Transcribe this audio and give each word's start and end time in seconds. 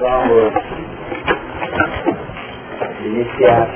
Vamos 0.00 0.52
iniciar 3.04 3.68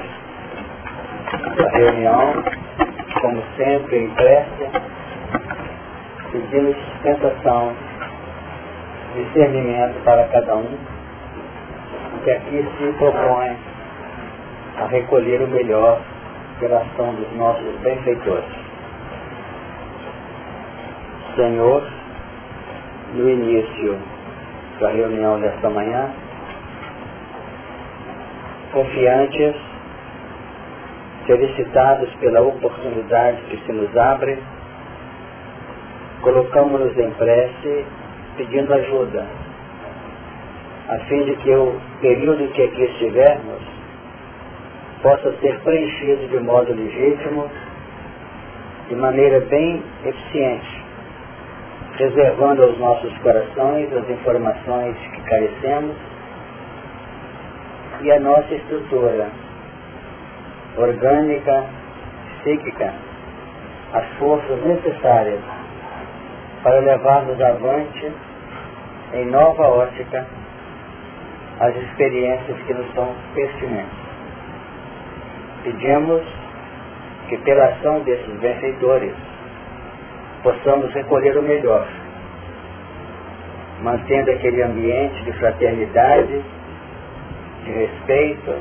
a 1.65 1.77
reunião, 1.77 2.33
como 3.21 3.43
sempre, 3.57 3.99
em 3.99 4.11
prece, 4.11 4.71
pedindo 6.33 6.75
sustentação, 6.75 7.73
discernimento 9.15 10.03
para 10.05 10.25
cada 10.29 10.57
um, 10.57 10.77
que 12.25 12.31
aqui 12.33 12.69
se 12.79 12.93
propõe 12.99 13.57
a 14.77 14.87
recolher 14.87 15.41
o 15.43 15.49
melhor 15.49 16.01
pela 16.59 16.79
ação 16.79 17.15
dos 17.15 17.33
nossos 17.37 17.77
benfeitores. 17.81 18.51
Senhor, 21.37 21.83
no 23.15 23.31
início 23.31 24.18
da 24.81 24.91
reunião 24.91 25.41
desta 25.41 25.69
manhã, 25.71 26.11
confiantes, 28.73 29.55
felicitados 31.27 32.09
pela 32.21 32.41
oportunidade 32.41 33.43
que 33.51 33.59
se 33.67 33.73
nos 33.73 33.95
abre, 33.97 34.39
colocamos-nos 36.23 36.97
em 36.97 37.11
prece 37.13 37.85
pedindo 38.37 38.73
ajuda, 38.73 39.27
a 40.89 40.99
fim 41.01 41.25
de 41.25 41.37
que 41.37 41.55
o 41.55 41.79
período 42.01 42.43
em 42.45 42.49
que 42.49 42.63
aqui 42.63 42.83
estivermos 42.83 43.63
possa 45.03 45.33
ser 45.41 45.59
preenchido 45.61 46.29
de 46.29 46.39
modo 46.39 46.73
legítimo, 46.73 47.51
de 48.89 48.95
maneira 48.97 49.41
bem 49.41 49.83
eficiente, 50.05 50.78
reservando 51.99 52.63
aos 52.63 52.79
nossos 52.79 53.13
corações 53.19 53.93
as 53.93 54.09
informações 54.09 54.97
que 54.97 55.21
carecemos 55.23 55.97
e 58.01 58.13
a 58.13 58.21
nossa 58.21 58.55
estrutura 58.55 59.29
orgânica, 60.77 61.65
psíquica, 62.39 62.93
as 63.93 64.07
forças 64.19 64.65
necessárias 64.65 65.41
para 66.63 66.79
levarmos 66.81 67.41
avante 67.41 68.13
em 69.15 69.27
nova 69.27 69.65
ótica 69.65 70.25
as 71.59 71.75
experiências 71.75 72.57
que 72.63 72.75
nos 72.75 72.95
são 72.95 73.13
pertinentes. 73.35 73.99
Pedimos 75.65 76.23
que 77.29 77.37
pela 77.39 77.65
ação 77.65 78.01
desses 78.01 78.39
benfeitores 78.39 79.13
possamos 80.43 80.93
recolher 80.95 81.37
o 81.37 81.43
melhor, 81.43 81.87
mantendo 83.83 84.31
aquele 84.31 84.63
ambiente 84.63 85.25
de 85.25 85.33
fraternidade, 85.35 86.45
de 87.65 87.71
respeito, 87.71 88.55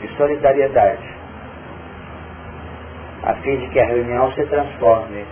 de 0.00 0.16
solidariedade, 0.16 1.14
a 3.24 3.34
fim 3.36 3.56
de 3.56 3.68
que 3.68 3.80
a 3.80 3.86
reunião 3.86 4.30
se 4.32 4.44
transforme 4.46 5.24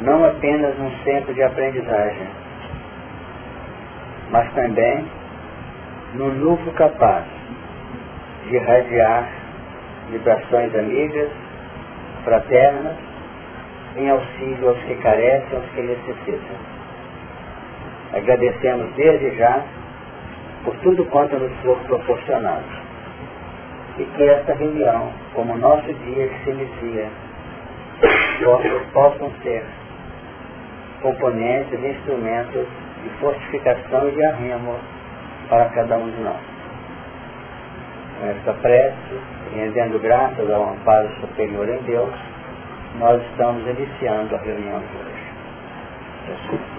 não 0.00 0.24
apenas 0.24 0.76
num 0.78 0.90
centro 1.04 1.34
de 1.34 1.42
aprendizagem, 1.42 2.26
mas 4.30 4.52
também 4.54 5.04
num 6.14 6.32
núcleo 6.34 6.72
capaz 6.74 7.24
de 8.46 8.56
irradiar 8.56 9.28
vibrações 10.10 10.74
amigas, 10.74 11.30
fraternas, 12.24 12.96
em 13.96 14.08
auxílio 14.08 14.68
aos 14.68 14.78
que 14.84 14.94
carecem, 14.96 15.58
aos 15.58 15.66
que 15.70 15.82
necessitam. 15.82 16.77
Agradecemos 18.12 18.94
desde 18.94 19.36
já 19.36 19.62
por 20.64 20.76
tudo 20.78 21.04
quanto 21.06 21.36
nos 21.36 21.52
for 21.60 21.78
proporcionado. 21.86 22.64
E 23.98 24.04
que 24.04 24.22
esta 24.22 24.54
reunião, 24.54 25.12
como 25.34 25.56
nosso 25.56 25.92
dia 25.92 26.28
que 26.28 26.44
se 26.44 26.50
inicia, 26.50 27.08
possam 28.92 29.30
ser 29.42 29.64
componentes, 31.02 31.82
instrumentos 31.82 32.66
de 33.02 33.10
fortificação 33.20 34.08
e 34.08 34.12
de 34.12 34.24
arrimo 34.24 34.74
para 35.48 35.66
cada 35.70 35.96
um 35.96 36.10
de 36.10 36.20
nós. 36.22 36.40
Com 38.20 38.26
esta 38.26 38.52
prece, 38.54 39.20
rendendo 39.54 39.98
graças 40.00 40.50
ao 40.50 40.70
amparo 40.70 41.08
superior 41.20 41.68
em 41.68 41.78
Deus, 41.82 42.14
nós 42.98 43.22
estamos 43.30 43.66
iniciando 43.66 44.34
a 44.34 44.38
reunião 44.38 44.80
de 44.80 44.96
hoje. 44.96 46.77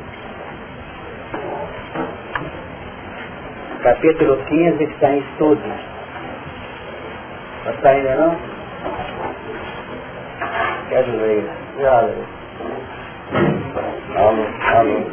Capítulo 3.83 4.37
15 4.45 4.83
está 4.83 5.09
em 5.11 5.19
estudo. 5.19 5.61
Está 7.65 7.89
ainda 7.91 8.15
não? 8.15 8.37
Quero 10.89 11.11
ler. 11.17 11.49
Alô, 14.17 14.45
alô. 14.75 15.05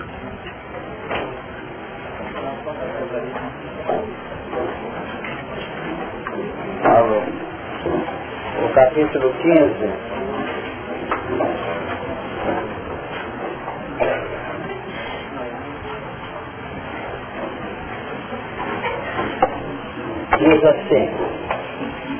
Alô. 6.84 7.22
O 8.64 8.74
capítulo 8.74 9.32
15 9.34 10.25
assim, 20.66 21.10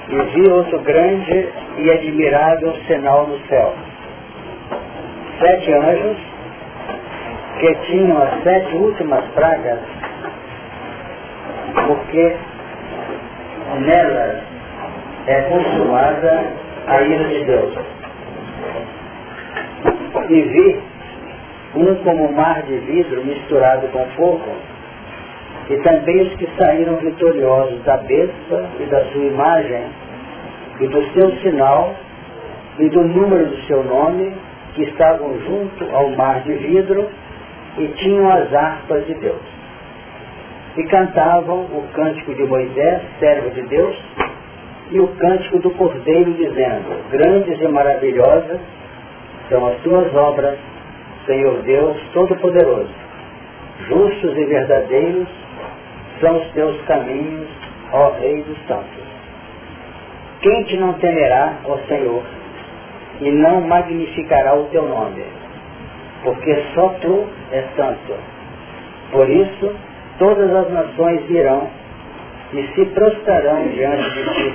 e 0.09 0.23
vi 0.35 0.49
outro 0.49 0.79
grande 0.81 1.49
e 1.79 1.91
admirável 1.91 2.75
sinal 2.87 3.27
no 3.27 3.39
céu. 3.49 3.75
Sete 5.41 5.73
anjos 5.73 6.17
que 7.59 7.75
tinham 7.87 8.23
as 8.23 8.43
sete 8.43 8.75
últimas 8.77 9.25
pragas, 9.35 9.81
porque 11.87 12.37
nelas 13.81 14.43
é 15.27 15.41
consumada 15.43 16.47
a 16.87 17.03
ira 17.03 17.29
de 17.29 17.45
Deus. 17.45 17.75
E 20.29 20.43
vi 20.43 20.81
um 21.77 21.95
como 21.97 22.33
mar 22.33 22.63
de 22.63 22.79
vidro 22.79 23.25
misturado 23.25 23.89
com 23.89 24.05
fogo, 24.17 24.57
e 25.69 25.77
também 25.79 26.23
os 26.23 26.35
que 26.35 26.49
saíram 26.57 26.97
vitoriosos 26.97 27.83
da 27.83 27.97
besta 27.97 28.69
e 28.79 28.85
da 28.85 29.05
sua 29.07 29.25
imagem, 29.25 29.83
e 30.81 30.87
do 30.87 31.03
seu 31.13 31.31
sinal, 31.39 31.95
e 32.79 32.89
do 32.89 33.03
número 33.03 33.47
do 33.47 33.57
seu 33.63 33.83
nome, 33.83 34.33
que 34.75 34.85
estavam 34.85 35.39
junto 35.41 35.85
ao 35.93 36.11
mar 36.11 36.41
de 36.43 36.53
vidro, 36.53 37.09
e 37.79 37.89
tinham 37.89 38.31
as 38.31 38.53
harpas 38.55 39.07
de 39.07 39.15
Deus. 39.15 39.43
E 40.77 40.85
cantavam 40.85 41.61
o 41.61 41.85
cântico 41.95 42.35
de 42.35 42.45
Moisés, 42.45 43.03
servo 43.19 43.51
de 43.51 43.63
Deus, 43.63 43.97
e 44.93 45.01
o 45.01 45.09
cântico 45.09 45.59
do 45.59 45.71
Cordeiro, 45.71 46.33
dizendo, 46.35 47.11
grandes 47.11 47.61
e 47.61 47.69
maravilhosas 47.69 48.61
são 49.49 49.67
as 49.67 49.77
tuas 49.79 50.15
obras, 50.15 50.59
Senhor 51.27 51.61
Deus 51.63 51.97
Todo-Poderoso. 52.13 52.91
Justos 53.89 54.37
e 54.37 54.45
verdadeiros 54.45 55.29
são 56.21 56.37
os 56.39 56.49
teus 56.53 56.81
caminhos, 56.83 57.49
ó 57.93 58.11
Rei 58.21 58.43
dos 58.43 58.59
Santos. 58.67 59.05
Quem 60.41 60.63
te 60.65 60.77
não 60.77 60.93
temerá, 60.95 61.55
ó 61.65 61.77
Senhor, 61.89 62.23
e 63.21 63.31
não 63.31 63.63
magnificará 63.63 64.55
o 64.55 64.65
teu 64.65 64.87
nome? 64.87 65.25
Porque 66.23 66.63
só 66.75 66.89
tu 67.01 67.27
és 67.53 67.65
santo. 67.77 68.15
Por 69.11 69.29
isso, 69.29 69.75
todas 70.19 70.53
as 70.55 70.71
nações 70.73 71.23
virão 71.27 71.69
e 72.53 72.67
se 72.75 72.85
prostrarão 72.87 73.69
diante 73.69 74.11
de 74.11 74.35
ti, 74.35 74.55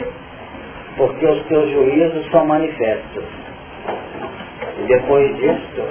porque 0.97 1.25
os 1.25 1.43
teus 1.45 1.69
juízos 1.71 2.29
são 2.31 2.45
manifestos. 2.45 3.23
E 4.79 4.87
depois 4.87 5.35
disto, 5.37 5.83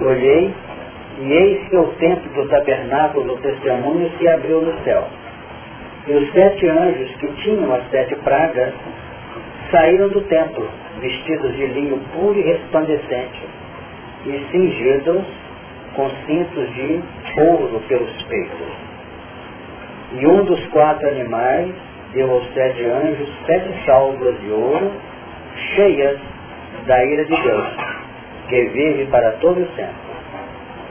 olhei 0.00 0.54
e 1.20 1.32
eis 1.32 1.68
que 1.68 1.76
o 1.76 1.86
templo 1.98 2.30
do 2.32 2.48
tabernáculo 2.48 3.24
do 3.24 3.42
testemunho 3.42 4.10
se 4.18 4.28
abriu 4.28 4.62
no 4.62 4.72
céu. 4.84 5.04
E 6.06 6.12
os 6.12 6.32
sete 6.32 6.66
anjos 6.68 7.10
que 7.16 7.26
tinham 7.42 7.74
as 7.74 7.90
sete 7.90 8.14
pragas 8.16 8.72
saíram 9.70 10.08
do 10.08 10.20
templo, 10.22 10.68
vestidos 11.00 11.56
de 11.56 11.66
linho 11.66 11.98
puro 12.14 12.38
e 12.38 12.42
resplandecente, 12.42 13.40
e 14.26 14.46
cingidos 14.50 15.24
com 15.94 16.08
cintos 16.26 16.74
de 16.74 17.02
ouro 17.36 17.82
pelos 17.88 18.22
peitos. 18.22 18.68
E 20.12 20.26
um 20.26 20.44
dos 20.44 20.64
quatro 20.68 21.08
animais 21.08 21.74
deu 22.12 22.30
aos 22.30 22.46
sete 22.54 22.84
anjos 22.84 23.28
sete 23.44 23.68
salvas 23.84 24.40
de 24.40 24.50
ouro, 24.50 24.92
cheias 25.74 26.18
da 26.86 27.04
ira 27.04 27.24
de 27.24 27.42
Deus, 27.42 27.66
que 28.48 28.62
vive 28.66 29.06
para 29.06 29.32
todo 29.32 29.60
o 29.60 29.66
sempre. 29.74 30.07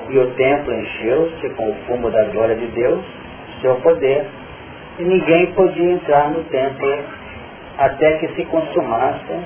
E 0.09 0.17
o 0.17 0.31
templo 0.35 0.73
encheu-se 0.73 1.49
com 1.49 1.69
o 1.69 1.75
fumo 1.85 2.09
da 2.09 2.23
glória 2.25 2.55
de 2.55 2.67
Deus 2.67 3.03
seu 3.61 3.75
poder 3.81 4.25
e 4.99 5.03
ninguém 5.03 5.47
podia 5.53 5.91
entrar 5.91 6.29
no 6.31 6.43
templo 6.45 6.99
até 7.77 8.17
que 8.17 8.27
se 8.29 8.45
consumassem 8.45 9.43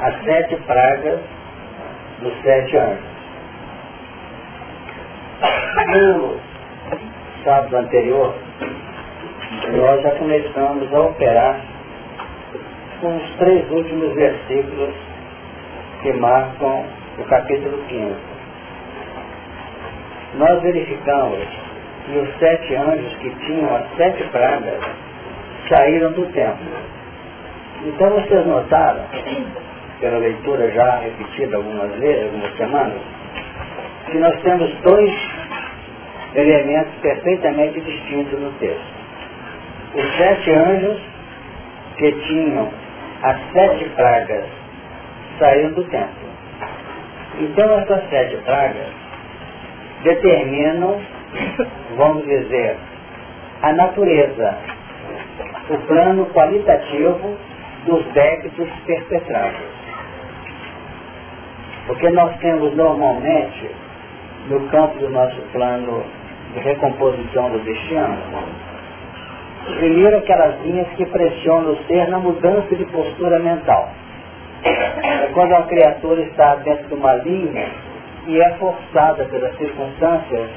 as 0.00 0.24
sete 0.24 0.56
pragas 0.66 1.20
dos 2.20 2.42
sete 2.42 2.76
anjos. 2.76 3.16
No 5.86 6.40
sábado 7.44 7.76
anterior, 7.76 8.34
nós 9.72 10.02
já 10.02 10.10
começamos 10.12 10.92
a 10.94 11.00
operar 11.00 11.60
com 13.00 13.16
os 13.16 13.30
três 13.36 13.70
últimos 13.70 14.12
versículos 14.14 14.94
que 16.02 16.12
marcam 16.14 16.84
o 17.18 17.24
capítulo 17.24 17.78
15. 17.88 18.35
Nós 20.36 20.60
verificamos 20.60 21.48
que 22.04 22.18
os 22.18 22.38
sete 22.38 22.74
anjos 22.76 23.12
que 23.16 23.30
tinham 23.46 23.74
as 23.74 23.96
sete 23.96 24.22
pragas 24.24 24.80
saíram 25.68 26.12
do 26.12 26.26
templo. 26.26 26.72
Então 27.86 28.10
vocês 28.10 28.46
notaram, 28.46 29.02
pela 29.98 30.18
leitura 30.18 30.70
já 30.72 30.96
repetida 30.98 31.56
algumas 31.56 31.90
vezes, 31.98 32.24
algumas 32.24 32.56
semanas, 32.56 33.00
que 34.10 34.18
nós 34.18 34.38
temos 34.42 34.70
dois 34.82 35.12
elementos 36.34 36.94
perfeitamente 37.00 37.80
distintos 37.80 38.38
no 38.38 38.52
texto. 38.58 38.96
Os 39.94 40.16
sete 40.18 40.50
anjos 40.50 41.00
que 41.96 42.12
tinham 42.12 42.68
as 43.22 43.52
sete 43.52 43.84
pragas 43.90 44.44
saíram 45.38 45.72
do 45.72 45.84
templo. 45.84 46.28
Então 47.40 47.78
essas 47.78 48.08
sete 48.10 48.36
pragas 48.44 49.05
determinam, 50.02 51.00
vamos 51.96 52.24
dizer, 52.24 52.76
a 53.62 53.72
natureza, 53.72 54.58
o 55.70 55.78
plano 55.86 56.26
qualitativo 56.26 57.36
dos 57.86 58.04
débitos 58.12 58.68
perpetrados. 58.84 59.76
Porque 61.86 62.10
nós 62.10 62.36
temos 62.38 62.74
normalmente, 62.74 63.70
no 64.48 64.60
campo 64.68 64.98
do 64.98 65.08
nosso 65.08 65.40
plano 65.52 66.04
de 66.52 66.60
recomposição 66.60 67.50
do 67.50 67.58
destino, 67.60 68.18
primeiro 69.78 70.18
aquelas 70.18 70.60
linhas 70.62 70.88
que 70.96 71.06
pressionam 71.06 71.72
o 71.72 71.84
ser 71.86 72.08
na 72.08 72.18
mudança 72.18 72.74
de 72.74 72.84
postura 72.86 73.38
mental. 73.38 73.90
É 74.64 75.30
quando 75.32 75.52
a 75.52 75.62
criatura 75.62 76.22
está 76.22 76.56
dentro 76.56 76.88
de 76.88 76.94
uma 76.94 77.14
linha 77.14 77.68
e 78.26 78.40
é 78.40 78.50
forçada 78.54 79.24
pelas 79.26 79.56
circunstâncias 79.56 80.50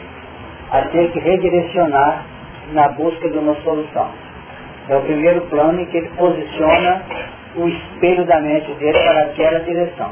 a 0.72 0.82
ter 0.84 1.12
que 1.12 1.20
redirecionar 1.20 2.26
na 2.74 2.90
busca 2.90 3.30
de 3.30 3.38
uma 3.38 3.56
solução. 3.62 4.10
É 4.88 4.96
o 4.96 5.02
primeiro 5.02 5.42
plano 5.42 5.80
em 5.80 5.86
que 5.86 5.98
ele 5.98 6.10
posiciona 6.18 7.04
o 7.56 7.68
espelho 7.68 8.26
da 8.26 8.40
mente 8.40 8.72
dele 8.74 8.98
para 9.00 9.22
aquela 9.22 9.60
direção. 9.60 10.12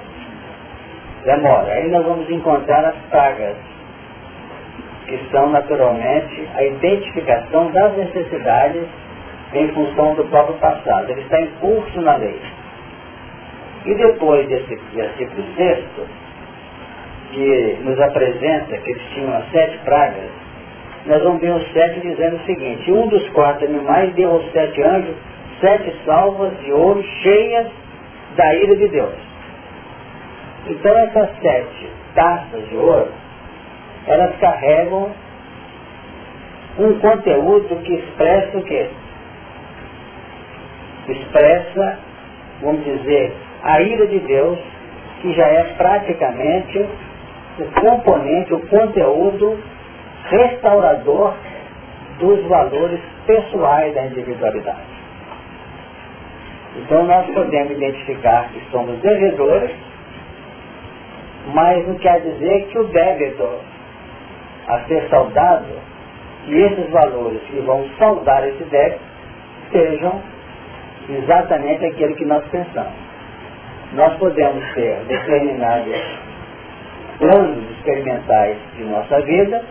Demora. 1.23 1.73
Aí 1.73 1.89
nós 1.89 2.05
vamos 2.05 2.29
encontrar 2.29 2.85
as 2.85 2.95
pragas, 3.09 3.55
que 5.07 5.19
são 5.31 5.49
naturalmente 5.49 6.47
a 6.55 6.63
identificação 6.63 7.71
das 7.71 7.97
necessidades 7.97 8.83
em 9.53 9.67
função 9.69 10.13
do 10.15 10.25
próprio 10.25 10.55
passado. 10.57 11.09
Ele 11.09 11.21
está 11.21 11.41
em 11.41 11.47
curso 11.59 12.01
na 12.01 12.15
lei. 12.15 12.39
E 13.85 13.95
depois 13.95 14.47
desse 14.47 14.75
versículo 14.93 15.43
sexto, 15.55 16.07
que 17.31 17.77
nos 17.83 17.99
apresenta 17.99 18.77
que 18.77 18.91
eles 18.91 19.03
tinham 19.13 19.35
as 19.35 19.51
sete 19.51 19.77
pragas, 19.79 20.29
nós 21.05 21.23
vamos 21.23 21.41
ver 21.41 21.51
os 21.51 21.71
sete 21.71 22.01
dizendo 22.01 22.35
o 22.35 22.45
seguinte, 22.45 22.91
um 22.91 23.07
dos 23.07 23.27
quatro 23.29 23.65
animais 23.65 24.13
deu 24.13 24.31
aos 24.31 24.51
sete 24.51 24.81
anjos 24.81 25.15
sete 25.61 25.93
salvas 26.05 26.57
de 26.59 26.71
ouro 26.71 27.03
cheias 27.23 27.67
da 28.35 28.55
ira 28.55 28.75
de 28.75 28.87
Deus. 28.89 29.15
Então 30.67 30.97
essas 30.97 31.29
sete 31.41 31.89
taças 32.13 32.67
de 32.69 32.75
ouro, 32.75 33.11
elas 34.05 34.35
carregam 34.37 35.11
um 36.79 36.99
conteúdo 36.99 37.81
que 37.83 37.93
expressa 37.93 38.57
o 38.57 38.63
quê? 38.63 38.87
Expressa, 41.07 41.99
vamos 42.61 42.83
dizer, 42.83 43.33
a 43.63 43.81
ira 43.81 44.07
de 44.07 44.19
Deus, 44.19 44.59
que 45.21 45.33
já 45.33 45.47
é 45.47 45.63
praticamente 45.77 46.85
o 47.59 47.81
componente, 47.81 48.53
o 48.53 48.59
conteúdo 48.67 49.59
restaurador 50.29 51.33
dos 52.19 52.43
valores 52.47 52.99
pessoais 53.25 53.93
da 53.93 54.05
individualidade. 54.05 54.97
Então 56.77 57.03
nós 57.05 57.25
podemos 57.27 57.71
identificar 57.71 58.49
que 58.49 58.61
somos 58.71 58.99
devedores, 58.99 59.71
mas 61.53 61.87
não 61.87 61.95
quer 61.95 62.21
dizer 62.21 62.67
que 62.67 62.77
o 62.77 62.83
débito 62.85 63.49
a 64.67 64.79
ser 64.81 65.07
saudado 65.09 65.65
e 66.45 66.55
esses 66.55 66.89
valores 66.91 67.41
que 67.43 67.59
vão 67.61 67.87
saudar 67.97 68.47
esse 68.47 68.63
débito 68.65 69.01
sejam 69.71 70.21
exatamente 71.09 71.85
aquele 71.85 72.13
que 72.15 72.25
nós 72.25 72.45
pensamos. 72.47 73.07
Nós 73.93 74.13
podemos 74.17 74.63
ter 74.73 74.97
determinados 75.07 76.26
planos 77.19 77.69
experimentais 77.71 78.57
de 78.75 78.83
nossa 78.83 79.21
vida 79.21 79.63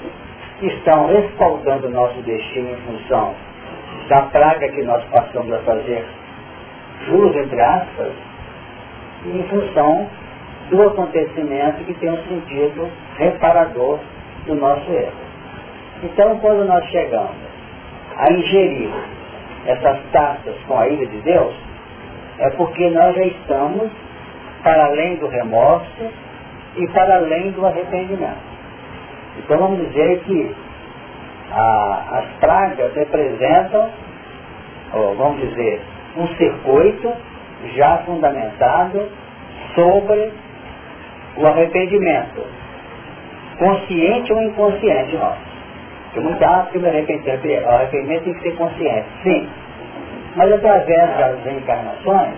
estão 0.62 1.06
respaldando 1.06 1.90
nosso 1.90 2.20
destino 2.22 2.70
em 2.70 2.76
função 2.76 3.34
da 4.08 4.22
praga 4.22 4.68
que 4.68 4.82
nós 4.82 5.04
passamos 5.06 5.52
a 5.52 5.58
fazer 5.58 6.04
jus, 7.06 7.36
entre 7.36 7.60
aspas, 7.60 8.12
em 9.26 9.42
função 9.44 10.08
do 10.70 10.82
acontecimento 10.82 11.84
que 11.84 11.94
tem 11.94 12.10
um 12.10 12.22
sentido 12.24 12.88
reparador 13.18 13.98
do 14.46 14.54
nosso 14.54 14.90
erro. 14.90 15.26
Então, 16.02 16.38
quando 16.38 16.64
nós 16.66 16.84
chegamos 16.86 17.36
a 18.16 18.32
ingerir 18.32 18.90
essas 19.66 19.98
taças 20.12 20.54
com 20.66 20.78
a 20.78 20.88
ira 20.88 21.06
de 21.06 21.18
Deus, 21.18 21.54
é 22.38 22.50
porque 22.50 22.90
nós 22.90 23.14
já 23.14 23.24
estamos 23.24 23.90
para 24.62 24.86
além 24.86 25.16
do 25.16 25.28
remorso 25.28 26.12
e 26.76 26.86
para 26.88 27.16
além 27.16 27.50
do 27.52 27.66
arrependimento. 27.66 28.56
Então 29.38 29.58
vamos 29.58 29.86
dizer 29.88 30.20
que 30.20 30.54
a, 31.50 32.04
as 32.12 32.24
pragas 32.40 32.94
representam, 32.94 33.90
ou 34.92 35.14
vamos 35.14 35.40
dizer, 35.40 35.80
um 36.16 36.26
circuito 36.36 37.12
já 37.74 37.98
fundamentado 37.98 39.08
sobre 39.74 40.32
o 41.36 41.46
arrependimento, 41.46 42.42
consciente 43.58 44.32
ou 44.32 44.42
inconsciente 44.42 45.16
nosso. 45.16 45.56
Porque 46.04 46.20
muita 46.20 46.48
acha 46.48 46.70
que 46.70 46.78
o 46.78 46.86
arrependimento, 46.86 47.46
o 47.46 47.68
arrependimento 47.68 48.24
tem 48.24 48.34
que 48.34 48.40
ser 48.40 48.56
consciente, 48.56 49.06
sim. 49.22 49.48
Mas 50.34 50.52
através 50.52 51.16
das 51.18 51.44
reencarnações, 51.44 52.34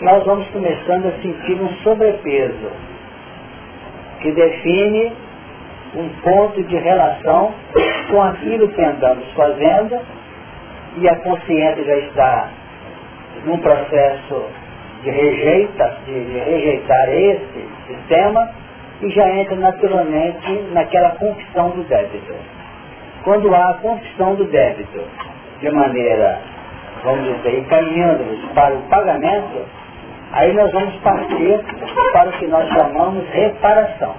nós 0.00 0.24
vamos 0.24 0.46
começando 0.48 1.06
a 1.06 1.22
sentir 1.22 1.54
um 1.54 1.68
sobrepeso 1.82 2.70
que 4.24 4.32
define 4.32 5.12
um 5.94 6.08
ponto 6.22 6.62
de 6.62 6.76
relação 6.78 7.52
com 8.10 8.22
aquilo 8.22 8.68
que 8.68 8.82
andamos 8.82 9.30
fazendo 9.34 10.00
e 10.96 11.06
a 11.06 11.14
consciência 11.16 11.84
já 11.84 11.96
está 11.98 12.48
num 13.44 13.58
processo 13.58 14.46
de, 15.02 15.10
rejeita, 15.10 15.98
de, 16.06 16.24
de 16.24 16.38
rejeitar 16.38 17.08
esse 17.10 17.68
sistema 17.86 18.50
e 19.02 19.10
já 19.10 19.28
entra 19.28 19.56
naturalmente 19.56 20.52
naquela 20.72 21.10
confissão 21.16 21.68
do 21.70 21.82
débito. 21.82 22.34
Quando 23.24 23.54
há 23.54 23.72
a 23.72 23.74
confissão 23.74 24.36
do 24.36 24.44
débito 24.46 25.02
de 25.60 25.70
maneira, 25.70 26.40
vamos 27.02 27.36
dizer, 27.36 27.58
encaminhando-nos 27.58 28.42
para 28.52 28.74
o 28.74 28.80
pagamento, 28.88 29.83
aí 30.34 30.52
nós 30.52 30.70
vamos 30.72 30.94
partir 30.96 31.60
para 32.12 32.28
o 32.28 32.32
que 32.32 32.46
nós 32.46 32.68
chamamos 32.68 33.24
reparação. 33.30 34.14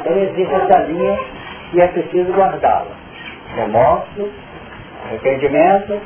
Então 0.00 0.16
existe 0.16 0.54
essa 0.54 0.78
linha 0.84 1.18
e 1.72 1.80
é 1.80 1.86
preciso 1.88 2.32
guardá-la. 2.32 2.92
Remorso, 3.56 4.30
arrependimento, 5.06 6.00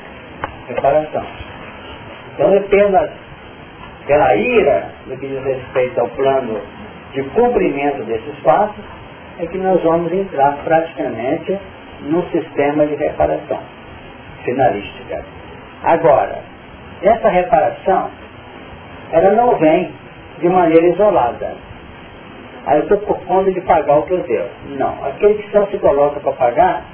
reparação. 0.68 1.26
Então 2.34 2.54
é 2.54 2.60
pela, 2.60 3.10
pela 4.06 4.34
ira 4.34 4.90
no 5.06 5.16
que 5.16 5.26
diz 5.26 5.44
respeito 5.44 6.00
ao 6.00 6.08
plano 6.08 6.60
de 7.12 7.22
cumprimento 7.30 8.04
desses 8.04 8.38
fatos, 8.40 8.84
é 9.40 9.46
que 9.46 9.58
nós 9.58 9.82
vamos 9.82 10.12
entrar 10.12 10.56
praticamente 10.64 11.58
no 12.02 12.22
sistema 12.30 12.86
de 12.86 12.94
reparação 12.96 13.60
finalística. 14.44 15.24
Agora, 15.84 16.38
essa 17.02 17.28
reparação, 17.28 18.10
ela 19.12 19.32
não 19.32 19.56
vem 19.56 19.92
de 20.38 20.48
maneira 20.48 20.86
isolada. 20.88 21.56
Aí 22.66 22.78
eu 22.78 22.82
estou 22.82 22.98
por 22.98 23.18
conta 23.24 23.50
de 23.50 23.60
pagar 23.62 23.98
o 23.98 24.02
que 24.02 24.12
eu 24.12 24.22
devo. 24.22 24.48
Não. 24.76 25.04
Aquele 25.06 25.34
que 25.34 25.50
só 25.50 25.66
se 25.66 25.78
coloca 25.78 26.20
para 26.20 26.32
pagar, 26.32 26.84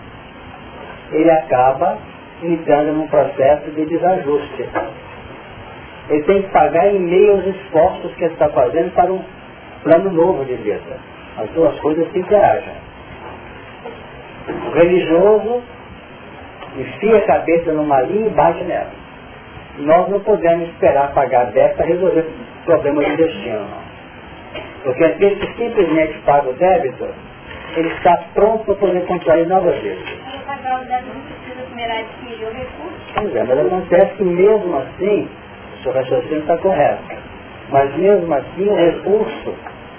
ele 1.11 1.31
acaba 1.31 1.99
entrando 2.43 2.93
num 2.93 3.09
processo 3.09 3.71
de 3.71 3.85
desajuste. 3.87 4.69
Ele 6.11 6.23
tem 6.25 6.43
que 6.43 6.49
pagar 6.51 6.87
em 6.89 7.01
meio 7.01 7.33
aos 7.33 7.47
esforços 7.47 8.15
que 8.15 8.25
ele 8.25 8.35
está 8.35 8.49
fazendo 8.51 8.93
para 8.95 9.13
um 9.13 9.23
plano 9.83 10.11
novo 10.13 10.45
de 10.45 10.55
vida. 10.57 10.99
As 11.39 11.49
duas 11.51 11.79
coisas 11.81 12.11
se 12.13 12.19
interagem. 12.19 12.75
O 14.69 14.71
religioso 14.75 15.63
enfia 16.77 17.17
a 17.17 17.23
cabeça 17.23 17.73
numa 17.73 18.03
linha 18.03 18.27
e 18.27 18.31
bate 18.31 18.63
nela. 18.65 19.04
Nós 19.79 20.09
não 20.09 20.21
podemos 20.21 20.69
esperar 20.69 21.13
pagar 21.13 21.47
débito 21.47 21.77
para 21.77 21.87
resolver 21.87 22.21
o 22.21 22.65
problema 22.65 23.03
do 23.03 23.17
destino. 23.17 23.67
Porque 24.85 25.05
aquele 25.05 25.37
que 25.37 25.47
simplesmente 25.57 26.19
paga 26.21 26.49
o 26.49 26.53
débito, 26.53 27.09
ele 27.77 27.89
está 27.89 28.17
pronto 28.35 28.65
para 28.65 28.75
poder 28.77 29.05
contrair 29.07 29.47
novas 29.49 29.77
vezes. 29.83 30.05
Pois 33.15 33.35
é, 33.35 33.43
mas 33.43 33.59
acontece 33.59 34.15
que 34.15 34.23
mesmo 34.23 34.77
assim, 34.77 35.29
o 35.75 35.83
seu 35.83 35.93
raciocínio 35.93 36.39
está 36.39 36.57
correto. 36.59 37.03
Mas 37.71 37.97
mesmo 37.97 38.33
assim 38.33 38.69
o 38.69 38.77
recurso, 38.77 39.55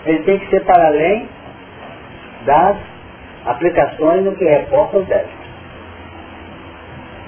ele 0.06 0.20
tem 0.20 0.40
que 0.40 0.50
ser 0.50 0.64
para 0.64 0.88
além 0.88 1.28
das 2.46 2.78
aplicações 3.46 4.24
no 4.24 4.36
que 4.36 4.46
reporta 4.46 4.98
o 5.00 5.04
débito. 5.04 5.46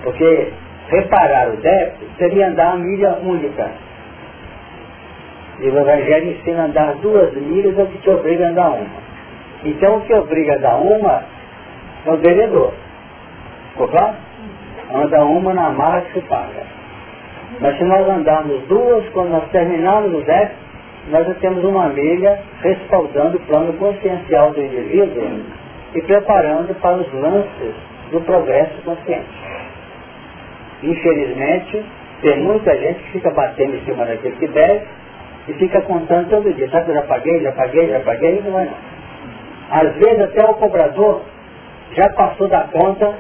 Porque 0.03 0.53
reparar 0.89 1.49
o 1.49 1.57
débito 1.57 2.05
seria 2.17 2.47
andar 2.47 2.75
uma 2.75 2.85
milha 2.85 3.17
única. 3.21 3.69
E 5.59 5.69
o 5.69 5.79
Evangelho 5.79 6.31
ensina 6.31 6.63
a 6.63 6.65
andar 6.65 6.95
duas 6.95 7.33
milhas, 7.33 7.77
é 7.77 7.83
o 7.83 7.87
que 7.87 7.97
te 7.97 8.09
obriga 8.09 8.45
a 8.45 8.49
andar 8.49 8.69
uma. 8.69 9.07
Então 9.63 9.97
o 9.97 10.01
que 10.01 10.13
obriga 10.13 10.53
a 10.53 10.57
dar 10.57 10.75
uma 10.77 11.23
é 12.05 12.11
o. 12.11 12.73
Ficou 13.71 13.87
claro? 13.87 14.15
Anda 14.93 15.25
uma 15.25 15.53
na 15.53 15.69
marra 15.71 16.01
que 16.01 16.13
se 16.13 16.21
paga. 16.27 16.65
Mas 17.59 17.77
se 17.77 17.83
nós 17.83 18.07
andarmos 18.07 18.61
duas, 18.67 19.07
quando 19.09 19.31
nós 19.31 19.49
terminarmos 19.51 20.13
o 20.13 20.21
débito, 20.23 20.55
nós 21.09 21.25
já 21.25 21.33
temos 21.35 21.63
uma 21.63 21.87
milha 21.89 22.39
respaldando 22.61 23.37
o 23.37 23.41
plano 23.41 23.73
consciencial 23.73 24.51
do 24.51 24.61
indivíduo 24.61 25.41
e 25.95 26.01
preparando 26.01 26.73
para 26.79 26.97
os 26.97 27.13
lances 27.13 27.73
do 28.11 28.21
progresso 28.21 28.81
consciente. 28.83 29.46
Infelizmente, 30.83 31.83
tem 32.21 32.39
muita 32.41 32.75
gente 32.77 32.99
que 33.03 33.11
fica 33.13 33.31
batendo 33.31 33.75
em 33.75 33.85
cima 33.85 34.05
daquele 34.05 34.35
que 34.35 34.47
deve 34.47 34.85
e 35.47 35.53
fica 35.53 35.81
contando 35.81 36.29
todo 36.29 36.53
dia. 36.53 36.69
Sabe 36.69 36.93
já 36.93 37.01
paguei, 37.03 37.41
já 37.41 37.51
paguei, 37.51 37.89
já 37.89 37.99
paguei, 38.01 38.37
e 38.39 38.41
não 38.41 38.51
vai 38.51 38.65
não. 38.65 38.73
Às 39.69 39.93
vezes 39.95 40.21
até 40.21 40.43
o 40.45 40.53
cobrador 40.55 41.21
já 41.93 42.09
passou 42.09 42.47
da 42.47 42.61
conta 42.65 43.13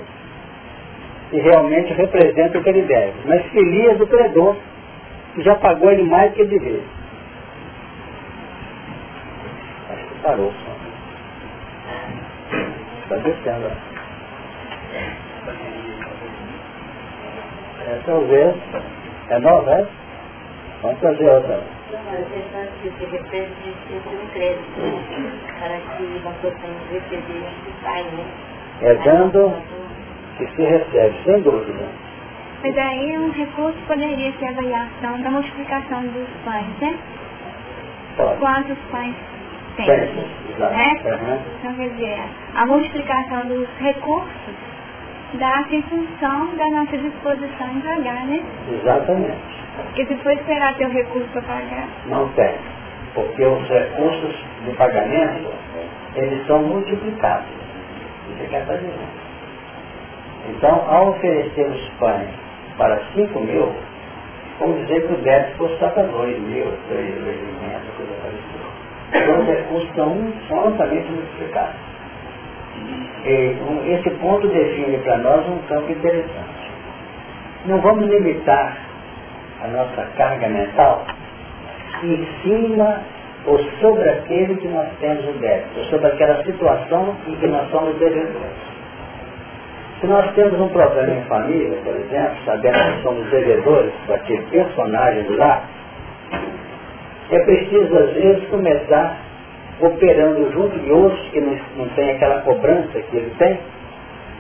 e 1.31 1.39
realmente 1.39 1.93
representa 1.93 2.57
o 2.57 2.63
que 2.63 2.69
ele 2.69 2.83
deve. 2.83 3.13
Mas 3.25 3.45
feliz 3.47 3.97
do 3.97 4.07
credor, 4.07 4.55
que 5.35 5.41
já 5.41 5.55
pagou 5.55 5.91
ele 5.91 6.03
mais 6.03 6.31
do 6.31 6.35
que 6.35 6.41
ele 6.41 6.59
devia. 6.59 6.81
Acho 9.91 10.05
que 10.07 10.19
parou. 10.21 10.53
Está 13.03 13.15
descendo. 13.17 13.96
É, 17.87 18.01
talvez. 18.05 18.55
É 19.29 19.39
nova, 19.39 19.71
é? 19.71 19.87
Vamos 20.81 20.99
fazer 20.99 21.29
outra. 21.29 21.63
É 28.81 28.93
dando 28.95 29.53
que 30.37 30.47
se 30.47 30.63
recebe, 30.63 31.15
sem 31.23 31.41
dúvida. 31.41 31.85
Mas 32.61 32.77
aí 32.77 33.17
um 33.17 33.31
recurso 33.31 33.77
poderia 33.87 34.33
ser 34.33 34.47
a 34.47 34.49
avaliação 34.49 35.21
da 35.21 35.29
multiplicação 35.31 36.01
dos 36.07 36.27
pães, 36.43 36.79
né? 36.81 36.97
Pode. 38.17 38.39
Quantos 38.39 38.77
pães 38.91 39.15
tem? 39.77 39.85
Tem, 39.85 40.13
né? 40.59 41.01
Uhum. 41.05 41.39
Então 41.59 41.73
quer 41.75 41.89
dizer, 41.89 42.19
a 42.55 42.65
multiplicação 42.65 43.47
dos 43.47 43.67
recursos 43.79 44.66
dá-se 45.33 45.75
em 45.75 45.81
função 45.83 46.55
da 46.55 46.67
nossa 46.69 46.97
disposição 46.97 47.67
em 47.69 47.81
pagar, 47.81 48.25
né? 48.25 48.43
Exatamente. 48.71 49.37
Porque 49.75 50.05
se 50.05 50.15
for 50.17 50.31
esperar 50.31 50.75
ter 50.75 50.85
o 50.85 50.89
recurso 50.89 51.27
para 51.29 51.41
pagar. 51.41 51.87
Não 52.07 52.27
tem. 52.29 52.55
Porque 53.13 53.45
os 53.45 53.67
recursos 53.67 54.35
de 54.65 54.71
pagamento, 54.71 55.51
eles 56.15 56.45
são 56.47 56.63
multiplicados. 56.63 57.47
Isso 58.29 58.43
é 58.43 58.47
que 58.47 58.55
é 58.55 58.61
fazer. 58.61 58.93
Então, 60.49 60.85
ao 60.89 61.09
oferecer 61.09 61.67
os 61.67 61.89
pães 61.99 62.29
para 62.77 62.99
5 63.13 63.39
mil, 63.41 63.71
vamos 64.59 64.79
dizer 64.87 65.07
que 65.07 65.13
o 65.13 65.17
débito 65.17 65.57
fosse 65.57 65.77
só 65.79 65.89
para 65.89 66.03
2 66.03 66.39
mil, 66.39 66.65
3 66.89 67.15
mil, 67.15 67.37
coisa 67.97 68.13
parecida. 68.21 68.67
Então, 69.13 69.39
os 69.39 69.47
recursos 69.47 69.95
são, 69.95 70.33
são 70.47 70.59
altamente 70.59 71.11
multiplicados. 71.11 71.86
E, 73.25 73.93
esse 73.93 74.09
ponto 74.19 74.47
define 74.47 74.97
para 74.99 75.17
nós 75.17 75.47
um 75.47 75.57
campo 75.67 75.91
interessante. 75.91 76.71
Não 77.65 77.79
vamos 77.81 78.07
limitar 78.07 78.77
a 79.63 79.67
nossa 79.67 80.07
carga 80.15 80.47
mental 80.47 81.05
em 82.03 82.27
cima 82.41 83.01
ou 83.45 83.57
sobre 83.81 84.09
aquele 84.09 84.55
que 84.55 84.67
nós 84.67 84.87
temos 84.99 85.25
o 85.25 85.39
débito, 85.39 85.79
ou 85.79 85.85
sobre 85.85 86.07
aquela 86.07 86.43
situação 86.43 87.15
em 87.27 87.35
que 87.35 87.47
nós 87.47 87.69
somos 87.71 87.95
devedores. 87.97 88.67
Se 89.99 90.07
nós 90.07 90.31
temos 90.35 90.59
um 90.59 90.69
problema 90.69 91.11
em 91.11 91.23
família, 91.23 91.77
por 91.83 91.95
exemplo, 91.95 92.37
sabendo 92.45 92.77
que 92.77 93.01
somos 93.01 93.29
devedores 93.29 93.93
para 94.05 94.15
aquele 94.15 94.43
personagem 94.43 95.35
lar, 95.37 95.63
é 97.31 97.39
preciso 97.39 97.97
às 97.97 98.13
vezes 98.13 98.47
começar 98.49 99.17
operando 99.79 100.51
junto 100.51 100.79
de 100.79 100.91
outros 100.91 101.29
que 101.29 101.39
não, 101.39 101.89
tem 101.89 102.11
aquela 102.11 102.41
cobrança 102.41 102.99
que 102.99 103.17
ele 103.17 103.31
tem, 103.37 103.59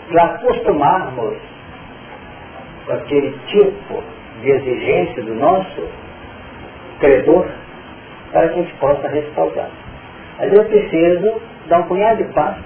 para 0.09 0.23
acostumarmos 0.23 1.37
com 2.85 2.93
aquele 2.93 3.37
tipo 3.47 4.03
de 4.41 4.49
exigência 4.49 5.23
do 5.23 5.35
nosso 5.35 5.87
credor 6.99 7.47
para 8.31 8.49
que 8.49 8.59
a 8.59 8.63
gente 8.63 8.73
possa 8.75 9.07
respaldar. 9.07 9.69
Vezes 10.39 10.57
eu 10.57 10.65
preciso 10.65 11.41
dar 11.67 11.79
um 11.79 11.83
punhado 11.83 12.23
de 12.23 12.33
passo 12.33 12.61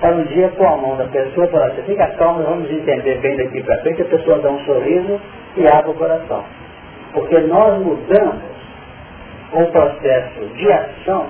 para 0.00 0.14
um 0.14 0.24
dia 0.24 0.48
pôr 0.48 0.66
a 0.66 0.76
mão 0.76 0.96
da 0.96 1.06
pessoa 1.06 1.48
falar 1.48 1.68
assim, 1.68 1.82
fica 1.82 2.06
calma, 2.18 2.42
vamos 2.42 2.70
entender 2.70 3.18
bem 3.20 3.36
daqui 3.36 3.62
para 3.62 3.78
frente, 3.78 4.02
a 4.02 4.06
pessoa 4.06 4.38
dá 4.40 4.50
um 4.50 4.60
sorriso 4.60 5.20
e 5.56 5.66
abre 5.66 5.90
o 5.90 5.94
coração. 5.94 6.44
Porque 7.12 7.38
nós 7.40 7.82
mudamos 7.82 8.42
o 9.52 9.64
processo 9.66 10.40
de 10.54 10.70
ação, 10.70 11.28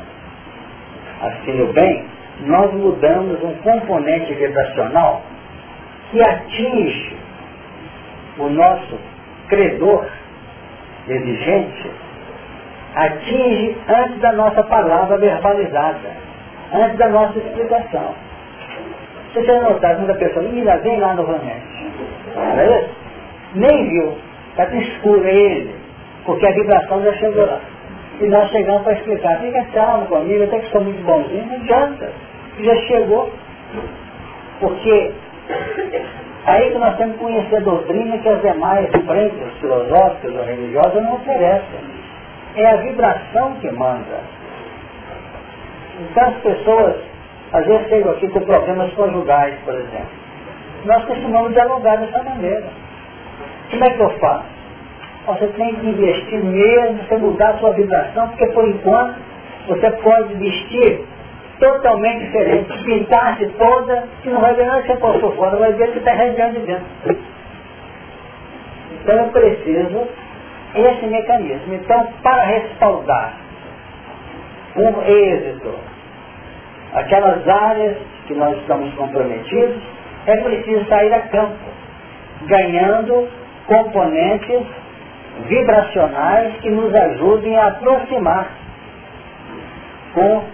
assim 1.20 1.60
o 1.62 1.72
bem, 1.72 2.04
nós 2.40 2.72
mudamos 2.74 3.42
um 3.42 3.54
componente 3.56 4.34
vibracional 4.34 5.22
que 6.10 6.20
atinge 6.20 7.16
o 8.38 8.48
nosso 8.48 8.98
credor 9.48 10.06
exigente, 11.08 11.90
atinge 12.94 13.76
antes 13.88 14.18
da 14.20 14.32
nossa 14.32 14.62
palavra 14.64 15.16
verbalizada, 15.18 16.10
antes 16.72 16.98
da 16.98 17.08
nossa 17.08 17.38
explicação. 17.38 18.14
Você 19.32 19.44
já 19.44 19.60
notaram 19.60 19.96
quando 19.96 20.10
a 20.10 20.14
pessoa, 20.14 20.44
ainda 20.44 20.76
vem 20.78 20.98
lá 20.98 21.14
novamente. 21.14 21.66
Não 22.34 22.58
é 22.58 22.80
isso? 22.80 22.90
Nem 23.54 23.88
viu, 23.88 24.18
está 24.50 24.64
escuro 24.76 25.26
ele, 25.26 25.74
porque 26.24 26.46
a 26.46 26.52
vibração 26.52 27.02
já 27.02 27.12
chegou 27.14 27.46
lá. 27.46 27.60
E 28.20 28.26
nós 28.28 28.50
chegamos 28.50 28.82
para 28.82 28.94
explicar, 28.94 29.40
fica 29.40 29.64
calmo 29.74 30.06
comigo, 30.06 30.44
até 30.44 30.58
que 30.60 30.70
sou 30.70 30.80
muito 30.82 31.02
bonzinho, 31.04 31.46
não 31.46 31.56
adianta. 31.56 32.12
Já 32.60 32.76
chegou. 32.86 33.30
Porque 34.60 35.12
Aí 36.46 36.70
que 36.70 36.78
nós 36.78 36.96
temos 36.96 37.16
que 37.16 37.22
conhecer 37.24 37.56
a 37.56 37.60
doutrina 37.60 38.18
que 38.18 38.28
as 38.28 38.40
demais 38.40 38.88
frentes 39.04 39.52
filosóficas 39.60 40.32
ou 40.32 40.44
religiosas 40.44 41.02
não 41.02 41.14
oferecem. 41.16 41.80
É 42.54 42.66
a 42.70 42.76
vibração 42.76 43.54
que 43.54 43.68
manda. 43.72 44.20
Então 45.98 46.28
as 46.28 46.36
pessoas, 46.36 46.96
às 47.52 47.66
vezes 47.66 47.88
chegam 47.88 48.12
aqui 48.12 48.28
com 48.28 48.40
problemas 48.42 48.92
conjugais, 48.94 49.58
por 49.64 49.74
exemplo. 49.74 50.26
Nós 50.84 51.04
costumamos 51.06 51.52
dialogar 51.52 51.96
dessa 51.96 52.22
maneira. 52.22 52.68
Como 53.72 53.84
é 53.84 53.90
que 53.90 54.00
eu 54.00 54.10
faço? 54.20 54.55
Você 55.26 55.46
tem 55.48 55.74
que 55.74 55.86
investir 55.88 56.44
mesmo, 56.44 56.98
você 56.98 57.16
mudar 57.16 57.50
a 57.50 57.58
sua 57.58 57.72
vibração, 57.72 58.28
porque 58.28 58.46
por 58.46 58.68
enquanto 58.68 59.16
você 59.66 59.90
pode 59.90 60.34
vestir 60.34 61.04
totalmente 61.58 62.26
diferente, 62.26 62.84
pintar-se 62.84 63.46
toda, 63.58 64.04
que 64.22 64.28
não 64.28 64.40
vai 64.40 64.54
ver 64.54 64.66
nada 64.66 64.82
que 64.82 64.88
você 64.88 64.98
passou 64.98 65.32
fora, 65.32 65.56
vai 65.56 65.72
ver 65.72 65.90
que 65.90 65.98
está 65.98 66.12
radiando 66.12 66.60
de 66.60 66.66
dentro. 66.66 67.18
Então 68.92 69.16
eu 69.16 69.28
preciso 69.28 70.08
esse 70.74 71.06
mecanismo. 71.06 71.74
Então, 71.74 72.06
para 72.22 72.44
respaldar 72.44 73.34
um 74.76 75.02
êxito, 75.02 75.74
aquelas 76.94 77.48
áreas 77.48 77.96
que 78.26 78.34
nós 78.34 78.56
estamos 78.58 78.94
comprometidos, 78.94 79.82
é 80.26 80.36
preciso 80.36 80.84
sair 80.88 81.12
a 81.14 81.20
campo, 81.20 81.56
ganhando 82.46 83.28
componentes 83.66 84.66
vibracionais 85.44 86.56
que 86.60 86.70
nos 86.70 86.94
ajudem 86.94 87.56
a 87.56 87.68
aproximar 87.68 88.48
com 90.14 90.44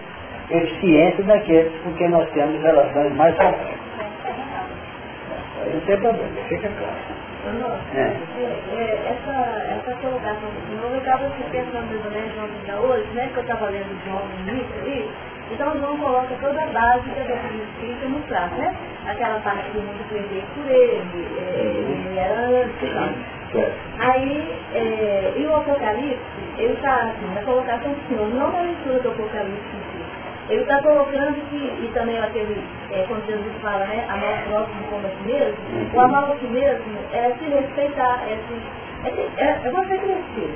eficiência 0.49 1.23
daqueles 1.23 1.71
com 1.83 1.93
quem 1.93 2.09
nós 2.09 2.29
temos 2.31 2.61
relações 2.61 3.15
mais 3.15 3.35
complexas. 3.35 3.83
Não 5.73 5.79
tem 5.81 5.97
problema, 5.97 6.29
fica 6.49 6.69
claro. 6.77 7.23
É. 7.93 7.99
É, 7.99 9.11
essa, 9.11 9.31
essa 9.75 9.93
colocação 10.01 10.49
do 10.49 10.67
senhor, 10.67 10.91
eu 10.91 10.97
estava 10.97 11.29
pensando 11.51 12.09
né, 12.09 12.31
João 12.33 12.47
da 12.65 12.79
hoje, 12.79 13.07
né, 13.13 13.29
que 13.33 13.37
eu 13.37 13.41
estava 13.41 13.65
lendo 13.69 14.05
João 14.05 14.21
início 14.47 14.81
ali, 14.81 15.11
então 15.51 15.77
João 15.77 15.97
coloca 15.97 16.33
toda 16.39 16.63
a 16.63 16.67
base 16.67 17.09
da 17.09 17.23
doutrina 17.23 17.63
espírita 17.63 18.07
no 18.07 18.19
traço, 18.21 18.55
né? 18.55 18.73
Aquela 19.05 19.39
parte 19.41 19.69
que 19.71 19.77
o 19.77 19.81
mundo 19.81 20.05
foi 20.07 20.21
por 20.55 20.71
ele, 20.71 21.01
é, 21.37 21.59
ele 21.59 22.17
era 22.17 22.63
antes 22.63 23.42
tal. 23.53 23.71
Aí, 23.99 24.53
é, 24.73 25.33
e 25.37 25.45
o 25.45 25.55
Apocalipse, 25.55 26.19
ele 26.57 26.73
está 26.73 26.95
assim, 26.95 27.33
na 27.33 27.41
colocação 27.41 27.91
do 27.91 28.07
Senhor, 28.07 28.29
não 28.29 28.51
na 28.51 28.61
leitura 28.61 28.99
do 28.99 29.09
Apocalipse 29.09 29.75
em 29.75 29.79
si. 29.79 30.03
Ele 30.49 30.61
está 30.61 30.81
colocando 30.81 31.39
que, 31.49 31.55
e 31.55 31.91
também 31.93 32.19
aquele, 32.19 32.61
é, 32.91 33.05
quando 33.07 33.25
Jesus 33.25 33.53
fala, 33.61 33.85
né, 33.85 34.05
amar 34.09 34.43
o 34.43 34.49
próximo 34.49 34.83
como 34.89 35.07
a 35.07 35.09
si 35.09 35.23
mesmo, 35.23 35.57
o 35.93 35.99
amar 36.01 36.31
a 36.31 36.35
si 36.35 36.45
mesmo 36.47 36.97
é 37.13 37.31
se 37.39 37.45
respeitar, 37.45 38.19
é, 38.27 38.37
se, 38.47 38.61
é, 39.07 39.43
é, 39.45 39.61
é 39.63 39.69
você 39.69 39.97
crescer. 39.97 40.53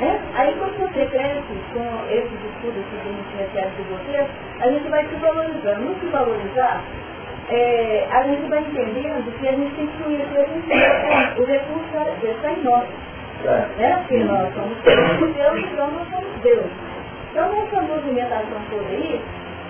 Né? 0.00 0.20
Aí 0.34 0.54
quando 0.58 0.78
você 0.78 1.06
cresce 1.06 1.42
com 1.72 2.10
esses 2.10 2.32
estudos 2.32 2.84
que 2.90 2.96
a 2.96 3.12
gente 3.12 3.36
recebe 3.38 3.70
de 3.76 3.82
você, 3.88 4.26
a 4.60 4.68
gente 4.68 4.88
vai 4.88 5.06
se 5.06 5.14
valorizando. 5.16 5.80
No 5.80 6.00
se 6.00 6.06
valorizar, 6.06 6.82
é, 7.48 8.06
a 8.10 8.22
gente 8.22 8.48
vai 8.48 8.60
entendendo 8.60 9.38
que 9.38 9.48
a 9.48 9.52
gente 9.52 9.74
tem 9.74 9.86
que 9.86 10.02
conhecer 10.02 10.38
a 10.38 10.44
gente 10.44 11.40
o 11.40 11.44
recurso 11.44 12.26
está 12.26 12.52
em 12.52 12.62
nós. 12.62 12.88
Né? 13.76 13.96
Porque 13.98 14.24
nós 14.24 14.54
somos 14.54 14.78
Deus, 14.82 15.58
então 15.58 15.90
nós 15.90 16.08
somos 16.10 16.42
Deus. 16.42 16.70
Então 17.30 17.52
nessa 17.52 17.82
movimentação 17.82 18.60
toda 18.70 18.88
aí, 18.88 19.20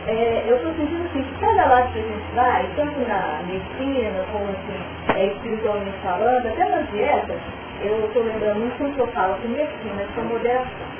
é, 0.06 0.44
eu 0.48 0.56
estou 0.56 0.74
sentindo 0.74 1.04
assim, 1.04 1.22
que 1.22 1.40
cada 1.40 1.64
lado 1.66 1.92
que 1.92 2.00
a 2.00 2.02
gente 2.02 2.34
vai, 2.34 2.68
tanto 2.76 3.00
na 3.08 3.40
medicina, 3.46 4.24
como 4.32 4.44
assim, 4.50 5.18
é, 5.18 5.26
espiritualmente 5.26 5.96
falando, 6.02 6.46
até 6.46 6.68
nas 6.68 6.90
dietas, 6.90 7.40
eu 7.82 8.04
estou 8.06 8.22
lembrando 8.24 8.60
muito 8.60 8.76
quando 8.78 8.98
eu 8.98 9.06
falo 9.08 9.34
com 9.36 9.48
medicina, 9.48 10.04
com 10.14 10.22
moderação. 10.22 10.91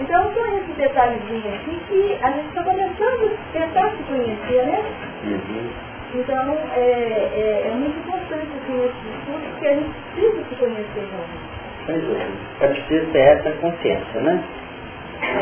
Então 0.00 0.30
são 0.34 0.58
esses 0.58 0.76
detalhezinhos 0.76 1.46
aqui 1.46 1.80
que 1.88 2.18
a 2.22 2.30
gente 2.30 2.48
está 2.48 2.62
começando 2.62 3.32
a 3.32 3.52
tentar 3.52 3.90
se 3.90 4.02
conhecer, 4.02 4.66
né? 4.66 4.84
Uhum. 5.24 5.70
Então 6.14 6.58
é, 6.74 6.80
é, 6.80 7.66
é, 7.66 7.70
muito 7.74 7.98
importante 7.98 8.48
assim, 8.62 8.84
esse 8.84 9.18
estudo, 9.18 9.50
porque 9.52 9.66
a 9.66 9.74
gente 9.74 9.90
precisa 10.12 10.44
se 10.48 10.54
conhecer 10.56 11.00
juntos. 11.00 11.56
É 12.60 12.66
preciso 12.68 13.06
ter 13.12 13.18
essa 13.18 13.50
consciência, 13.52 14.20
né? 14.20 14.44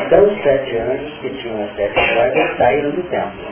Então 0.05 0.23
os 0.23 0.41
sete 0.41 0.77
anjos 0.77 1.13
que 1.19 1.29
tinham 1.31 1.63
as 1.63 1.75
sete 1.75 1.93
pragas 1.93 2.57
saíram 2.57 2.91
do 2.91 3.03
templo. 3.09 3.45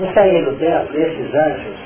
E 0.00 0.12
saíram 0.12 0.52
do 0.52 0.58
templo, 0.58 1.00
esses 1.00 1.34
anjos 1.34 1.76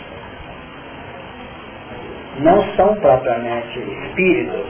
não 2.40 2.62
são 2.74 2.94
propriamente 2.96 3.78
espíritos, 3.78 4.66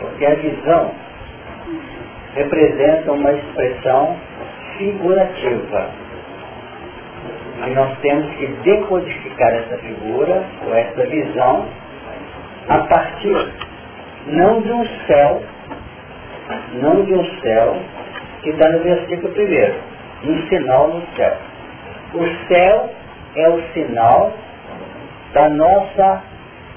porque 0.00 0.26
a 0.26 0.34
visão 0.34 0.92
representa 2.34 3.12
uma 3.12 3.32
expressão 3.32 4.16
figurativa. 4.78 5.90
E 7.66 7.70
nós 7.70 7.98
temos 8.00 8.34
que 8.36 8.46
decodificar 8.46 9.54
essa 9.54 9.76
figura, 9.78 10.42
ou 10.66 10.74
essa 10.74 11.04
visão, 11.06 11.66
a 12.68 12.78
partir 12.78 13.52
não 14.26 14.62
de 14.62 14.72
um 14.72 14.86
céu 15.06 15.42
não 16.74 17.04
de 17.04 17.14
um 17.14 17.24
céu, 17.40 17.76
que 18.42 18.50
está 18.50 18.68
no 18.70 18.80
versículo 18.80 19.32
primeiro, 19.32 19.74
um 20.24 20.48
sinal 20.48 20.88
no 20.88 21.06
céu. 21.16 21.36
O 22.14 22.48
céu 22.48 22.90
é 23.36 23.48
o 23.48 23.62
sinal 23.72 24.32
da 25.32 25.48
nossa 25.48 26.22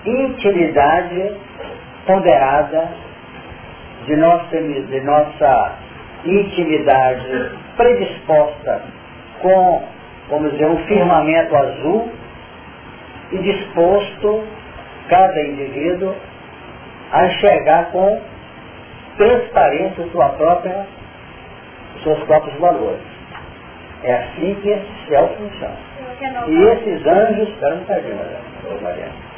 intimidade 0.06 1.36
ponderada, 2.06 2.90
de 4.06 4.16
nossa, 4.16 4.62
de 4.62 5.02
nossa 5.02 5.76
intimidade 6.26 7.52
predisposta 7.76 8.82
com, 9.42 9.84
vamos 10.30 10.52
dizer, 10.52 10.68
um 10.68 10.78
firmamento 10.86 11.56
azul 11.56 12.12
e 13.32 13.38
disposto, 13.40 14.44
cada 15.10 15.42
indivíduo, 15.42 16.16
a 17.12 17.26
enxergar 17.28 17.92
com 17.92 18.22
transparência 19.18 20.08
sua 20.12 20.30
própria, 20.30 20.86
seus 22.04 22.20
próprios 22.24 22.58
valores. 22.60 23.02
É 24.04 24.14
assim 24.16 24.56
que 24.62 24.70
esse 24.70 25.08
céu 25.08 25.30
funciona. 25.38 25.94
E 26.48 26.64
esses 26.64 27.06
anjos, 27.06 27.50
espera 27.50 27.76
um 27.76 28.82
Mariana. 28.82 29.34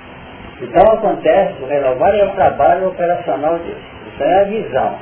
Então 0.61 0.93
acontece, 0.93 1.61
o 1.61 1.67
renovar 1.67 2.15
é 2.15 2.25
o 2.25 2.31
trabalho 2.31 2.89
operacional 2.89 3.59
disso. 3.59 3.94
Isso 4.15 4.23
é 4.23 4.41
a 4.41 4.43
visão. 4.45 4.95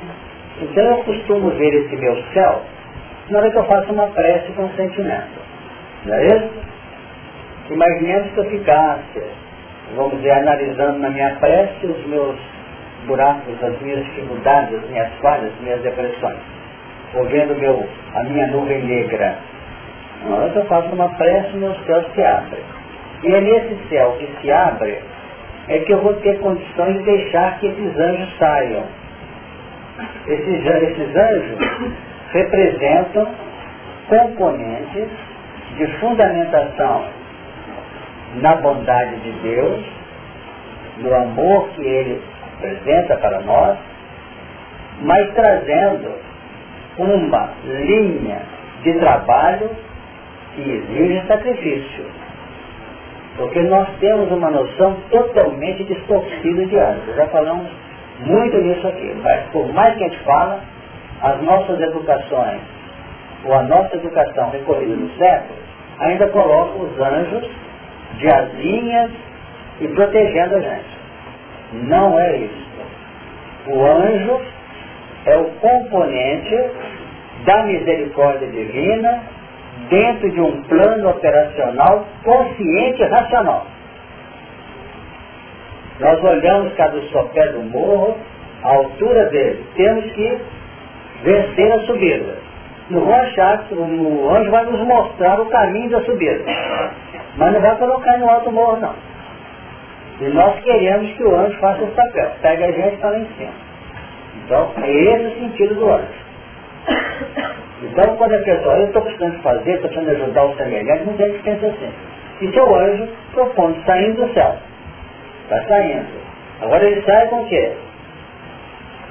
Então 0.60 0.84
eu 0.84 1.04
costumo 1.04 1.50
ver 1.50 1.72
esse 1.72 1.96
meu 1.96 2.20
céu 2.32 2.62
na 3.30 3.38
hora 3.38 3.50
que 3.50 3.56
eu 3.56 3.64
faço 3.64 3.92
uma 3.92 4.08
prece 4.08 4.52
com 4.52 4.68
sentimento. 4.70 5.40
Não 6.04 6.14
é 6.14 6.26
isso? 6.26 6.50
Imaginemos 7.70 8.32
que 8.32 8.38
eu 8.38 8.44
ficasse, 8.50 9.22
vamos 9.96 10.16
dizer, 10.16 10.32
analisando 10.32 10.98
na 10.98 11.10
minha 11.10 11.34
prece 11.36 11.86
os 11.86 12.06
meus 12.06 12.36
buracos, 13.06 13.62
as 13.62 13.80
minhas 13.80 14.04
dificuldades, 14.04 14.74
as 14.74 14.90
minhas 14.90 15.08
falhas, 15.22 15.52
as 15.52 15.60
minhas 15.60 15.80
depressões. 15.80 16.40
Ou 17.14 17.24
vendo 17.26 17.58
meu, 17.58 17.88
a 18.14 18.22
minha 18.24 18.48
nuvem 18.48 18.82
negra. 18.82 19.36
Na 20.24 20.36
hora 20.36 20.50
que 20.50 20.58
eu 20.58 20.66
faço 20.66 20.88
uma 20.88 21.08
prece, 21.10 21.56
meu 21.56 21.74
céu 21.86 22.04
se 22.14 22.22
abre. 22.22 22.58
E 23.22 23.32
é 23.32 23.40
nesse 23.40 23.88
céu 23.88 24.16
que 24.18 24.28
se 24.40 24.50
abre 24.50 24.98
é 25.68 25.78
que 25.78 25.92
eu 25.92 26.02
vou 26.02 26.14
ter 26.14 26.38
condições 26.40 26.98
de 26.98 27.04
deixar 27.04 27.58
que 27.58 27.66
esses 27.66 27.98
anjos 27.98 28.36
saiam. 28.38 29.03
Esses, 30.26 30.66
esses 30.66 31.16
anjos 31.16 31.58
representam 32.32 33.28
componentes 34.08 35.08
de 35.76 35.86
fundamentação 35.98 37.04
na 38.36 38.56
bondade 38.56 39.16
de 39.20 39.30
Deus, 39.40 39.84
no 40.98 41.14
amor 41.14 41.68
que 41.70 41.82
Ele 41.82 42.22
apresenta 42.56 43.16
para 43.16 43.40
nós, 43.40 43.78
mas 45.02 45.32
trazendo 45.34 46.12
uma 46.98 47.50
linha 47.64 48.42
de 48.82 48.92
trabalho 48.94 49.70
que 50.54 50.60
exige 50.60 51.26
sacrifício. 51.26 52.04
Porque 53.36 53.62
nós 53.62 53.88
temos 53.98 54.30
uma 54.30 54.50
noção 54.50 54.96
totalmente 55.10 55.82
distorcida 55.84 56.66
de 56.66 56.78
anjos. 56.78 57.16
Já 57.16 57.26
falamos 57.28 57.68
muito 58.24 58.56
nisso 58.58 58.86
aqui. 58.86 59.14
Mas 59.22 59.44
por 59.52 59.72
mais 59.72 59.96
que 59.96 60.04
a 60.04 60.08
gente 60.08 60.22
fala, 60.24 60.60
as 61.22 61.40
nossas 61.42 61.80
educações, 61.80 62.60
ou 63.44 63.54
a 63.54 63.62
nossa 63.62 63.96
educação 63.96 64.50
recorrida 64.50 64.96
no 64.96 65.08
século, 65.16 65.58
ainda 66.00 66.26
coloca 66.28 66.82
os 66.82 67.00
anjos 67.00 67.50
de 68.18 68.28
asinhas 68.28 69.10
e 69.80 69.88
protegendo 69.88 70.56
a 70.56 70.60
gente. 70.60 70.98
Não 71.72 72.18
é 72.18 72.36
isso. 72.36 72.64
O 73.66 73.84
anjo 73.84 74.40
é 75.26 75.36
o 75.36 75.44
componente 75.60 76.70
da 77.44 77.62
misericórdia 77.64 78.46
divina 78.48 79.22
dentro 79.88 80.30
de 80.30 80.40
um 80.40 80.62
plano 80.62 81.10
operacional 81.10 82.06
consciente 82.22 83.02
e 83.02 83.06
racional. 83.06 83.66
Nós 86.00 86.22
olhamos 86.22 86.72
cada 86.74 87.00
sopé 87.08 87.48
do 87.48 87.62
morro, 87.62 88.16
a 88.62 88.68
altura 88.68 89.26
dele, 89.26 89.64
temos 89.76 90.04
que 90.12 90.38
vencer 91.22 91.72
a 91.72 91.78
subida. 91.80 92.36
Não 92.90 93.00
vou 93.00 93.14
achar 93.14 93.64
que 93.64 93.74
o 93.74 94.30
anjo 94.30 94.50
vai 94.50 94.64
nos 94.64 94.80
mostrar 94.80 95.40
o 95.40 95.46
caminho 95.46 95.90
da 95.90 96.00
subida. 96.02 96.44
Mas 97.36 97.52
não 97.52 97.60
vai 97.60 97.76
colocar 97.76 98.18
no 98.18 98.28
alto 98.28 98.50
morro 98.50 98.78
não. 98.78 98.94
E 100.20 100.24
nós 100.28 100.60
queremos 100.62 101.10
que 101.12 101.24
o 101.24 101.34
anjo 101.34 101.58
faça 101.58 101.82
esse 101.82 101.92
papel. 101.92 102.30
Pega 102.42 102.66
a 102.66 102.72
gente 102.72 102.96
para 102.98 103.10
lá 103.10 103.18
em 103.18 103.26
cima. 103.36 103.52
Então, 104.44 104.72
é 104.82 104.90
esse 104.90 105.26
o 105.26 105.40
sentido 105.40 105.74
do 105.76 105.90
anjo. 105.90 106.24
Então, 107.82 108.16
quando 108.16 108.34
a 108.34 108.38
pessoa, 108.38 108.76
eu 108.76 108.86
estou 108.86 109.02
precisando 109.02 109.42
fazer, 109.42 109.72
estou 109.72 109.90
precisando 109.90 110.16
ajudar 110.16 110.44
o 110.44 110.56
semelhante, 110.56 111.04
muita 111.04 111.26
gente 111.26 111.42
pensa 111.42 111.66
assim. 111.66 111.92
E 112.40 112.52
seu 112.52 112.74
anjo 112.74 113.08
propõe, 113.32 113.76
saindo 113.84 114.26
do 114.26 114.32
céu. 114.32 114.56
Está 115.44 115.62
saindo. 115.68 116.24
Agora 116.60 116.84
ele 116.84 117.02
sai 117.02 117.28
com 117.28 117.42
o 117.42 117.46
quê? 117.46 117.72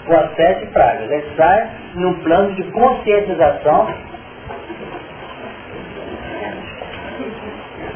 Com 0.05 0.15
as 0.15 0.35
sete 0.35 0.65
pragas. 0.67 1.09
Ele 1.09 1.25
sai 1.37 1.69
num 1.95 2.13
plano 2.23 2.53
de 2.55 2.63
conscientização 2.71 3.87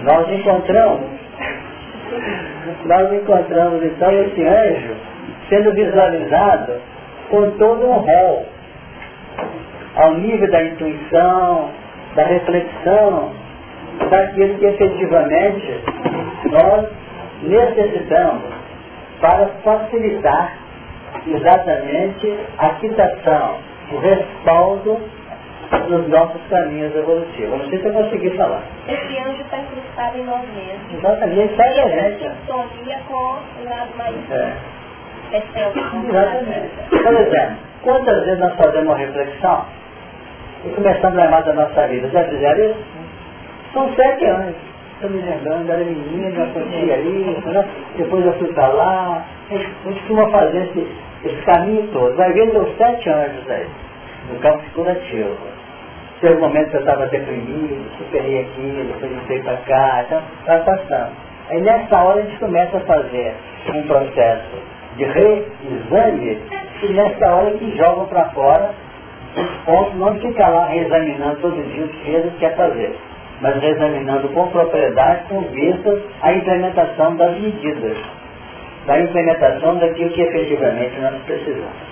Nós 0.07 0.31
encontramos, 0.31 1.01
nós 2.85 3.11
encontramos 3.11 3.83
então 3.83 4.09
esse 4.09 4.41
anjo 4.41 4.95
sendo 5.49 5.73
visualizado 5.73 6.73
com 7.29 7.51
todo 7.57 7.85
um 7.85 7.97
rol, 7.97 8.45
ao 9.95 10.13
nível 10.13 10.49
da 10.49 10.63
intuição, 10.63 11.71
da 12.15 12.23
reflexão, 12.23 13.31
daquilo 14.09 14.57
que 14.59 14.65
efetivamente 14.65 15.83
nós 16.51 16.87
necessitamos 17.41 18.53
para 19.19 19.47
facilitar 19.63 20.53
exatamente 21.25 22.37
a 22.57 22.69
quitação, 22.75 23.57
o 23.91 23.97
respaldo 23.99 24.99
nos 25.89 26.07
nossos 26.07 26.41
caminhos 26.49 26.95
evolutivos. 26.95 27.59
Não 27.59 27.69
sei 27.69 27.79
se 27.79 27.85
eu 27.85 27.93
consegui 27.93 28.29
falar. 28.31 28.61
Esse 28.87 29.17
anjo 29.19 29.41
está 29.41 29.57
incrustado 29.59 30.17
em 30.17 30.23
nós 30.23 30.41
mesmos. 30.53 30.93
Exatamente, 30.93 31.55
sai 31.55 31.75
da 31.75 31.87
gente. 31.87 32.31
sintonia 32.45 32.99
com 33.07 33.13
o 33.13 33.69
lado 33.69 33.97
mais 33.97 34.31
é. 34.31 34.53
Exatamente. 35.31 36.71
Por 36.89 37.13
exemplo, 37.13 37.57
quantas 37.83 38.23
vezes 38.23 38.39
nós 38.39 38.55
fazemos 38.55 38.87
uma 38.87 38.97
reflexão 38.97 39.65
e 40.65 40.69
começamos 40.69 41.19
a 41.19 41.23
lembrar 41.23 41.41
da 41.41 41.53
nossa 41.53 41.87
vida? 41.87 42.07
Já 42.09 42.23
fizeram 42.23 42.71
isso? 42.71 42.85
São 43.73 43.93
sete 43.95 44.25
anos. 44.25 44.55
Estou 44.97 45.11
me 45.11 45.21
lembrando, 45.21 45.71
era 45.71 45.83
menina, 45.83 46.43
acontecia 46.43 46.97
isso, 46.97 47.47
né? 47.49 47.69
depois 47.97 48.25
eu 48.25 48.33
fui 48.33 48.51
para 48.53 48.67
lá. 48.69 49.23
A 49.47 49.53
gente, 49.53 49.69
costuma 49.83 50.27
fazer 50.31 50.57
esse, 50.63 50.87
esse 51.23 51.41
caminho 51.43 51.87
todo. 51.93 52.15
Vai 52.15 52.33
ver, 52.33 52.49
deu 52.49 52.67
sete 52.79 53.07
anos 53.07 53.47
aí, 53.47 53.67
no 54.31 54.39
campo 54.39 54.63
curativo. 54.73 55.37
Teve 56.19 56.33
um 56.37 56.39
momento 56.39 56.71
que 56.71 56.77
eu 56.77 56.79
estava 56.79 57.05
deprimido, 57.05 57.85
superei 57.99 58.41
aquilo, 58.41 58.85
depois 58.85 59.11
entrei 59.11 59.39
para 59.43 59.57
cá, 59.57 60.03
então 60.07 60.21
vai 60.47 60.63
passando. 60.63 61.11
Aí 61.51 61.61
nessa 61.61 62.03
hora 62.03 62.19
a 62.19 62.23
gente 62.23 62.39
começa 62.39 62.77
a 62.77 62.81
fazer 62.81 63.35
um 63.75 63.83
processo 63.83 64.55
de 64.95 65.03
reexame 65.03 66.41
e 66.81 66.93
nessa 66.93 67.35
hora 67.35 67.51
que 67.51 67.77
jogam 67.77 68.07
para 68.07 68.29
fora 68.29 68.71
os 69.35 69.63
pontos, 69.63 69.93
não 69.93 70.15
fica 70.15 70.47
lá 70.47 70.65
reexaminando 70.65 71.37
todo 71.39 71.71
dia 71.71 71.85
o 71.85 71.87
que 71.87 72.17
o 72.17 72.31
que 72.31 72.39
quer 72.39 72.55
fazer 72.55 72.97
mas 73.41 73.61
examinando 73.63 74.29
com 74.29 74.47
propriedade 74.47 75.25
com 75.29 75.41
vistas 75.41 76.01
à 76.21 76.33
implementação 76.33 77.15
das 77.15 77.39
medidas, 77.39 77.97
da 78.85 78.99
implementação 78.99 79.77
daquilo 79.77 80.09
que 80.11 80.21
efetivamente 80.21 80.99
nós 80.99 81.21
precisamos. 81.23 81.87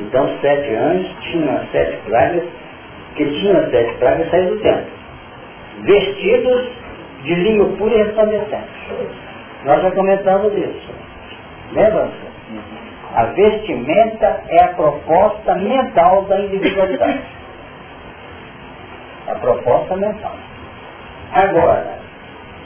Então, 0.00 0.28
sete 0.40 0.74
anjos 0.74 1.10
tinham 1.20 1.60
sete 1.72 1.96
pragas, 2.04 2.44
que 3.14 3.24
tinham 3.24 3.70
sete 3.70 3.94
pragas 3.98 4.30
saíram 4.30 4.50
do 4.50 4.60
templo, 4.60 4.90
vestidos 5.82 6.68
de 7.24 7.34
linho 7.34 7.76
puro 7.76 7.94
e 7.94 8.02
resplandecente. 8.02 8.68
Nós 9.64 9.82
já 9.82 9.90
comentamos 9.90 10.52
isso. 10.56 10.94
Lembra-se? 11.72 12.26
A 13.14 13.24
vestimenta 13.24 14.42
é 14.48 14.64
a 14.64 14.68
proposta 14.68 15.54
mental 15.54 16.22
da 16.24 16.38
individualidade. 16.40 17.20
A 19.26 19.34
proposta 19.36 19.96
mental. 19.96 20.36
Agora, 21.36 21.98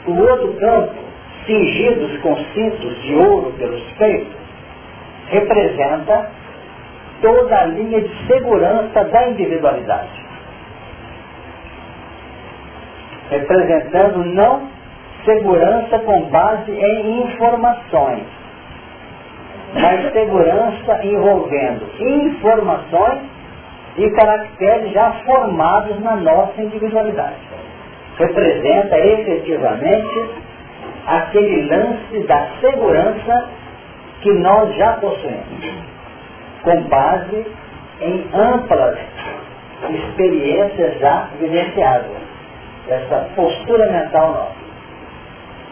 o 0.07 0.17
outro 0.17 0.53
campo, 0.53 0.93
cingidos 1.45 2.21
com 2.21 2.37
cintos 2.53 3.01
de 3.01 3.15
ouro 3.15 3.51
pelos 3.57 3.83
peitos, 3.97 4.33
representa 5.27 6.31
toda 7.21 7.53
a 7.53 7.65
linha 7.65 7.99
de 7.99 8.27
segurança 8.27 9.03
da 9.03 9.27
individualidade. 9.27 10.21
Representando 13.29 14.23
não 14.23 14.69
segurança 15.25 15.99
com 15.99 16.21
base 16.29 16.71
em 16.71 17.23
informações, 17.25 18.23
mas 19.73 20.13
segurança 20.13 21.03
envolvendo 21.03 21.89
informações 21.99 23.23
e 23.97 24.09
caracteres 24.11 24.93
já 24.93 25.11
formados 25.25 25.99
na 25.99 26.15
nossa 26.15 26.61
individualidade 26.61 27.51
representa 28.21 28.99
efetivamente 28.99 30.25
aquele 31.07 31.63
lance 31.67 32.19
da 32.27 32.47
segurança 32.61 33.49
que 34.21 34.31
nós 34.33 34.75
já 34.75 34.93
possuímos, 34.93 35.73
com 36.63 36.81
base 36.83 37.45
em 38.01 38.25
amplas 38.33 38.99
experiências 39.89 40.99
já 40.99 41.29
vivenciadas, 41.39 42.11
essa 42.87 43.29
postura 43.35 43.91
mental 43.91 44.31
nossa. 44.31 44.61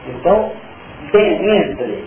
Então, 0.07 0.51
entre, 1.13 2.03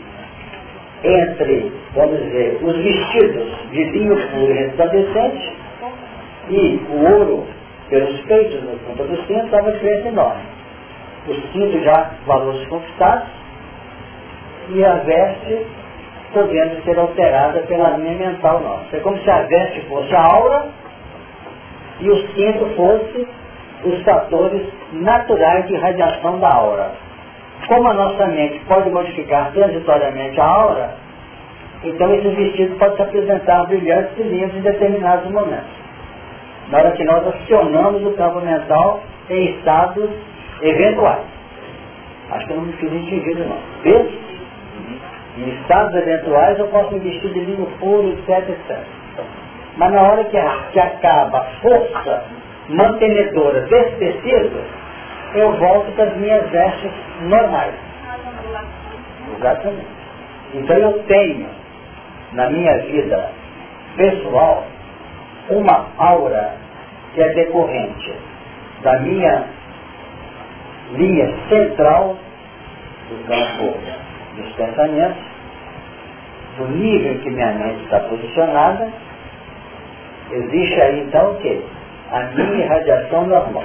entre, 1.05 1.73
vamos 1.95 2.19
dizer, 2.25 2.59
os 2.63 2.77
vestidos 2.77 3.71
de 3.71 3.85
linho 3.85 4.17
puro 4.31 4.53
resplandecente 4.53 5.57
e 6.49 6.81
o 6.91 7.19
ouro 7.19 7.47
pelos 7.89 8.21
peitos 8.23 8.63
no 8.63 8.79
ponta 8.79 9.05
do 9.05 9.17
cinto, 9.27 9.45
estava 9.45 9.65
uma 9.65 9.73
diferença 9.73 10.09
enorme. 10.09 10.43
O 11.29 11.35
cinto 11.53 11.85
já 11.85 12.11
valores 12.27 12.67
conquistados 12.69 13.29
e 14.71 14.85
a 14.85 14.95
veste 14.95 15.67
podendo 16.33 16.83
ser 16.85 16.99
alterada 16.99 17.61
pela 17.61 17.91
linha 17.91 18.15
mental 18.15 18.61
nossa. 18.61 18.97
É 18.97 19.01
como 19.01 19.19
se 19.19 19.31
a 19.31 19.43
veste 19.43 19.83
fosse 19.83 20.15
a 20.15 20.23
aura 20.23 20.67
e 22.01 22.11
o 22.11 22.17
cinto 22.29 22.67
fosse 22.77 23.29
os 23.85 24.03
fatores 24.03 24.63
naturais 24.93 25.67
de 25.67 25.77
radiação 25.77 26.39
da 26.39 26.55
aura. 26.55 26.93
Como 27.69 27.89
a 27.89 27.95
nossa 27.95 28.27
mente 28.27 28.61
pode 28.67 28.91
modificar 28.91 29.53
transitoriamente 29.53 30.41
a 30.41 30.45
aura, 30.45 30.95
então 31.85 32.13
esse 32.15 32.29
vestido 32.29 32.77
pode 32.79 32.97
se 32.97 33.03
apresentar 33.03 33.67
brilhantes 33.67 34.19
e 34.19 34.23
lindos 34.23 34.57
em 34.57 34.61
determinados 34.63 35.31
momentos 35.31 35.82
na 36.71 36.79
hora 36.79 36.93
que 36.93 37.05
nós 37.05 37.27
acionamos 37.27 38.05
o 38.05 38.13
campo 38.13 38.41
mental 38.41 39.01
em 39.31 39.57
estados 39.57 40.11
eventuais. 40.63 41.25
Acho 42.31 42.47
que 42.47 42.53
eu 42.53 42.57
não 42.57 42.65
me 42.65 42.73
fiz 42.75 42.93
entendido 42.93 43.45
não. 43.45 43.59
Vê? 43.83 44.09
Em 45.39 45.49
estados 45.61 45.95
eventuais 45.95 46.59
eu 46.59 46.69
posso 46.69 46.95
investir 46.95 47.33
de 47.33 47.41
linho 47.41 47.67
puro, 47.79 48.11
etc, 48.11 48.49
etc. 48.49 48.79
Mas 49.77 49.93
na 49.93 50.03
hora 50.03 50.25
que, 50.25 50.39
que 50.73 50.81
acaba 50.81 51.39
a 51.39 51.45
força 51.61 52.25
mantenedora 52.69 53.63
desse 53.63 53.97
tecido, 53.97 54.63
eu 55.35 55.53
volto 55.57 55.91
para 55.93 56.05
as 56.05 56.17
minhas 56.17 56.49
vestes 56.51 56.93
normais. 57.23 57.75
Exatamente. 59.39 59.87
Então 60.55 60.77
eu 60.77 61.03
tenho 61.05 61.47
na 62.33 62.51
minha 62.51 62.79
vida 62.81 63.31
pessoal 63.97 64.65
uma 65.57 65.87
aura 65.99 66.55
que 67.15 67.23
é 67.23 67.29
decorrente 67.35 68.15
da 68.83 68.99
minha 69.01 69.45
linha 70.93 71.33
central 71.49 72.17
do 73.09 73.27
campo 73.27 73.79
dos 74.37 74.53
pensamentos, 74.55 75.23
do 76.59 76.69
nível 76.69 77.19
que 77.21 77.31
minha 77.31 77.53
mente 77.53 77.85
está 77.85 78.01
posicionada, 78.01 78.89
existe 80.31 80.81
aí 80.81 81.01
então 81.01 81.33
o 81.33 81.39
quê? 81.39 81.63
A 82.11 82.21
minha 82.25 82.69
radiação 82.69 83.27
normal. 83.27 83.65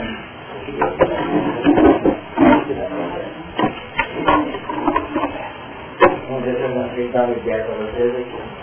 Vamos 6.28 6.44
ver 6.44 6.56
se 6.56 6.62
eu 6.62 6.70
consigo 6.70 7.12
dar 7.14 7.24
uma 7.24 7.34
ideia 7.36 7.64
para 7.64 7.76
vocês 7.76 8.16
aqui. 8.16 8.57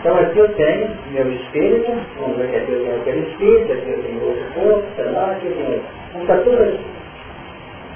Então 0.00 0.18
aqui 0.18 0.38
eu 0.38 0.48
tenho 0.54 0.90
meu 1.10 1.32
espírito, 1.32 1.92
vamos 2.20 2.36
ver 2.38 2.50
que 2.50 2.56
aqui 2.56 2.72
eu 2.72 2.84
tenho 2.84 3.00
aquele 3.00 3.30
espírito, 3.30 3.72
aqui 3.72 3.90
eu 3.90 4.02
tenho 4.02 4.24
outro 4.24 4.44
corpo, 4.54 4.86
sei 4.96 5.04
lá, 5.06 5.30
aqui 5.30 5.46
eu 5.46 5.56
tenho. 5.56 6.44
Tudo 6.44 6.62
aqui. 6.62 6.80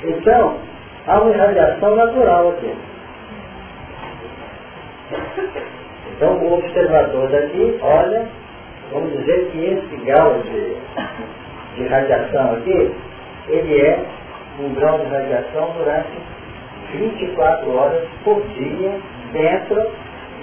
Então, 0.05 0.57
há 1.07 1.21
uma 1.21 1.31
irradiação 1.31 1.97
natural 1.97 2.49
aqui. 2.51 2.75
Então 6.17 6.35
o 6.35 6.55
observador 6.55 7.29
daqui 7.31 7.79
olha, 7.81 8.29
vamos 8.93 9.11
dizer 9.13 9.51
que 9.51 9.65
esse 9.65 10.05
grau 10.05 10.35
de, 10.43 10.77
de 11.77 11.89
radiação 11.89 12.53
aqui, 12.57 12.95
ele 13.49 13.81
é 13.81 14.05
um 14.61 14.75
grau 14.75 14.99
de 14.99 15.07
radiação 15.07 15.73
durante 15.79 16.11
24 16.93 17.75
horas 17.75 18.09
por 18.23 18.43
dia 18.49 18.93
dentro 19.33 19.91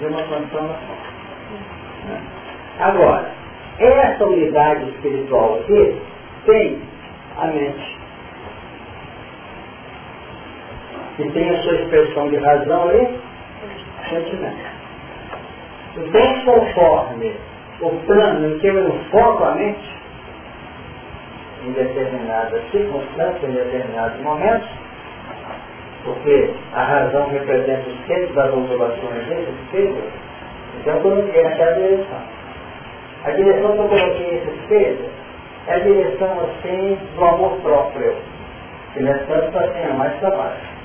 de 0.00 0.06
uma 0.06 0.22
condição 0.24 0.62
normal. 0.62 0.97
Agora, 2.80 3.30
essa 3.78 4.24
unidade 4.24 4.88
espiritual 4.90 5.60
aqui 5.60 6.00
tem 6.46 6.82
a 7.38 7.46
mente. 7.46 7.98
E 11.18 11.30
tem 11.30 11.50
a 11.50 11.62
sua 11.62 11.74
expressão 11.74 12.28
de 12.28 12.36
razão 12.36 12.88
ali, 12.88 13.18
sentimento. 14.08 14.78
Bem 16.12 16.44
conforme 16.44 17.34
o 17.80 17.90
plano 18.06 18.54
em 18.54 18.58
que 18.58 18.66
eu 18.66 18.88
enfoco 18.88 19.44
a 19.44 19.52
mente, 19.52 19.98
em 21.66 21.72
determinadas 21.72 22.62
circunstâncias, 22.70 23.42
em 23.42 23.52
determinados 23.52 24.20
momentos, 24.20 24.68
porque 26.04 26.54
a 26.72 26.82
razão 26.82 27.28
representa 27.30 27.88
o 27.88 28.06
centro 28.06 28.34
das 28.34 28.52
ondulações 28.52 29.26
desse 29.26 29.50
espelho, 29.50 30.27
então 30.80 30.94
eu 30.94 31.00
coloquei 31.02 31.42
naquela 31.42 31.72
direção. 31.72 32.22
A 33.24 33.30
direção 33.30 33.72
que 33.72 33.78
eu 33.78 33.88
coloquei 33.88 34.32
nesse 34.32 34.50
espelho 34.60 35.10
é 35.66 35.74
a 35.74 35.78
direção 35.78 36.40
assim 36.40 36.98
do 37.16 37.24
amor 37.24 37.56
próprio, 37.60 38.14
que 38.94 39.02
não 39.02 39.12
é 39.12 39.18
tanto 39.18 39.52
para 39.52 39.72
cima, 39.72 39.94
mais 39.94 40.14
para 40.14 40.30
baixo. 40.30 40.78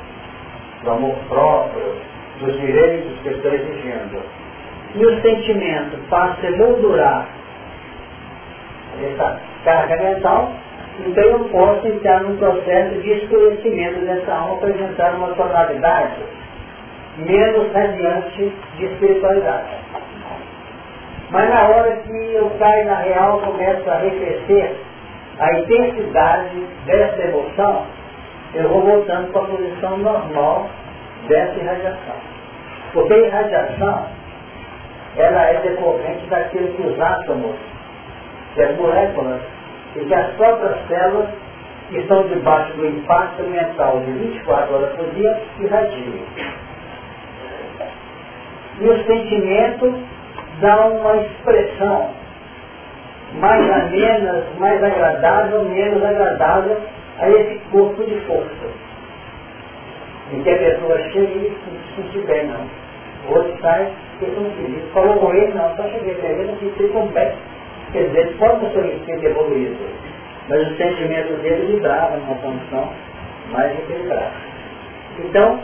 Do 0.84 0.92
amor 0.92 1.16
próprio, 1.30 1.96
dos 2.40 2.60
direitos 2.60 3.20
que 3.22 3.28
eu 3.28 3.34
estou 3.34 3.54
exigindo. 3.54 4.22
E 4.96 5.06
o 5.06 5.22
sentimento 5.22 5.98
passa 6.10 6.48
a 6.48 6.52
moldurar 6.52 7.28
essa 9.02 9.40
carga 9.64 10.04
mental, 10.04 10.52
então 11.00 11.24
eu 11.24 11.40
posso 11.46 11.88
entrar 11.88 12.22
num 12.22 12.38
processo 12.38 12.96
de 13.02 13.12
escurecimento 13.12 14.02
dessa 14.02 14.34
alma, 14.34 14.56
apresentar 14.56 15.16
uma 15.16 15.30
tonalidade 15.30 16.22
menos 17.18 17.72
radiante 17.74 18.54
de 18.78 18.86
espiritualidade. 18.86 19.70
Mas 21.30 21.50
na 21.50 21.68
hora 21.68 21.92
que 21.98 22.34
eu 22.34 22.50
caio 22.60 22.86
na 22.86 22.98
real, 22.98 23.40
começo 23.40 23.90
a 23.90 23.94
arrefecer 23.94 24.76
a 25.40 25.54
intensidade 25.54 26.68
dessa 26.86 27.22
emoção, 27.24 27.86
eu 28.54 28.70
vou 28.70 28.82
voltando 28.82 29.32
para 29.32 29.42
a 29.42 29.46
posição 29.46 29.98
normal 29.98 30.70
dessa 31.28 31.60
irradiação. 31.60 32.16
Porque 32.94 33.14
a 33.14 33.18
irradiação, 33.18 34.06
ela 35.18 35.42
é 35.42 35.60
decorrente 35.62 36.26
daquilo 36.28 36.68
que 36.74 36.82
os 36.84 37.00
átomos, 37.00 37.56
que 38.54 38.62
as 38.62 38.78
moléculas, 38.78 39.42
e 39.96 40.06
que 40.06 40.14
as 40.14 40.28
próprias 40.36 40.88
células 40.88 41.30
que 41.90 41.98
estão 41.98 42.28
debaixo 42.28 42.74
do 42.74 42.88
impacto 42.88 43.44
mental 43.44 44.00
de 44.00 44.12
24 44.12 44.76
horas 44.76 44.96
por 44.96 45.06
dia 45.16 45.42
irradiam. 45.60 46.26
E 48.80 48.88
o 48.88 49.06
sentimento 49.06 49.94
dá 50.62 50.88
uma 50.88 51.18
expressão 51.18 52.10
mais 53.40 53.72
amena, 53.72 54.44
mais 54.60 54.84
agradável, 54.84 55.64
menos 55.66 56.04
agradável 56.04 56.78
a 57.20 57.30
esse 57.30 57.60
corpo 57.72 58.04
de 58.04 58.20
força. 58.22 58.84
Em 60.32 60.42
que 60.42 60.50
a 60.50 60.58
pessoa 60.58 60.98
chega 61.12 61.34
e 61.34 61.54
se 62.12 62.20
bem, 62.20 62.48
não. 62.48 62.68
O 63.30 63.36
outro 63.36 63.56
sai 63.62 63.92
e 64.22 64.26
não 64.26 64.50
feliz. 64.52 64.84
Falou 64.94 65.18
com 65.18 65.34
ele, 65.34 65.54
não, 65.54 65.76
só 65.76 65.84
cheguei 65.84 66.16
para 66.16 66.30
ele, 66.30 66.52
não 66.52 66.58
se 66.58 66.66
sentir 66.66 67.14
bem. 67.14 67.32
Quer 67.92 68.08
dizer, 68.08 68.36
pode 68.38 68.64
não 68.64 68.72
ser 68.72 68.80
um 68.80 68.98
espírito 68.98 69.26
evoluído, 69.26 69.78
mas 70.50 70.62
o 70.68 70.76
sentimento 70.78 71.42
dele 71.42 71.74
vibrava 71.74 72.18
numa 72.18 72.36
condição 72.36 72.90
mais 73.52 73.72
equilibrada. 73.80 74.32
Então, 75.20 75.60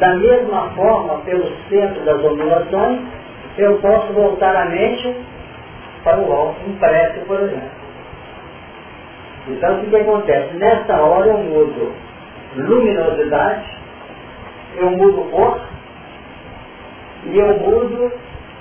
da 0.00 0.14
mesma 0.14 0.70
forma, 0.70 1.18
pelo 1.26 1.46
centro 1.68 2.02
das 2.06 2.24
ondulações, 2.24 3.00
eu 3.58 3.78
posso 3.80 4.12
voltar 4.14 4.56
a 4.56 4.64
mente 4.64 5.14
para 6.02 6.18
o 6.18 6.32
alto, 6.32 6.58
prece, 6.80 7.20
por 7.26 7.38
exemplo. 7.38 7.80
Então, 9.48 9.76
o 9.76 9.80
que, 9.80 9.90
que 9.90 9.96
acontece? 9.96 10.54
Nessa 10.56 10.96
hora 11.02 11.26
eu 11.28 11.38
mudo 11.38 11.92
luminosidade, 12.56 13.78
eu 14.78 14.90
mudo 14.90 15.30
cor, 15.30 15.60
e 17.26 17.38
eu 17.38 17.58
mudo, 17.58 18.10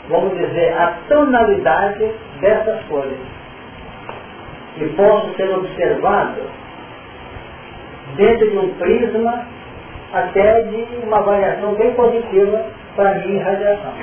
vamos 0.09 0.37
dizer, 0.37 0.77
a 0.77 0.97
tonalidade 1.07 2.11
dessas 2.41 2.83
cores. 2.89 3.17
E 4.77 4.85
posso 4.89 5.33
ser 5.35 5.49
observado 5.51 6.41
dentro 8.17 8.51
de 8.51 8.57
um 8.57 8.73
prisma 8.73 9.58
até 10.13 10.61
de 10.63 10.87
uma 11.03 11.21
variação 11.21 11.73
bem 11.75 11.93
positiva 11.93 12.65
para 12.95 13.11
a 13.11 13.15
minha 13.15 13.43
radiação. 13.43 13.93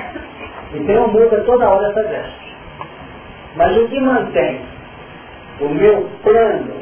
Então 0.73 0.95
eu 0.95 1.07
mudo 1.07 1.45
toda 1.45 1.69
hora 1.69 1.89
essa 1.89 2.03
veste. 2.03 2.55
Mas 3.55 3.77
o 3.77 3.87
que 3.87 3.99
mantém 3.99 4.61
o 5.61 5.69
meu 5.69 6.07
plano 6.23 6.73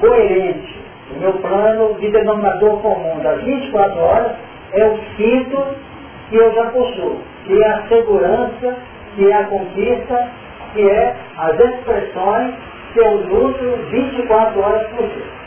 coerente, 0.00 0.80
o 1.14 1.20
meu 1.20 1.32
plano 1.34 1.94
de 1.94 2.10
denominador 2.10 2.80
comum 2.80 3.18
das 3.20 3.42
24 3.42 4.00
horas 4.00 4.32
é 4.72 4.84
o 4.84 4.98
quinto 5.16 5.66
que 6.30 6.36
eu 6.36 6.52
já 6.54 6.66
possuo, 6.66 7.18
que 7.44 7.62
é 7.62 7.68
a 7.68 7.82
segurança, 7.88 8.76
que 9.14 9.30
é 9.30 9.34
a 9.34 9.44
conquista, 9.44 10.28
que 10.74 10.88
é 10.88 11.14
as 11.36 11.58
expressões 11.58 12.54
que 12.92 13.00
eu 13.00 13.12
uso 13.12 13.76
24 13.90 14.60
horas 14.60 14.86
por 14.88 15.06
dia. 15.06 15.41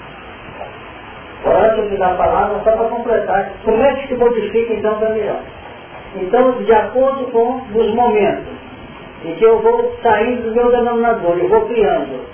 Antes 1.46 1.90
de 1.92 1.98
dar 1.98 2.14
a 2.14 2.16
palavra, 2.16 2.60
só 2.64 2.72
para 2.72 2.90
completar, 2.90 3.52
como 3.64 3.82
é 3.84 3.94
que 3.94 4.08
se 4.08 4.16
modifica 4.16 4.74
então 4.74 5.00
melhor? 5.00 5.42
Então, 6.16 6.64
de 6.64 6.74
acordo 6.74 7.26
com 7.32 7.62
os 7.74 7.94
momentos 7.94 8.56
em 9.24 9.36
que 9.36 9.44
eu 9.44 9.62
vou 9.62 9.96
saindo 10.02 10.50
do 10.50 10.56
meu 10.56 10.72
denominador, 10.72 11.38
eu 11.38 11.50
vou 11.50 11.68
criando 11.68 12.26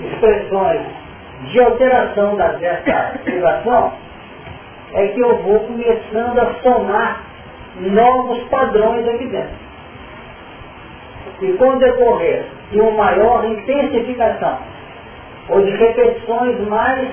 expressões 0.00 0.82
de 1.50 1.60
alteração 1.60 2.36
da, 2.36 2.48
dessa 2.52 3.18
vibração, 3.24 3.92
é 4.94 5.08
que 5.08 5.20
eu 5.20 5.36
vou 5.38 5.60
começando 5.60 6.38
a 6.38 6.54
somar 6.62 7.22
novos 7.76 8.38
padrões 8.44 9.06
aqui 9.08 9.26
dentro. 9.26 9.64
E 11.42 11.52
com 11.54 11.68
o 11.68 11.78
decorrer 11.78 12.46
de 12.70 12.80
uma 12.80 12.92
maior 12.92 13.44
intensificação, 13.44 14.58
ou 15.48 15.62
de 15.62 15.70
repetições 15.72 16.60
mais 16.68 17.08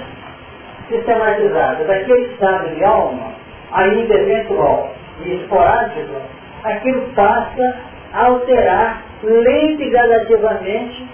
sistematizadas 0.92 1.88
daquele 1.88 2.34
estado 2.34 2.76
de 2.76 2.84
alma, 2.84 3.34
ainda 3.72 4.14
eventual 4.14 4.92
e 5.24 5.36
esporádico, 5.36 6.16
aquilo 6.64 7.02
passa 7.16 7.76
a 8.14 8.26
alterar 8.26 9.02
lenta 9.24 9.84
e 9.84 9.90
gradativamente 9.90 11.08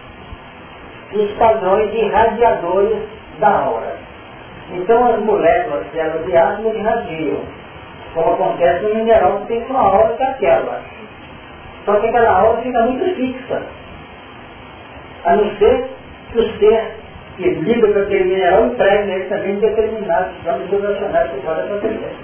os 1.13 1.32
padrões 1.34 1.94
irradiadores 1.94 2.98
da 3.40 3.50
aura. 3.50 3.98
Então 4.72 5.13
as 5.13 5.20
moléculas, 5.20 5.86
células 5.94 6.26
de 6.26 6.36
átomo 6.36 6.74
irradiam, 6.76 7.42
como 8.13 8.34
acontece 8.34 8.84
no 8.84 8.96
mineral 8.96 9.40
que 9.42 9.48
tem 9.48 9.63
uma 9.70 9.80
aura 9.80 10.13
que 10.16 10.24
é 10.24 10.28
aquela. 10.28 10.82
Só 11.86 11.96
que 12.00 12.08
aquela 12.08 12.32
aura 12.32 12.62
fica 12.62 12.82
muito 12.82 13.16
fixa. 13.16 13.62
A 15.24 15.36
não 15.36 15.56
ser 15.58 15.90
que 16.32 16.40
o 16.40 16.60
ser 16.60 16.96
que 17.38 17.50
lida 17.50 17.93
com 17.93 18.00
aquele 18.00 18.23
mineral 18.26 18.65
empregue 18.65 19.08
nele 19.08 19.26
também 19.26 19.56
determinados 19.58 20.34
planos 20.43 20.69
vibracionais 20.69 21.32
que 21.32 21.41
podem 21.41 21.65
acontecer. 21.65 22.15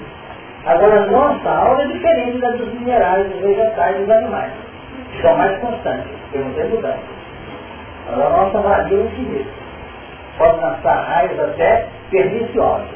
Agora, 0.66 1.06
nossa 1.08 1.50
aura 1.50 1.84
é 1.84 1.88
diferente 1.88 2.38
da 2.40 2.50
dos 2.52 2.74
minerais, 2.74 3.30
dos 3.30 3.42
vegetais 3.42 3.96
e 3.96 4.00
dos 4.00 4.10
animais. 4.10 4.52
São 5.22 5.38
mais 5.38 5.60
constantes, 5.60 6.12
porque 6.22 6.38
não 6.40 6.54
tem 6.54 6.70
mudança. 6.70 7.00
Agora, 8.12 8.28
a 8.28 8.30
nossa 8.30 8.60
varia 8.60 8.98
é 8.98 9.10
seguinte. 9.10 9.48
Pode 10.38 10.62
lançar 10.62 11.06
raios 11.08 11.40
até 11.40 11.86
perniciosos. 12.10 12.88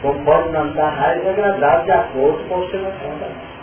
Como 0.00 0.24
pode 0.24 0.48
lançar 0.48 0.88
raios 0.88 1.26
agradáveis 1.26 1.84
de 1.84 1.92
acordo 1.92 2.48
com 2.48 2.54
a 2.54 2.58
observação 2.58 3.10
também. 3.20 3.56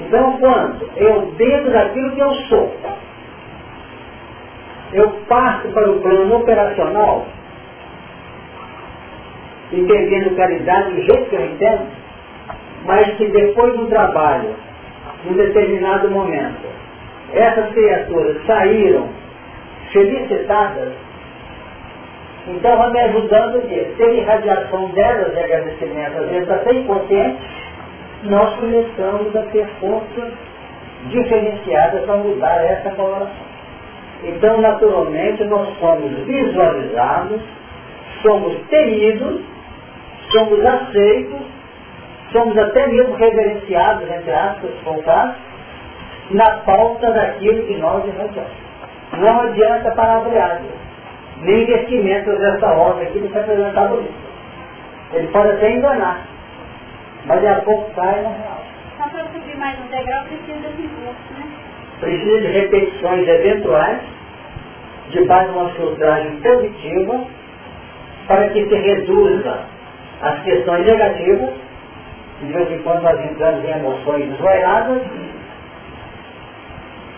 Então, 0.00 0.38
quando 0.38 0.90
eu, 0.96 1.32
dentro 1.36 1.72
daquilo 1.72 2.10
que 2.10 2.20
eu 2.20 2.34
sou, 2.48 2.74
eu 4.96 5.10
passo 5.28 5.68
para 5.68 5.90
o 5.90 6.00
plano 6.00 6.36
operacional, 6.36 7.26
entendendo 9.70 10.34
caridade 10.36 10.94
do 10.94 11.02
jeito 11.02 11.28
que 11.28 11.36
eu 11.36 11.44
entendo, 11.44 11.86
mas 12.86 13.14
que 13.16 13.26
depois 13.26 13.76
do 13.76 13.86
trabalho, 13.88 14.54
num 15.26 15.34
determinado 15.34 16.10
momento, 16.10 16.66
essas 17.34 17.70
criaturas 17.74 18.38
saíram 18.46 19.08
felicitadas, 19.92 20.94
então 22.48 22.78
vai 22.78 22.90
me 22.90 23.00
ajudando 23.00 23.58
a 23.58 23.60
ter 23.60 24.14
irradiação 24.14 24.88
delas 24.92 25.30
de 25.30 25.40
agradecimento, 25.40 26.16
às 26.16 26.30
vezes 26.30 26.50
até 26.50 26.72
inconsciente, 26.72 27.38
nós 28.22 28.56
começamos 28.56 29.36
a 29.36 29.42
ter 29.52 29.66
forças 29.78 30.32
diferenciadas 31.10 32.02
para 32.06 32.16
mudar 32.16 32.64
essa 32.64 32.90
coloração. 32.92 33.45
Então, 34.24 34.60
naturalmente, 34.60 35.44
nós 35.44 35.68
somos 35.78 36.10
visualizados, 36.24 37.40
somos 38.22 38.56
temidos, 38.68 39.40
somos 40.30 40.64
aceitos, 40.64 41.40
somos 42.32 42.56
até 42.58 42.86
mesmo 42.86 43.14
reverenciados, 43.14 44.10
entre 44.10 44.32
aspas, 44.32 44.70
voltados, 44.84 45.36
na 46.30 46.50
pauta 46.58 47.12
daquilo 47.12 47.66
que 47.66 47.76
nós 47.76 48.04
irradiamos. 48.06 48.66
Não 49.18 49.40
adianta 49.42 49.90
palavreado, 49.92 50.64
nem 51.42 51.62
investimento 51.62 52.36
dessa 52.36 52.66
ordem 52.66 53.06
aqui 53.06 53.18
do 53.20 53.28
que 53.28 53.38
apresentado 53.38 54.00
isso. 54.00 54.26
Ele 55.12 55.28
pode 55.28 55.48
até 55.50 55.70
enganar, 55.70 56.26
mas 57.26 57.40
daqui 57.42 57.60
a 57.60 57.64
pouco 57.64 57.90
cai 57.94 58.22
na 58.22 58.30
real. 58.30 58.62
Só 58.96 59.08
para 59.08 59.24
subir 59.26 59.56
mais 59.56 59.78
um 59.78 59.86
degrau 59.86 60.24
precisa 60.24 60.68
de 60.70 60.82
né? 60.82 61.14
Precisa 62.00 62.40
de 62.40 62.46
repetições 62.48 63.26
eventuais, 63.26 64.00
de 65.10 65.20
uma 65.20 65.70
filtragem 65.70 66.36
positiva, 66.36 67.24
para 68.26 68.48
que 68.50 68.68
se 68.68 68.74
reduza 68.74 69.60
as 70.20 70.42
questões 70.42 70.84
negativas, 70.84 71.50
de 72.40 72.52
vez 72.52 72.70
em 72.70 72.78
quando 72.82 73.02
nós 73.02 73.24
entramos 73.24 73.64
em 73.64 73.70
emoções 73.70 74.28
desvairadas, 74.30 75.02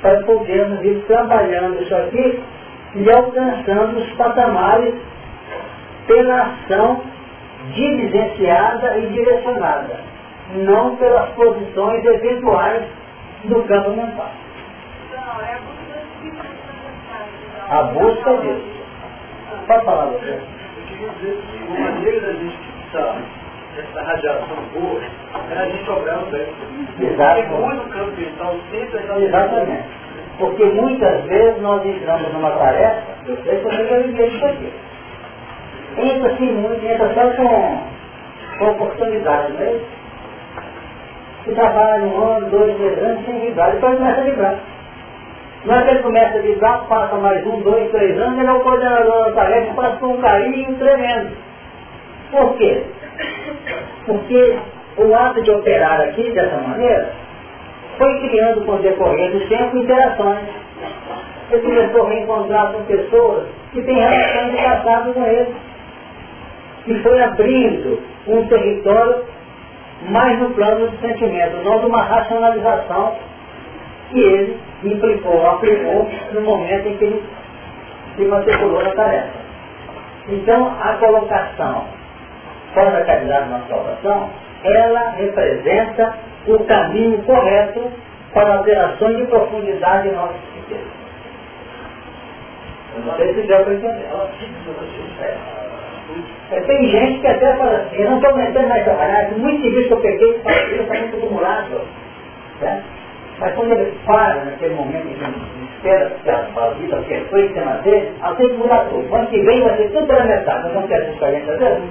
para 0.00 0.22
podermos 0.22 0.84
ir 0.84 1.04
trabalhando 1.08 1.82
isso 1.82 1.94
aqui 1.94 2.40
e 2.94 3.10
alcançando 3.10 3.98
os 3.98 4.12
patamares 4.12 4.94
pela 6.06 6.42
ação 6.42 7.02
diligenciada 7.74 8.98
e 8.98 9.06
direcionada, 9.08 10.00
não 10.54 10.94
pelas 10.96 11.30
posições 11.30 12.04
eventuais 12.04 12.84
do 13.44 13.62
campo 13.64 13.90
mental. 13.90 14.30
A 17.70 17.82
busca 17.82 18.36
disso. 18.38 18.78
Pode 19.66 19.84
falar 19.84 20.06
você. 20.06 20.40
Uma 21.68 21.90
maneira 21.90 22.20
da 22.20 22.32
gente 22.32 22.56
fixar 22.56 23.16
essa 23.78 24.02
radiação 24.02 24.56
boa 24.72 25.00
é 25.50 25.58
a 25.58 25.64
gente 25.66 25.90
obrar 25.90 26.18
o. 26.18 26.28
Exato. 27.04 27.42
Porque 27.42 27.60
muito 27.60 27.88
campo 27.90 28.16
mental 28.16 28.56
sempre 28.70 29.24
Exatamente. 29.24 29.84
Porque 30.38 30.64
muitas 30.64 31.24
vezes 31.24 31.60
nós 31.60 31.84
entramos 31.84 32.32
numa 32.32 32.50
tarefa, 32.52 33.02
eu 33.26 33.36
sei 33.42 33.58
que 33.60 33.66
eu 33.66 33.72
já 33.72 33.98
vivi 33.98 34.36
isso 34.36 34.46
aqui. 34.46 34.72
Entra 35.98 36.32
assim 36.32 36.52
muito, 36.52 36.86
entra 36.86 37.12
só 37.12 37.28
com, 37.36 37.80
com 38.58 38.70
oportunidade, 38.70 39.52
não 39.52 39.60
é 39.60 39.72
isso? 39.72 39.86
Que 41.44 41.54
trabalha 41.54 42.04
um 42.04 42.22
ano, 42.22 42.50
dois, 42.50 42.76
três 42.76 42.98
anos 43.02 43.24
sem 43.26 43.40
vibrar, 43.40 43.72
depois 43.72 43.98
começa 43.98 44.20
a 44.20 44.24
vibrar. 44.24 44.58
Que 45.68 45.90
ele 45.90 46.02
começa 46.02 46.38
a 46.38 46.40
vibrar, 46.40 46.86
passa 46.88 47.16
mais 47.16 47.46
um, 47.46 47.60
dois, 47.60 47.90
três 47.90 48.18
anos, 48.18 48.38
ele 48.38 48.48
é 48.48 48.52
o 48.52 48.60
coordenador 48.60 49.24
da 49.26 49.32
tarefa, 49.32 49.74
passa 49.74 49.96
com 49.98 50.14
um 50.14 50.20
carinho 50.22 50.74
tremendo. 50.78 51.36
Por 52.30 52.56
quê? 52.56 52.84
Porque 54.06 54.58
o 54.96 55.14
ato 55.14 55.42
de 55.42 55.50
operar 55.50 56.00
aqui 56.00 56.32
dessa 56.32 56.56
maneira 56.56 57.12
foi 57.98 58.18
criando 58.20 58.64
com 58.64 58.72
o 58.72 58.78
decorrer 58.78 59.30
do 59.30 59.46
tempo 59.46 59.76
interações. 59.76 60.48
Ele 61.50 61.60
começou 61.60 62.06
a 62.06 62.08
reencontrar 62.08 62.72
com 62.72 62.82
pessoas 62.84 63.48
que 63.72 63.82
têm 63.82 63.96
relações 63.96 64.50
de 64.50 64.62
passado 64.62 65.12
com 65.12 65.22
ele. 65.26 65.54
E 66.86 66.94
foi 67.00 67.22
abrindo 67.22 68.02
um 68.26 68.46
território 68.46 69.22
mais 70.08 70.38
no 70.38 70.48
plano 70.50 70.88
do 70.88 70.98
sentimento, 70.98 71.62
não 71.62 71.80
de 71.80 71.86
uma 71.86 72.02
racionalização 72.04 73.16
que 74.10 74.18
ele 74.18 74.67
implicou, 74.84 75.46
aplicou 75.46 76.08
no 76.32 76.40
momento 76.42 76.88
em 76.88 76.96
que 76.96 77.04
ele 77.04 77.24
se 78.16 78.24
matriculou 78.24 78.82
na 78.82 78.90
tarefa. 78.92 79.38
Então, 80.28 80.76
a 80.80 80.94
colocação 80.94 81.86
fora 82.74 82.90
da 82.90 83.04
caridade 83.04 83.48
na 83.50 83.60
salvação, 83.68 84.30
ela 84.64 85.10
representa 85.10 86.14
o 86.46 86.64
caminho 86.64 87.22
correto 87.22 87.90
para 88.32 88.52
a 88.52 88.58
alteração 88.58 89.14
de 89.14 89.24
profundidade 89.26 90.08
em 90.08 90.12
nossa 90.12 90.34
psique. 90.34 90.80
Eu 92.96 93.04
não 93.04 93.16
sei 93.16 93.34
se 93.34 93.42
deu 93.42 93.64
para 93.64 93.74
entender. 93.74 94.08
É, 96.50 96.60
tem 96.60 96.88
gente 96.88 97.20
que 97.20 97.26
até 97.26 97.56
fala 97.56 97.76
assim, 97.76 97.96
eu 97.96 98.10
não 98.10 98.16
estou 98.16 98.30
aguentando 98.30 98.68
mais 98.68 98.84
trabalhar, 98.84 99.30
muito 99.36 99.62
serviço 99.62 99.88
que 99.88 99.94
eu 99.94 100.00
peguei, 100.00 100.30
está 100.30 100.94
muito 100.94 101.16
acumulado. 101.16 101.80
Né? 102.60 102.82
Mas 103.40 103.54
quando 103.54 103.72
ele 103.72 103.92
para 104.04 104.44
naquele 104.44 104.74
momento 104.74 105.02
que 105.02 105.88
ele 105.88 106.04
espera 106.06 106.48
que 106.52 106.58
a 106.58 106.68
vida, 106.70 107.02
que 107.02 107.14
é 107.14 107.20
feita 107.20 107.64
na 107.64 107.76
dele, 107.78 108.12
ela 108.20 108.34
tem 108.34 108.48
que 108.48 108.54
mudar 108.54 108.86
tudo. 108.90 109.08
Quando 109.08 109.28
que 109.28 109.40
vem 109.42 109.62
vai 109.62 109.76
ser 109.76 109.90
tudo 109.90 110.06
pela 110.06 110.24
metade. 110.24 110.64
Nós 110.64 110.72
vamos 110.72 110.88
ter 110.88 110.94
essa 110.94 111.10
experiência 111.10 111.56
dele? 111.56 111.82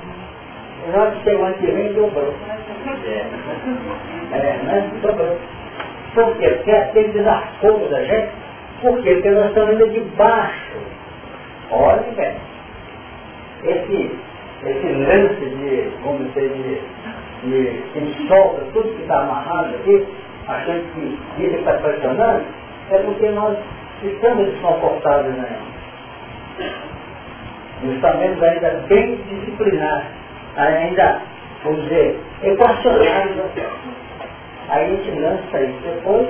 Nós 0.94 1.14
que 1.24 1.30
o 1.30 1.46
ano 1.46 1.56
que 1.56 1.68
vem 1.68 1.94
dobrou. 1.94 2.34
É, 4.34 4.58
né? 4.64 4.92
Dobrou. 5.02 5.38
Por 6.14 6.38
quê? 6.38 6.50
Porque 6.50 6.72
aquele 6.72 7.10
desafogo 7.10 7.88
da 7.88 8.04
gente. 8.04 8.32
Porque 8.82 9.30
nós 9.30 9.48
estamos 9.48 9.76
indo 9.76 9.90
de 9.90 10.00
baixo. 10.16 10.78
Olha 11.72 12.04
bem. 12.16 12.36
Esse, 13.64 14.12
esse 14.66 14.88
lance 14.88 15.46
de, 15.46 15.92
como 16.04 16.24
dizer, 16.26 16.50
de, 16.50 17.50
de 17.50 17.82
que 17.94 18.28
solta 18.28 18.62
tudo 18.74 18.96
que 18.96 19.02
está 19.02 19.22
amarrado 19.22 19.76
aqui, 19.76 20.08
achando 20.48 20.94
que 20.94 21.44
isso 21.44 21.56
está 21.58 21.74
pressionando, 21.74 22.44
é 22.92 22.98
porque 23.00 23.30
nós 23.30 23.58
estamos 24.04 24.46
desconfortáveis 24.52 25.36
na 25.38 25.44
né? 25.44 25.60
Estamos 27.84 28.44
ainda 28.44 28.70
bem 28.88 29.16
disciplinados 29.30 30.18
ainda, 30.58 31.22
vamos 31.64 31.84
dizer, 31.84 32.20
equacionários. 32.44 33.38
Aí 34.70 34.86
a 34.86 34.90
gente 34.90 35.20
lança 35.20 35.62
isso 35.62 35.80
depois, 35.84 36.28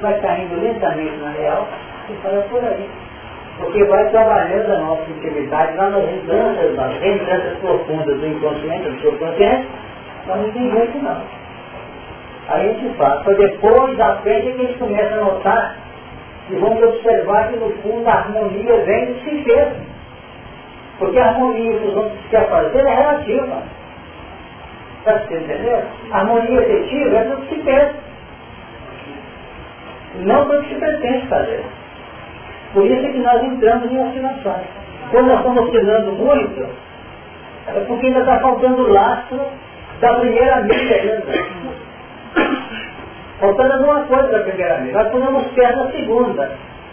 vai 0.00 0.20
caindo 0.20 0.60
lentamente 0.60 1.16
na 1.18 1.30
real 1.30 1.68
e 2.10 2.14
fala 2.22 2.42
por 2.50 2.64
aí. 2.64 2.88
Porque 3.58 3.84
vai 3.84 4.08
trabalhando 4.10 4.72
a 4.72 4.78
nossa 4.78 5.10
intimidade 5.10 5.76
lá 5.76 5.90
nas 5.90 6.04
lembranças, 6.04 6.76
nas 6.76 7.00
lembranças 7.00 7.58
profundas 7.58 8.18
do 8.18 8.26
inconsciente, 8.26 8.88
do 8.88 9.00
subconsciente, 9.00 9.68
mas 10.26 10.36
não 10.40 10.50
tem 10.50 10.70
jeito 10.70 10.98
não. 10.98 11.39
A 12.50 12.58
gente 12.58 12.96
faz. 12.96 13.22
Foi 13.22 13.34
depois 13.36 13.96
da 13.96 14.16
frente 14.16 14.52
que 14.52 14.62
a 14.62 14.66
gente 14.66 14.78
começa 14.78 15.14
a 15.14 15.24
notar 15.24 15.76
e 16.50 16.56
vamos 16.56 16.82
observar 16.82 17.48
que 17.48 17.56
no 17.56 17.70
fundo 17.82 18.08
a 18.08 18.12
harmonia 18.12 18.76
vem 18.84 19.06
do 19.06 19.20
se 19.20 19.44
fez. 19.44 19.68
Porque 20.98 21.18
a 21.18 21.28
harmonia 21.28 21.78
que 21.78 21.86
os 21.86 21.96
outros 21.96 22.18
querem 22.28 22.48
fazer 22.48 22.80
é 22.80 22.94
relativa. 22.94 23.62
Está 24.98 25.12
você 25.12 25.34
entendendo? 25.38 25.86
A 26.10 26.18
harmonia 26.18 26.60
efetiva 26.60 27.16
é 27.16 27.24
do 27.24 27.36
que 27.36 27.54
se 27.54 27.60
pensa. 27.62 27.94
Não 30.16 30.48
do 30.48 30.60
que 30.60 30.68
se 30.70 30.74
pretende 30.74 31.26
fazer. 31.28 31.64
Por 32.74 32.84
isso 32.84 33.06
é 33.06 33.12
que 33.12 33.18
nós 33.18 33.44
entramos 33.44 33.92
em 33.92 34.08
oscilações. 34.08 34.66
Quando 35.12 35.26
nós 35.28 35.38
estamos 35.38 35.64
oscilando 35.64 36.12
muito, 36.12 36.66
é 37.68 37.80
porque 37.86 38.06
ainda 38.06 38.20
está 38.20 38.40
faltando 38.40 38.82
o 38.82 38.92
lastro 38.92 39.40
da 40.00 40.14
primeira 40.14 40.62
milha 40.62 40.96
ainda. 40.96 41.60
Faltando 43.40 43.72
alguma 43.74 44.04
coisa 44.04 44.28
da 44.28 44.40
primeira 44.40 44.78
milha. 44.78 45.02
Nós 45.02 45.10
podemos 45.10 45.46
pé 45.52 45.74
na 45.74 45.90
segunda. 45.90 46.50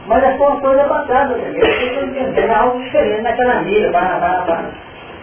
Mas 0.08 0.24
é 0.24 0.38
só 0.38 0.48
uma 0.48 0.62
coisa 0.62 0.84
passada 0.86 1.36
também. 1.36 1.62
Está 1.62 2.04
entendendo, 2.04 2.40
é 2.40 2.56
algo 2.56 2.80
diferente 2.82 3.22
naquela 3.22 3.62
milha, 3.62 3.92
vá, 3.92 4.18
vá, 4.20 4.46
vá. 4.46 4.64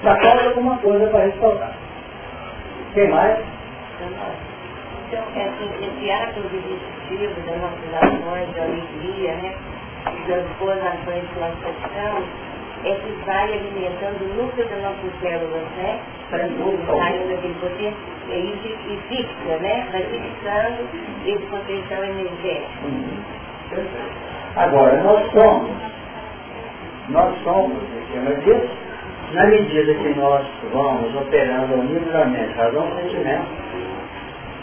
Só 0.02 0.14
falta 0.20 0.48
alguma 0.48 0.76
coisa 0.78 1.06
para 1.06 1.24
respaldar. 1.24 1.72
Tem 2.92 3.08
mais? 3.08 3.38
Então, 5.08 5.24
é 5.36 5.44
assim, 5.44 5.70
esse 5.80 6.10
ato 6.10 6.40
repetitivo 6.42 7.40
das 7.46 7.56
nossas 7.60 7.94
ações 7.94 8.52
de 8.52 8.60
alegria, 8.60 9.34
né? 9.36 9.54
E 10.06 10.30
das 10.30 10.44
boas 10.58 10.78
ações 10.78 11.24
que 11.32 11.40
nós 11.40 11.54
praticamos, 11.60 12.24
é 12.84 12.94
que 12.94 13.12
vai 13.24 13.52
alimentando 13.52 14.24
o 14.24 14.42
núcleo 14.42 14.68
das 14.68 14.82
nossas 14.82 15.20
células, 15.20 15.62
né? 15.76 16.00
Saindo 16.30 17.28
daquele 17.28 17.54
potencial 17.54 17.94
e, 18.28 18.92
e 18.92 19.00
fixa, 19.08 19.56
né? 19.60 19.86
Vai 19.90 20.02
fixando 20.02 20.88
esse 21.24 21.46
potencial 21.46 22.04
energético. 22.04 22.86
Uhum. 22.86 23.34
Agora, 24.56 25.02
nós 25.02 25.32
somos, 25.32 25.70
nós 27.08 27.42
somos, 27.42 27.82
disso, 28.44 28.70
na 29.32 29.46
medida 29.46 29.94
que 29.94 30.08
nós 30.20 30.46
vamos 30.72 31.16
operando 31.16 31.74
ao 31.74 31.82
nível 31.82 32.12
da 32.12 32.24
mente, 32.26 32.54
razão 32.54 32.86
sentimento, 33.00 33.46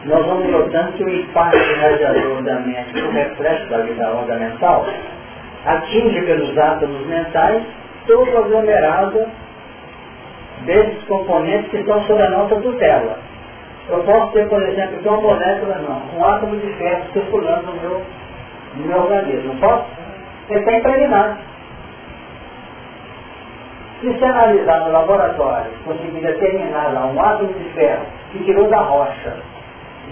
nós 0.05 0.25
vamos 0.25 0.49
notando 0.49 0.93
que 0.93 1.03
o 1.03 1.09
impacto 1.09 1.57
radiador 1.79 2.41
da 2.43 2.59
mente 2.59 3.01
o 3.01 3.11
reflexo 3.11 3.69
da 3.69 3.79
vida 3.79 4.11
onda 4.13 4.35
mental 4.35 4.85
atinge 5.65 6.21
pelos 6.21 6.57
átomos 6.57 7.05
mentais 7.05 7.63
todo 8.07 8.31
o 8.31 8.37
aglomerado 8.37 9.25
desses 10.65 11.03
componentes 11.05 11.69
que 11.71 11.77
estão 11.77 12.01
sob 12.03 12.21
a 12.21 12.29
nossa 12.29 12.55
tutela. 12.55 13.17
Eu 13.89 14.03
posso 14.03 14.31
ter, 14.31 14.47
por 14.47 14.61
exemplo, 14.61 14.95
aqui 14.97 15.07
uma 15.07 15.21
molécula, 15.21 15.75
não, 15.79 16.19
um 16.19 16.25
átomo 16.25 16.55
de 16.55 16.67
ferro 16.73 17.03
circulando 17.13 17.67
no 17.67 17.81
meu 17.81 18.01
no 18.75 18.87
meu 18.87 18.97
organismo, 18.99 19.53
não 19.53 19.59
posso? 19.59 19.85
Ele 20.49 20.59
está 20.59 20.77
impregnado. 20.77 21.37
Se 23.99 24.07
você 24.07 24.25
analisar 24.25 24.79
no 24.79 24.91
laboratório, 24.91 25.71
conseguir 25.85 26.21
determinar 26.21 26.93
lá 26.93 27.05
um 27.05 27.19
átomo 27.19 27.53
de 27.53 27.69
ferro 27.71 28.05
que 28.31 28.43
tirou 28.43 28.67
da 28.67 28.79
rocha, 28.79 29.35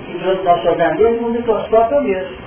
que 0.05 0.17
tirou 0.17 0.35
do 0.35 0.43
nosso 0.43 0.67
organismo, 0.67 1.27
um 1.27 1.31
microscópio 1.31 1.97
é 1.97 2.01
mesmo. 2.01 2.37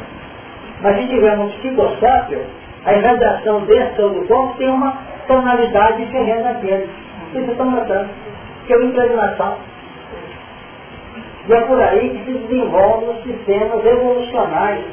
Mas 0.83 0.97
se 0.99 1.09
tiver 1.09 1.39
um 1.39 1.49
psicoscópio, 1.49 2.45
a 2.85 2.95
irradiação 2.95 3.61
dentro 3.61 4.11
do 4.11 4.27
corpo 4.27 4.57
tem 4.59 4.69
uma 4.69 4.97
tonalidade 5.27 6.05
diferente 6.05 6.43
daquele. 6.43 6.91
Vocês 7.33 7.49
estão 7.49 7.71
notando? 7.71 8.09
Que 8.67 8.73
é 8.73 8.77
uma 8.77 8.87
impregnação. 8.87 9.57
E 11.49 11.53
é 11.53 11.61
por 11.63 11.81
aí 11.81 12.11
que 12.11 12.25
se 12.25 12.39
desenvolvem 12.39 13.11
os 13.11 13.23
sistemas 13.25 13.85
evolucionários 13.85 14.85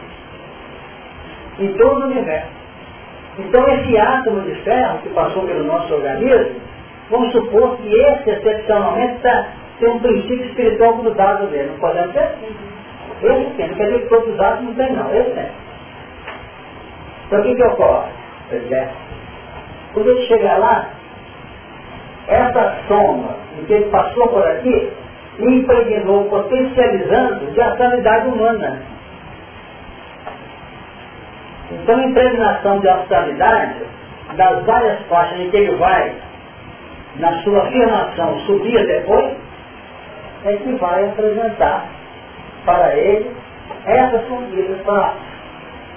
em 1.60 1.74
todo 1.74 2.02
o 2.02 2.06
universo. 2.06 2.50
Então 3.38 3.68
esse 3.68 3.98
átomo 3.98 4.42
de 4.42 4.56
ferro 4.62 5.00
que 5.00 5.10
passou 5.10 5.44
pelo 5.44 5.64
nosso 5.66 5.94
organismo, 5.94 6.60
Vamos 7.10 7.32
supor 7.32 7.78
que 7.78 7.92
esse, 7.92 8.30
excepcionalmente, 8.30 9.20
tá, 9.22 9.48
tem 9.80 9.90
um 9.90 10.00
princípio 10.00 10.46
espiritual 10.46 10.98
grudado 10.98 11.48
dele. 11.48 11.72
Não 11.72 11.80
podemos 11.80 12.14
ter? 12.14 12.36
Esse 13.24 13.52
tem. 13.56 13.68
Não 13.68 13.76
quer 13.76 13.86
dizer 13.86 14.02
que 14.02 14.10
todos 14.10 14.34
os 14.34 14.40
atos 14.40 14.66
não 14.66 14.74
tem, 14.76 14.94
não. 14.94 15.14
Esse 15.14 15.32
tem. 15.32 15.50
Então, 17.26 17.40
o 17.40 17.44
que, 17.44 17.56
que 17.56 17.64
ocorre? 17.64 18.12
Pois 18.50 18.72
é. 18.72 18.90
Quando 19.94 20.10
ele 20.10 20.22
chegar 20.28 20.60
lá, 20.60 20.90
essa 22.28 22.76
soma 22.88 23.36
que 23.66 23.74
ele 23.74 23.90
passou 23.90 24.28
por 24.28 24.46
aqui, 24.46 24.92
impregnou, 25.40 26.26
potencializando 26.26 27.52
de 27.52 27.62
astralidade 27.62 28.28
humana. 28.28 28.82
Então, 31.72 31.98
a 31.98 32.04
impregnação 32.04 32.80
de 32.80 32.90
astralidade, 32.90 33.76
das 34.36 34.64
várias 34.66 35.00
faixas 35.08 35.40
em 35.40 35.50
que 35.50 35.58
ele 35.58 35.76
vai, 35.78 36.14
na 37.18 37.34
sua 37.44 37.64
afirmação, 37.64 38.40
subir 38.42 38.86
depois, 38.86 39.36
é 40.46 40.54
que 40.54 40.72
vai 40.74 41.06
apresentar 41.06 41.86
para 42.66 42.96
ele 42.96 43.32
essas 43.86 44.24
conquistas 44.26 44.78
para 44.82 45.14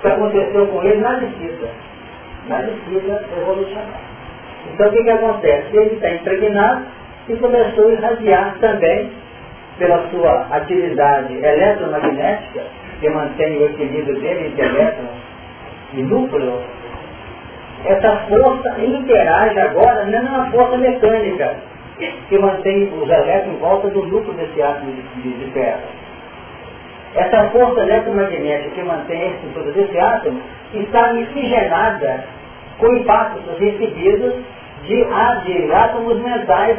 que 0.00 0.08
aconteceu 0.08 0.66
com 0.66 0.82
ele 0.82 1.00
na 1.00 1.14
descida, 1.14 1.68
na 2.48 2.62
descida 2.62 3.24
evolucionária. 3.36 4.12
Então 4.72 4.88
o 4.88 4.92
que, 4.92 5.02
que 5.02 5.10
acontece? 5.10 5.76
Ele 5.76 5.94
está 5.94 6.10
impregnado 6.10 6.86
e 7.28 7.36
começou 7.36 7.88
a 7.88 7.92
irradiar 7.92 8.56
também 8.60 9.10
pela 9.78 10.08
sua 10.10 10.46
atividade 10.50 11.34
eletromagnética, 11.34 12.62
que 13.00 13.08
mantém 13.08 13.58
o 13.58 13.66
equilíbrio 13.66 14.20
dele 14.20 14.48
entre 14.48 14.64
elétrons 14.64 15.32
e 15.94 16.02
núcleo, 16.02 16.60
essa 17.84 18.16
força 18.28 18.76
interage 18.80 19.58
agora 19.58 20.04
não 20.04 20.18
é 20.18 20.22
uma 20.22 20.50
força 20.50 20.78
mecânica 20.78 21.56
que 22.28 22.38
mantém 22.38 22.84
os 22.84 23.08
elétrons 23.08 23.56
em 23.56 23.58
volta 23.58 23.88
do 23.88 24.06
núcleo 24.06 24.34
desse 24.34 24.62
átomo 24.62 24.92
de, 24.92 25.02
de, 25.22 25.44
de 25.44 25.50
ferro. 25.50 25.80
Essa 27.14 27.50
força 27.50 27.80
eletromagnética 27.80 28.70
que 28.70 28.82
mantém 28.82 29.22
a 29.22 29.28
estrutura 29.28 29.72
desse 29.72 29.98
átomo 29.98 30.40
está 30.72 31.12
miscigenada 31.12 32.24
com 32.78 32.96
impactos 32.96 33.58
recebidos 33.58 34.34
de, 34.84 35.04
de 35.44 35.72
átomos 35.72 36.20
mentais 36.22 36.78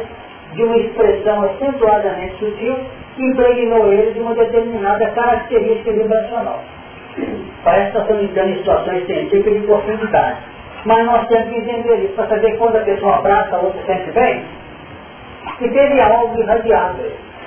de 0.54 0.64
uma 0.64 0.76
expressão 0.76 1.42
acentuadamente 1.42 2.36
sutil 2.38 2.76
que 3.14 3.24
impregnou 3.24 3.92
ele 3.92 4.12
de 4.12 4.20
uma 4.20 4.34
determinada 4.34 5.06
característica 5.10 5.92
vibracional. 5.92 6.62
Parece 7.62 7.92
que 7.92 7.98
nós 7.98 8.22
estamos 8.22 8.50
em 8.50 8.56
situações 8.58 9.06
científicas 9.06 9.54
de 9.54 9.66
profundidade. 9.66 10.38
Mas 10.84 11.06
nós 11.06 11.26
temos 11.28 11.48
que 11.48 11.60
entender 11.60 12.04
isso 12.04 12.12
para 12.14 12.28
saber 12.28 12.58
quando 12.58 12.76
a 12.76 12.80
pessoa 12.80 13.16
abraça, 13.16 13.56
a 13.56 13.60
outra 13.60 13.80
sente 13.86 14.10
bem, 14.10 14.44
que 15.58 15.68
teve 15.70 16.00
algo 16.00 16.38
irradiado. 16.38 17.02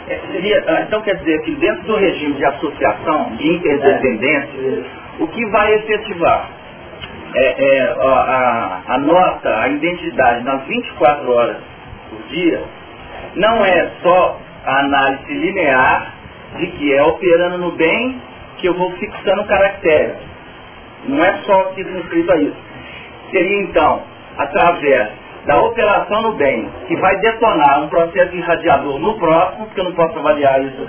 É, 0.09 0.19
seria, 0.31 0.63
ah, 0.67 0.81
então 0.83 1.01
quer 1.01 1.15
dizer 1.17 1.41
que 1.41 1.55
dentro 1.55 1.83
do 1.83 1.97
regime 1.97 2.35
de 2.35 2.45
associação, 2.45 3.35
de 3.35 3.47
interdependência, 3.55 4.85
o 5.19 5.27
que 5.27 5.45
vai 5.49 5.73
efetivar 5.73 6.49
é, 7.35 7.65
é, 7.65 7.95
a, 7.99 8.81
a, 8.87 9.63
a 9.63 9.67
identidade 9.67 10.43
nas 10.45 10.63
24 10.65 11.31
horas 11.31 11.57
por 12.09 12.19
dia, 12.29 12.63
não 13.35 13.65
é 13.65 13.91
só 14.01 14.39
a 14.65 14.79
análise 14.79 15.33
linear 15.33 16.13
de 16.57 16.67
que 16.67 16.93
é 16.93 17.03
operando 17.03 17.57
no 17.57 17.71
bem 17.73 18.21
que 18.57 18.67
eu 18.67 18.73
vou 18.73 18.91
fixando 18.93 19.45
caracteres. 19.45 20.15
Não 21.05 21.23
é 21.23 21.33
só 21.43 21.73
circunscrito 21.73 22.31
a 22.31 22.37
isso. 22.37 22.57
Seria 23.31 23.61
então, 23.61 24.01
através 24.37 25.09
da 25.47 25.61
operação 25.61 26.21
no 26.23 26.33
bem, 26.33 26.69
que 26.87 26.95
vai 26.97 27.15
detonar 27.21 27.81
um 27.81 27.87
processo 27.87 28.35
irradiador 28.35 28.99
no 28.99 29.17
próximo, 29.17 29.65
porque 29.65 29.79
eu 29.79 29.85
não 29.85 29.93
posso 29.93 30.19
avaliar 30.19 30.61
isso. 30.61 30.87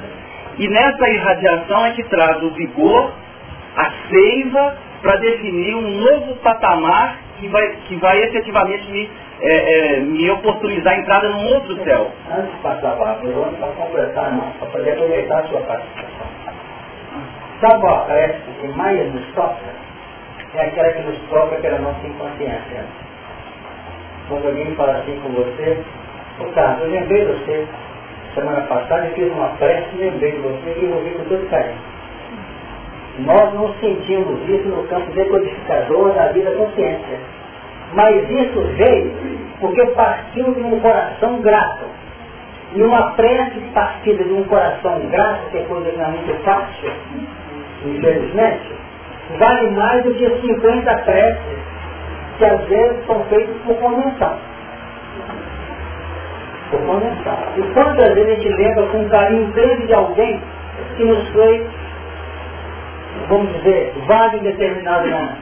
E 0.58 0.68
nessa 0.68 1.08
irradiação 1.08 1.86
é 1.86 1.92
que 1.92 2.02
traz 2.08 2.42
o 2.42 2.50
vigor, 2.50 3.12
a 3.76 3.90
seiva, 4.10 4.76
para 5.00 5.16
definir 5.16 5.76
um 5.76 6.00
novo 6.00 6.34
patamar 6.42 7.18
que 7.38 7.46
vai, 7.46 7.68
que 7.86 7.94
vai 7.96 8.18
efetivamente 8.18 8.90
me, 8.90 9.08
é, 9.40 9.96
é, 9.96 10.00
me 10.00 10.28
oportunizar 10.28 10.92
a 10.92 10.98
entrada 10.98 11.28
num 11.28 11.54
outro 11.54 11.76
céu. 11.84 12.10
Antes 12.36 12.50
de 12.50 12.60
passar 12.60 13.00
a 13.00 13.14
pergunta, 13.14 13.56
para 13.60 13.68
completar, 13.68 14.32
não, 14.32 14.50
para 14.58 14.66
poder 14.66 14.92
aproveitar 14.94 15.38
a 15.38 15.42
sua 15.44 15.60
participação. 15.60 16.26
Sabe 17.60 17.80
qual 17.80 18.06
parece 18.06 18.38
que 18.60 18.68
mais 18.76 19.14
nos 19.14 19.24
toca? 19.34 19.56
É 20.54 20.62
aquela 20.62 20.92
que 20.92 21.02
nos 21.02 21.18
toca 21.28 21.56
pela 21.56 21.78
nossa 21.78 22.04
inconsciência. 22.04 23.07
Quando 24.28 24.46
alguém 24.46 24.74
fala 24.74 24.98
assim 24.98 25.18
com 25.22 25.30
você, 25.30 25.78
ô 26.40 26.44
Carlos, 26.52 26.82
eu 26.82 26.90
lembrei 26.90 27.24
de 27.24 27.32
você 27.32 27.66
semana 28.34 28.60
passada, 28.62 29.06
eu 29.06 29.14
fiz 29.14 29.32
uma 29.32 29.48
prece, 29.58 29.96
lembrei 29.96 30.32
de 30.32 30.38
você 30.38 30.78
e 30.80 30.92
ouvi 30.92 31.10
com 31.10 31.24
todo 31.24 31.50
carinho. 31.50 31.78
Nós 33.20 33.54
não 33.54 33.74
sentimos 33.80 34.48
isso 34.48 34.68
no 34.68 34.84
campo 34.84 35.10
decodificador 35.12 36.12
da 36.12 36.28
vida 36.28 36.50
consciência. 36.52 37.18
Mas 37.92 38.30
isso 38.30 38.60
veio 38.76 39.12
porque 39.60 39.84
partiu 39.86 40.54
de 40.54 40.62
um 40.62 40.78
coração 40.78 41.40
grato. 41.40 41.86
E 42.74 42.82
uma 42.82 43.12
prece 43.12 43.60
partida 43.72 44.22
de 44.22 44.32
um 44.32 44.44
coração 44.44 45.00
grato, 45.10 45.50
que 45.50 45.58
é 45.58 45.62
coisa 45.62 45.90
não 45.96 46.04
é 46.04 46.08
muito 46.08 46.44
fácil, 46.44 46.92
infelizmente, 47.84 48.72
vale 49.38 49.70
mais 49.70 50.04
do 50.04 50.14
que 50.14 50.28
50 50.28 50.96
preces 50.98 51.67
que 52.38 52.44
às 52.44 52.60
vezes 52.68 53.06
são 53.06 53.22
feitas 53.24 53.56
por 53.66 53.76
convenção. 53.76 54.38
Por 56.70 56.80
convenção. 56.80 57.38
E 57.56 57.62
quantas 57.74 58.14
vezes 58.14 58.30
a 58.30 58.34
gente 58.34 58.48
lembra 58.48 58.86
com 58.86 59.08
carinho 59.08 59.52
grande 59.52 59.86
de 59.86 59.94
alguém 59.94 60.40
que 60.96 61.04
nos 61.04 61.28
foi 61.30 61.66
vamos 63.28 63.52
dizer, 63.58 63.92
vaga 64.06 64.36
em 64.36 64.42
determinado 64.42 65.08
momento. 65.08 65.36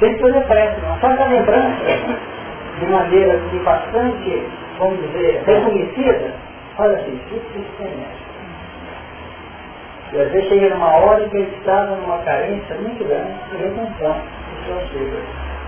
Tem 0.00 0.14
que 0.14 0.20
fazer 0.20 0.40
pressa, 0.42 0.76
não. 0.86 0.98
Só 1.00 1.10
essa 1.10 1.24
lembrança, 1.24 1.84
de 2.78 2.86
maneira 2.86 3.34
assim, 3.34 3.58
bastante, 3.64 4.46
vamos 4.78 5.00
dizer, 5.00 5.42
reconhecida, 5.44 6.32
olha 6.78 6.94
assim, 6.94 7.20
isso 7.26 7.40
se 7.52 7.58
conhece. 7.76 8.28
E 10.12 10.20
às 10.20 10.30
vezes 10.30 10.48
chega 10.48 10.74
numa 10.74 10.96
hora 10.96 11.24
em 11.24 11.28
que 11.28 11.36
ele 11.36 11.56
estava 11.58 11.96
numa 11.96 12.18
carência 12.18 12.76
muito 12.76 13.04
grande 13.04 13.32
de 13.50 13.56
retenção 13.56 14.16
de 14.76 14.88
coisas. 14.92 15.24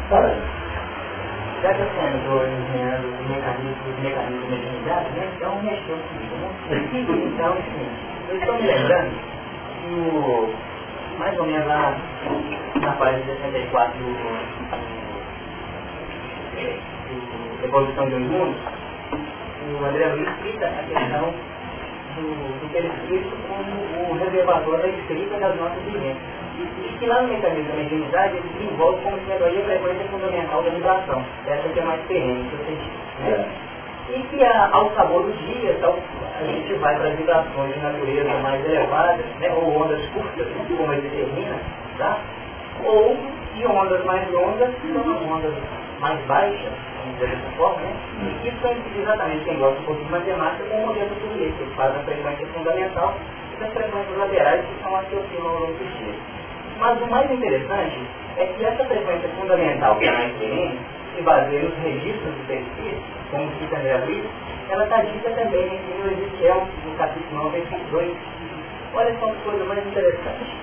Fala 0.08 0.28
Já 1.62 1.74
que 1.74 1.82
senhora 1.90 2.16
entrou 2.16 2.46
ensinando 2.46 3.08
os 3.08 3.28
mecanismos, 3.28 3.76
os 3.86 3.98
mecanismos 4.02 4.44
de 4.44 4.50
mediunidade, 4.50 5.10
né? 5.10 5.28
Então 5.36 5.62
mexeu 5.62 5.96
comigo, 5.96 6.36
né? 6.36 6.48
Então, 7.34 7.52
o 7.52 7.56
seguinte, 7.56 7.98
eu 8.28 8.36
estou 8.36 8.54
me 8.54 8.62
lembrando 8.62 9.12
no, 9.90 10.48
mais 11.18 11.38
ou 11.38 11.46
menos 11.46 11.66
lá 11.66 11.96
na 12.80 12.92
página 12.92 13.24
64 13.24 13.98
do, 13.98 14.04
do, 14.04 14.14
do 17.58 17.64
Evolução 17.64 18.08
de 18.08 18.14
o 19.70 19.84
André 19.84 20.06
Luiz 20.06 20.28
cita 20.42 20.66
a 20.66 20.82
questão 20.82 21.32
do, 22.16 22.60
do 22.60 22.72
perispírito 22.72 23.36
como 23.46 24.10
o 24.10 24.18
reservador 24.18 24.78
da 24.78 24.88
escrita 24.88 25.38
das 25.38 25.56
nossas 25.56 25.82
vivências. 25.84 26.39
E 26.60 26.96
que 26.98 27.06
lá 27.06 27.22
no 27.22 27.28
mecanismo 27.28 27.68
da 27.68 27.76
mediunidade 27.76 28.36
ele 28.36 28.48
desenvolve 28.58 29.02
como 29.02 29.18
sendo 29.26 29.44
aí 29.44 29.60
a 29.60 29.64
frequência 29.64 30.08
fundamental 30.08 30.62
da 30.62 30.70
vibração. 30.70 31.24
Essa 31.46 31.68
que 31.68 31.78
é 31.80 31.82
mais 31.82 32.00
perene, 32.06 32.48
que 32.48 32.52
eu 32.52 32.64
senti. 32.66 32.90
Né? 33.20 33.48
E 34.10 34.22
que 34.24 34.44
a, 34.44 34.70
ao 34.72 34.90
sabor 34.94 35.22
do 35.22 35.32
dia, 35.46 35.76
tal, 35.80 35.96
a 36.40 36.44
gente 36.44 36.74
vai 36.74 36.96
para 36.96 37.08
as 37.08 37.16
vibrações 37.16 37.74
de 37.74 37.80
natureza 37.80 38.34
mais 38.42 38.64
elevadas, 38.64 39.24
né, 39.38 39.52
ou 39.52 39.82
ondas 39.82 40.04
curtas, 40.06 40.46
como 40.76 40.92
ele 40.92 41.02
determina, 41.02 41.56
tá? 41.96 42.18
ou 42.84 43.16
de 43.54 43.66
ondas 43.66 44.04
mais 44.04 44.30
longas, 44.30 44.74
que 44.76 44.92
são 44.92 45.00
as 45.00 45.22
ondas 45.22 45.54
mais 46.00 46.18
baixas, 46.26 46.72
vamos 46.98 47.18
dizer 47.18 47.36
dessa 47.36 47.56
forma, 47.56 47.80
né? 47.82 47.94
E 48.22 48.48
isso 48.48 48.66
é 48.66 48.76
exatamente 49.00 49.44
quem 49.44 49.58
gosta 49.58 49.80
um 49.80 49.84
pouco 49.84 50.02
de 50.02 50.10
matemática 50.10 50.64
com 50.64 50.76
o 50.76 50.86
modelo 50.86 51.08
do 51.08 51.58
que 51.58 51.74
faz 51.76 51.94
a 51.94 52.00
frequência 52.00 52.46
fundamental 52.48 53.14
e 53.58 53.64
as 53.64 53.72
frequências 53.72 54.16
laterais, 54.16 54.64
que 54.64 54.82
são 54.82 54.96
as 54.96 55.06
que 55.06 55.16
oscilam 55.16 55.48
ao 55.48 55.60
longo 55.60 55.72
dos 55.72 55.98
dias. 55.98 56.16
Mas 56.80 56.98
o 57.02 57.06
mais 57.08 57.30
interessante 57.30 58.00
é 58.38 58.46
que 58.46 58.64
essa 58.64 58.82
frequência 58.86 59.28
fundamental, 59.38 59.96
que 59.96 60.08
é 60.08 60.12
mais 60.12 60.32
perene, 60.38 60.80
se 61.14 61.20
baseia 61.20 61.62
nos 61.62 61.76
registros 61.76 62.34
do 62.34 62.46
perispírito, 62.46 63.02
como 63.30 63.52
cita 63.58 63.76
André 63.76 63.98
Luiz, 63.98 64.24
ela 64.70 64.84
está 64.84 65.02
dita 65.02 65.30
também 65.30 65.66
em 65.66 66.10
Ezequiel, 66.10 66.66
no 66.86 66.94
capítulo 66.96 67.44
9, 67.44 67.58
versículo 67.58 67.90
2. 67.90 68.16
Olha 68.94 69.14
só 69.20 69.26
que 69.26 69.42
coisa 69.42 69.64
mais 69.66 69.86
interessante. 69.86 70.56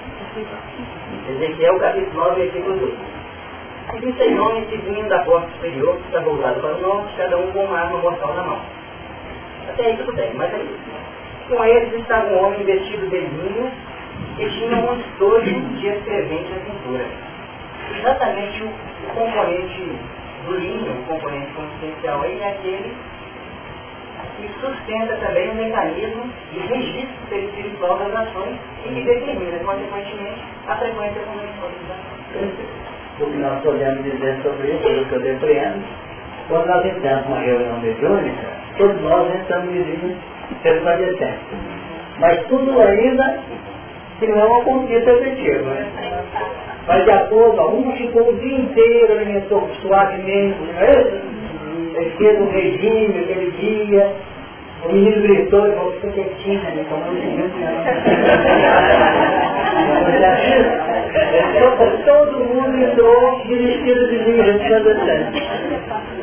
Ezequiel, 1.30 1.80
capítulo 1.80 2.24
9, 2.24 2.42
versículo 2.42 2.78
2. 2.80 2.94
E 3.94 4.00
vi 4.00 4.14
seis 4.18 4.40
homens 4.40 4.68
que 4.70 4.78
vinham 4.78 5.08
da 5.08 5.20
porta 5.20 5.48
superior, 5.52 5.98
que 5.98 6.08
está 6.08 6.20
voltado 6.22 6.60
para 6.60 6.78
o 6.78 6.82
norte, 6.82 7.14
cada 7.16 7.38
um 7.38 7.52
com 7.52 7.64
uma 7.64 7.80
arma 7.80 8.00
mortal 8.00 8.34
na 8.34 8.42
mão. 8.42 8.60
Até 9.70 9.86
aí 9.86 9.98
tudo 9.98 10.14
bem, 10.16 10.34
mas 10.34 10.52
aí, 10.52 10.68
com 11.48 11.64
eles 11.64 11.94
estava 11.94 12.28
um 12.28 12.44
homem 12.44 12.64
vestido 12.64 13.08
de 13.08 13.20
linho 13.20 13.72
e 14.40 14.50
tinha 14.50 14.78
um 14.78 15.00
estojo 15.00 15.60
de 15.78 15.88
escrevente 15.88 16.50
na 16.52 16.60
cintura. 16.66 17.06
Exatamente 17.98 18.64
o 18.64 18.72
componente 19.16 19.92
do 20.46 20.58
linho, 20.58 20.92
o 20.92 21.04
componente 21.06 21.52
consciencial 21.54 22.22
aí, 22.22 22.40
é 22.40 22.50
aquele 22.50 22.94
que 24.38 24.48
sustenta 24.62 25.16
também 25.16 25.50
o 25.50 25.56
mecanismo 25.56 26.30
de 26.54 26.60
registro 26.60 27.28
perispiritual 27.30 27.98
das 27.98 28.14
ações 28.14 28.56
e 28.86 28.90
que 28.90 29.02
determina, 29.02 29.58
consequentemente, 29.60 30.42
a 30.68 30.76
frequência 30.76 31.22
com 31.24 31.38
o 33.24 33.32
que 33.32 33.38
nós 33.38 33.64
podemos 33.64 34.04
dizer 34.04 34.38
sobre 34.44 34.68
isso, 34.68 34.84
pelo 34.84 35.06
que 35.06 35.14
eu 35.14 35.20
depreendo, 35.22 35.84
quando 36.48 36.68
nós 36.68 36.86
entramos 36.86 37.26
numa 37.26 37.40
reunião 37.40 37.80
mediúnica, 37.80 38.48
todos 38.78 39.02
nós 39.02 39.34
estamos 39.34 39.74
vivendo 39.74 40.22
pelo 40.62 40.82
padecente. 40.82 41.40
Mas 42.20 42.46
tudo 42.48 42.80
ainda 42.80 43.40
que 44.20 44.28
não 44.28 44.40
é 44.40 44.44
uma 44.44 44.64
conquista 44.64 45.12
efetiva. 45.12 45.70
Né? 45.70 45.88
Mas 46.88 47.04
de 47.04 47.12
acordo, 47.12 47.62
um 47.70 47.92
ficou 47.98 48.30
o 48.30 48.38
dia 48.38 48.60
inteiro, 48.60 49.14
alimentou 49.14 49.70
suavemente, 49.82 50.58
não 50.60 50.82
é? 50.82 51.22
Ele 51.96 52.40
um 52.40 52.50
regime 52.52 53.20
aquele 53.20 53.52
dia, 53.52 54.14
o 54.86 54.94
menino 54.94 55.22
gritou 55.22 55.68
e 55.68 55.72
falou, 55.72 55.92
fica 55.94 56.12
quietinho, 56.12 56.62
né? 56.62 56.86
Como 56.88 57.02
não 57.02 57.18
Todo 62.06 62.46
mundo 62.46 62.78
entrou 62.78 63.42
de 63.46 63.56
vestido 63.56 64.08
de 64.08 64.18
linha 64.18 64.44
resplandecente. 64.44 65.44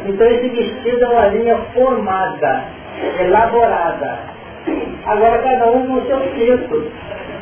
Então 0.07 0.27
esse 0.31 0.49
vestido 0.49 1.05
é 1.05 1.09
uma 1.09 1.27
linha 1.27 1.57
formada, 1.75 2.65
elaborada. 3.21 4.19
Agora 5.07 5.39
cada 5.43 5.67
um 5.71 5.87
com 5.87 5.95
o 5.95 6.07
seu 6.07 6.21
texto. 6.21 6.91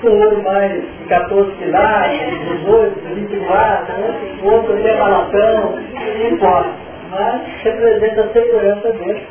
O 0.03 0.09
ouro 0.09 0.42
mais 0.42 0.72
de 0.72 1.05
14 1.09 1.53
pilares, 1.53 2.20
18, 2.61 3.14
24, 3.14 3.94
o 4.42 4.46
outro 4.50 4.72
até 4.72 4.96
balatão, 4.96 5.78
não 6.18 6.28
importa. 6.28 6.70
Mas 7.11 7.42
representa 7.62 8.22
a 8.22 8.28
segurança 8.32 8.92
dele. 8.92 9.26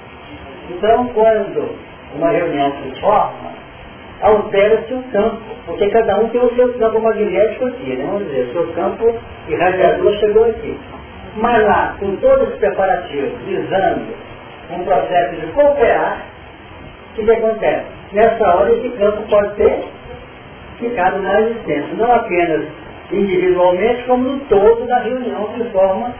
Então 0.69 1.07
quando 1.09 1.75
uma 2.15 2.29
reunião 2.29 2.71
se 2.71 3.01
forma, 3.01 3.51
altera-se 4.21 4.93
o 4.93 5.03
campo, 5.11 5.41
porque 5.65 5.89
cada 5.89 6.19
um 6.19 6.29
tem 6.29 6.41
o 6.41 6.55
seu 6.55 6.73
campo 6.77 7.01
magnético 7.01 7.65
aqui, 7.65 7.95
né? 7.95 8.05
vamos 8.05 8.27
dizer, 8.27 8.47
o 8.47 8.53
seu 8.53 8.73
campo 8.73 9.13
irradiador 9.49 10.13
chegou 10.19 10.45
aqui. 10.45 10.79
Mas 11.35 11.63
lá, 11.65 11.95
com 11.99 12.15
todos 12.17 12.49
os 12.49 12.55
preparativos, 12.55 13.33
visando 13.45 14.05
um 14.69 14.83
processo 14.83 15.35
de 15.35 15.47
cooperar, 15.47 16.25
o 17.17 17.25
que 17.25 17.31
acontece? 17.31 17.85
Nessa 18.13 18.55
hora 18.55 18.71
esse 18.73 18.89
campo 18.89 19.21
pode 19.29 19.55
ter 19.55 19.83
ficado 20.81 21.21
mais 21.23 21.49
extenso, 21.51 21.95
não 21.95 22.11
apenas 22.11 22.65
individualmente, 23.11 24.03
como 24.03 24.23
no 24.23 24.39
todo 24.41 24.85
da 24.85 24.99
reunião 24.99 25.45
que 25.55 25.63
forma 25.65 26.13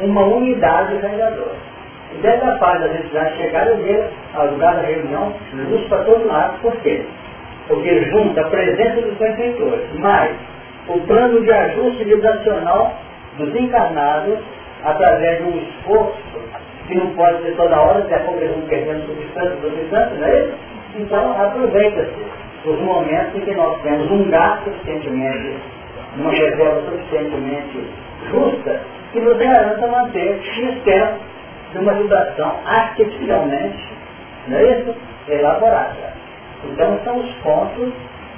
uma 0.00 0.24
unidade 0.24 0.94
irradiadora. 0.94 1.72
E 2.14 2.18
dessa 2.20 2.58
fase 2.58 2.84
a 2.84 2.88
gente 2.88 3.12
já 3.12 3.24
chegar 3.32 3.66
a 3.68 4.42
lugar 4.42 4.76
da 4.76 4.82
reunião, 4.82 5.32
luz 5.70 5.88
para 5.88 6.04
todo 6.04 6.26
lado, 6.26 6.60
por 6.60 6.76
quê? 6.82 7.04
Porque 7.68 8.04
junta 8.10 8.42
a 8.42 8.50
presença 8.50 9.00
dos 9.00 9.16
benfeitores, 9.16 9.98
mais 9.98 10.36
o 10.88 10.98
plano 11.00 11.40
de 11.40 11.50
ajuste 11.50 12.04
vibracional 12.04 12.92
dos 13.38 13.54
encarnados 13.54 14.38
através 14.84 15.38
de 15.38 15.44
um 15.44 15.58
esforço 15.58 16.18
que 16.86 16.94
não 16.96 17.14
pode 17.14 17.42
ser 17.42 17.56
toda 17.56 17.80
hora, 17.80 18.00
daqui 18.00 18.14
a 18.14 18.18
pouco 18.20 18.40
eles 18.40 18.50
vão 18.50 18.66
perdendo 18.66 19.06
substância, 19.06 20.16
não 20.18 20.26
é 20.26 20.40
isso? 20.40 20.54
Então 20.98 21.40
aproveita-se 21.40 22.41
os 22.64 22.80
momentos 22.80 23.34
em 23.34 23.40
que 23.40 23.54
nós 23.54 23.80
temos 23.82 24.10
um 24.10 24.30
gasto 24.30 24.64
suficientemente, 24.64 25.56
uma 26.16 26.30
reserva 26.30 26.82
suficientemente 26.82 27.84
justa, 28.30 28.80
que 29.12 29.20
nos 29.20 29.36
garanta 29.36 29.86
manter 29.86 30.40
X 30.42 30.82
tempo 30.84 31.14
de 31.72 31.78
uma 31.78 31.94
vibração 31.94 32.54
artificialmente, 32.66 33.88
não 34.48 34.58
é 34.58 34.78
isso? 34.78 34.94
Elaborada. 35.28 36.12
Então 36.64 36.98
são 37.04 37.18
os 37.18 37.30
pontos 37.36 37.92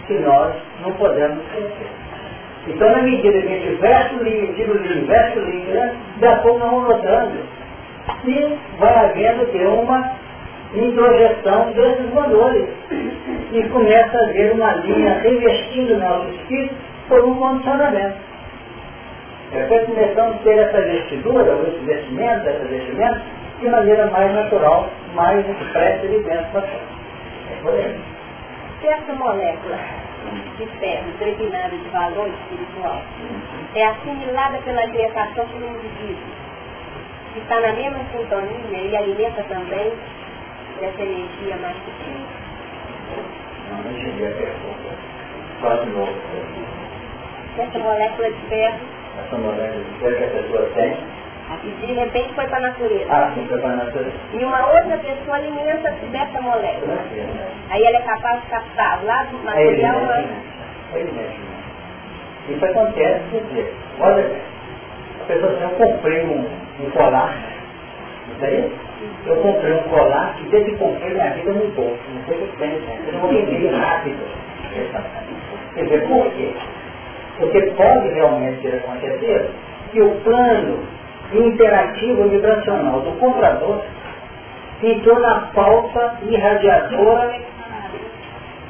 que 0.07 0.15
nós 0.15 0.55
não 0.83 0.93
podemos 0.93 1.39
esquecer. 1.45 1.89
Então 2.67 2.91
na 2.91 3.03
medida 3.03 3.41
que 3.43 3.47
a 3.47 3.59
gente 3.59 3.75
veste 3.81 4.15
o 4.17 4.23
livro, 4.23 4.55
tira 4.55 4.73
o 4.73 4.77
livro, 4.79 5.07
veste 5.07 5.39
o 5.39 5.45
livro, 5.45 5.91
da 6.21 6.37
pouco 6.37 6.59
nós 6.59 6.71
vamos 6.71 6.89
notando 6.89 7.39
e 8.25 8.59
vai 8.79 9.11
havendo 9.11 9.47
que 9.51 9.65
uma 9.65 10.13
introjeção 10.81 11.73
desses 11.73 12.11
valores 12.11 12.69
e 13.53 13.63
começa 13.69 14.19
a 14.19 14.23
haver 14.23 14.53
uma 14.53 14.73
linha 14.75 15.19
revestindo 15.21 15.99
nosso 15.99 16.29
espírito 16.31 16.75
por 17.09 17.25
um 17.25 17.35
condicionamento. 17.37 18.17
Depois 19.53 19.87
começamos 19.87 20.37
a 20.37 20.39
ter 20.39 20.59
essa 20.59 20.81
vestidura, 20.81 21.53
ou 21.53 21.63
esse 21.69 21.85
vestimento, 21.85 22.49
essa 22.49 22.65
vestimenta, 22.65 23.23
de 23.61 23.69
maneira 23.69 24.11
mais 24.11 24.33
natural, 24.35 24.89
mais 25.15 25.49
expressa 25.49 26.05
e 26.07 26.09
dentro 26.09 26.53
da 26.53 26.59
É 26.59 27.63
por 27.63 27.73
aí. 27.73 28.01
Se 28.81 28.89
essa 28.89 29.13
molécula 29.15 29.79
de 30.59 30.67
ferro 30.79 31.09
impregnada 31.09 31.77
de 31.77 31.89
valor 31.91 32.29
espiritual 32.29 33.01
é 33.75 33.87
assimilada 33.87 34.59
pela 34.59 34.83
alimentação 34.83 35.47
pelo 35.47 35.69
indivíduo, 35.69 36.17
que 37.33 37.41
está 37.41 37.61
na 37.61 37.73
mesma 37.73 37.99
sintonia 38.13 38.79
e 38.79 38.97
alimenta 38.97 39.43
também 39.45 39.93
essa 40.83 41.03
energia 41.03 41.57
mais 41.57 41.77
sutil? 41.77 42.21
Não, 43.71 43.83
não 43.83 43.91
entendi 43.91 44.27
a 44.27 44.31
pergunta. 44.31 44.91
Quase 45.61 45.87
novo. 45.91 46.13
Essa 47.59 47.79
molécula 47.79 48.31
de 48.31 48.41
ferro 48.49 48.95
essa 49.19 49.37
molécula 49.37 49.85
de 49.85 50.17
que 50.17 50.25
a 50.25 50.29
pessoa 50.29 50.71
tem. 50.75 50.97
E 51.63 51.87
de 51.87 51.93
repente 51.93 52.35
foi 52.35 52.47
para 52.47 52.57
a 52.57 52.61
natureza. 52.61 53.07
Ah, 53.11 53.31
sim, 53.35 53.47
foi 53.47 53.59
para 53.59 53.71
a 53.71 53.77
natureza. 53.77 54.17
E 54.33 54.45
uma 54.45 54.67
outra 54.67 54.99
pessoa 54.99 55.37
alimenta-se 55.37 56.07
dessa 56.07 56.41
molécula. 56.41 56.99
Aí 57.71 57.85
ela 57.85 57.97
é 57.97 58.03
capaz 58.03 58.41
de 58.43 58.49
captar 58.49 59.05
lá 59.05 59.25
do 59.25 59.39
material. 59.39 59.97
Ele 59.97 60.07
mexe, 60.07 60.29
ele 60.95 61.13
mexe. 61.13 61.41
Isso 62.49 62.65
acontece, 62.65 63.23
quer 63.31 63.41
dizer, 63.43 63.75
olha, 64.01 64.31
a 65.21 65.25
pessoa 65.25 65.53
eu 65.53 65.71
comprei 65.71 66.25
um, 66.27 66.47
um 66.85 66.91
colar, 66.91 67.35
Eu 69.27 69.37
comprei 69.37 69.73
um 69.73 69.83
colar 69.85 70.35
que 70.37 70.45
desde 70.49 70.73
que 70.73 70.77
comprei 70.77 71.13
minha 71.13 71.31
vida 71.31 71.53
mudou. 71.53 71.97
Não 72.15 72.25
sei 72.27 72.37
o 72.37 72.47
que 72.47 72.57
tem, 72.57 72.81
eu 73.07 73.13
não 73.13 73.29
vender 73.29 73.75
rápido. 73.75 74.19
Quer 75.75 75.83
dizer, 75.83 76.07
por 76.09 76.31
quê? 76.33 76.53
Porque 77.39 77.61
pode 77.77 78.09
realmente 78.09 78.61
ter 78.61 78.77
acontecido 78.77 79.51
que 79.93 80.03
o 80.03 80.11
plano 80.23 80.79
interativo 81.33 82.29
vibracional 82.29 83.01
do 83.01 83.13
comprador 83.19 83.81
entrou 84.83 85.19
na 85.21 85.41
falta 85.53 86.19
irradiadora 86.29 87.35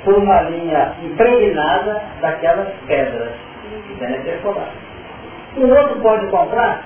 por 0.04 0.14
uma 0.14 0.42
linha 0.42 0.92
impregnada 1.02 2.02
daquelas 2.20 2.68
pedras 2.86 3.32
que 3.88 3.94
devem 3.94 4.20
ter 4.22 4.40
O 5.56 5.68
outro 5.68 6.00
pode 6.00 6.26
comprar, 6.28 6.82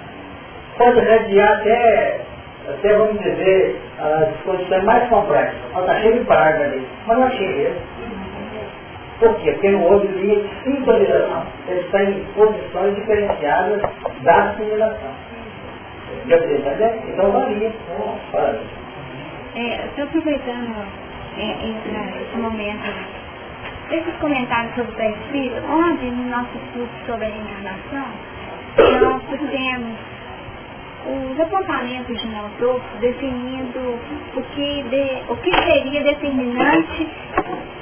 pode 0.76 1.00
radiar 1.00 1.52
até, 1.52 2.20
até 2.68 2.94
vamos 2.94 3.18
dizer, 3.22 3.80
as 3.98 4.40
condições 4.42 4.84
mais 4.84 5.08
complexas. 5.08 5.56
Está 5.76 6.00
cheio 6.00 6.18
de 6.18 6.24
praga 6.24 6.64
ali, 6.64 6.86
mas 7.06 7.18
não 7.18 7.26
é 7.26 7.30
cheio 7.30 7.74
por 9.18 9.34
quê? 9.40 9.50
Porque 9.52 9.70
no 9.70 9.82
outro 9.82 10.08
dia 10.20 10.36
de 10.36 10.48
sintonização. 10.62 11.44
Ele 11.66 11.80
está 11.80 12.02
em 12.04 12.24
posições 12.34 12.94
diferenciadas 12.94 13.82
da 14.22 14.50
assimilação. 14.50 15.10
Entendeu? 16.24 17.02
Então 17.08 17.32
varia. 17.32 17.72
É, 19.56 19.86
estou 19.86 20.04
aproveitando 20.04 20.72
é, 21.36 21.50
esse 22.22 22.38
momento, 22.38 22.84
esses 23.90 24.14
comentários 24.20 24.74
sobre 24.76 24.92
o 24.92 24.94
pré-espírito, 24.94 25.62
ontem 25.68 26.12
no 26.12 26.30
nosso 26.30 26.56
estudo 26.56 26.88
sobre 27.06 27.26
a 27.26 27.28
reencarnação, 27.28 28.06
nós 29.00 29.22
fizemos 29.30 29.98
os 31.06 31.40
apontamentos 31.40 32.20
de 32.20 32.28
Malthus 32.28 32.82
definindo 33.00 33.98
o 34.36 34.42
que, 34.42 34.82
de, 34.82 35.32
o 35.32 35.36
que 35.36 35.50
seria 35.64 36.02
determinante 36.02 37.08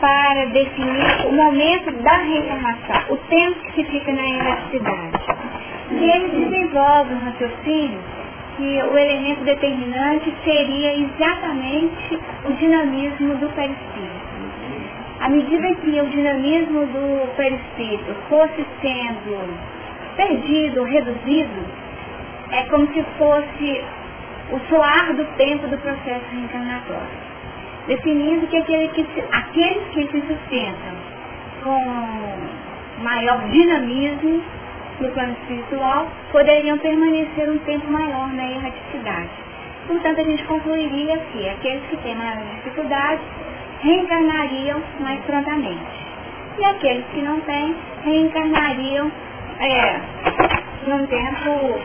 para 0.01 0.47
definir 0.47 1.27
o 1.27 1.33
momento 1.33 1.91
da 2.03 2.17
reencarnação, 2.19 3.15
o 3.15 3.17
tempo 3.17 3.59
que 3.61 3.73
se 3.73 3.85
fica 3.85 4.13
na 4.13 4.29
elasticidade. 4.29 5.19
E 5.93 6.11
ele 6.11 6.45
desenvolve 6.45 7.15
um 7.15 7.19
raciocínio 7.19 8.01
que 8.57 8.83
o 8.83 8.99
elemento 8.99 9.45
determinante 9.45 10.33
seria 10.45 10.95
exatamente 10.99 12.19
o 12.45 12.53
dinamismo 12.53 13.37
do 13.37 13.49
perispírito. 13.55 14.27
À 15.21 15.29
medida 15.29 15.75
que 15.77 16.01
o 16.01 16.07
dinamismo 16.07 16.87
do 16.87 17.35
perispírito 17.37 18.15
fosse 18.29 18.67
sendo 18.81 19.59
perdido, 20.17 20.85
reduzido, 20.85 21.86
é 22.51 22.63
como 22.65 22.87
se 22.93 23.03
fosse 23.19 23.85
o 24.53 24.61
soar 24.69 25.15
do 25.15 25.25
tempo 25.37 25.67
do 25.67 25.77
processo 25.79 26.25
reencarnatório, 26.31 27.19
definindo 27.89 28.47
que, 28.47 28.57
aquele 28.57 28.89
que 28.89 29.05
se, 29.05 29.25
aqueles 29.33 29.89
que 29.89 30.07
se 30.07 30.21
sustentam 30.27 31.17
com 31.65 33.03
maior 33.03 33.49
dinamismo 33.49 34.43
no 35.01 35.11
plano 35.11 35.33
espiritual, 35.33 36.09
poderiam 36.33 36.79
permanecer 36.79 37.51
um 37.51 37.59
tempo 37.59 37.91
maior 37.91 38.33
na 38.33 38.51
erraticidade. 38.51 39.29
Portanto, 39.87 40.21
a 40.21 40.25
gente 40.25 40.45
concluiria 40.45 41.19
que 41.33 41.49
aqueles 41.49 41.83
que 41.91 41.97
têm 41.99 42.15
maior 42.15 42.39
dificuldade 42.57 43.21
reencarnariam 43.83 44.83
mais 45.01 45.21
prontamente. 45.25 46.07
E 46.59 46.65
aqueles 46.65 47.05
que 47.13 47.21
não 47.21 47.41
têm, 47.41 47.77
reencarnariam 48.05 49.11
é, 49.61 50.01
num 50.87 51.07
tempo 51.07 51.81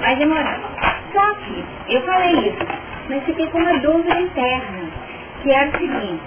mais 0.00 0.18
demorado. 0.18 0.62
Só 1.12 1.34
que, 1.34 1.64
eu 1.88 2.02
falei 2.02 2.48
isso, 2.48 2.66
mas 3.08 3.24
fiquei 3.24 3.46
com 3.48 3.58
uma 3.58 3.78
dúvida 3.78 4.20
interna, 4.20 4.88
que 5.42 5.50
era 5.50 5.68
o 5.68 5.78
seguinte, 5.78 6.22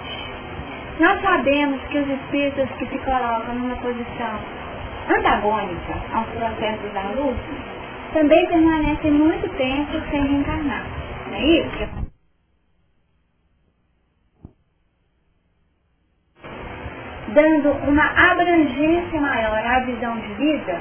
nós 1.00 1.20
sabemos 1.20 1.80
que 1.90 1.98
os 1.98 2.08
espíritos 2.08 2.68
que 2.78 2.86
se 2.86 2.98
colocam 2.98 3.54
numa 3.54 3.76
posição 3.76 4.38
antagônica 5.08 5.94
aos 6.12 6.26
processos 6.28 6.92
da 6.92 7.02
luz 7.20 7.36
também 8.12 8.46
permanecem 8.46 9.10
muito 9.10 9.48
tempo 9.56 9.92
sem 10.10 10.26
reencarnar. 10.26 10.84
Não 11.28 11.36
é 11.36 11.44
isso? 11.44 12.05
Dando 17.36 17.70
uma 17.86 18.30
abrangência 18.30 19.20
maior 19.20 19.58
à 19.58 19.80
visão 19.80 20.16
de 20.20 20.32
vida, 20.34 20.80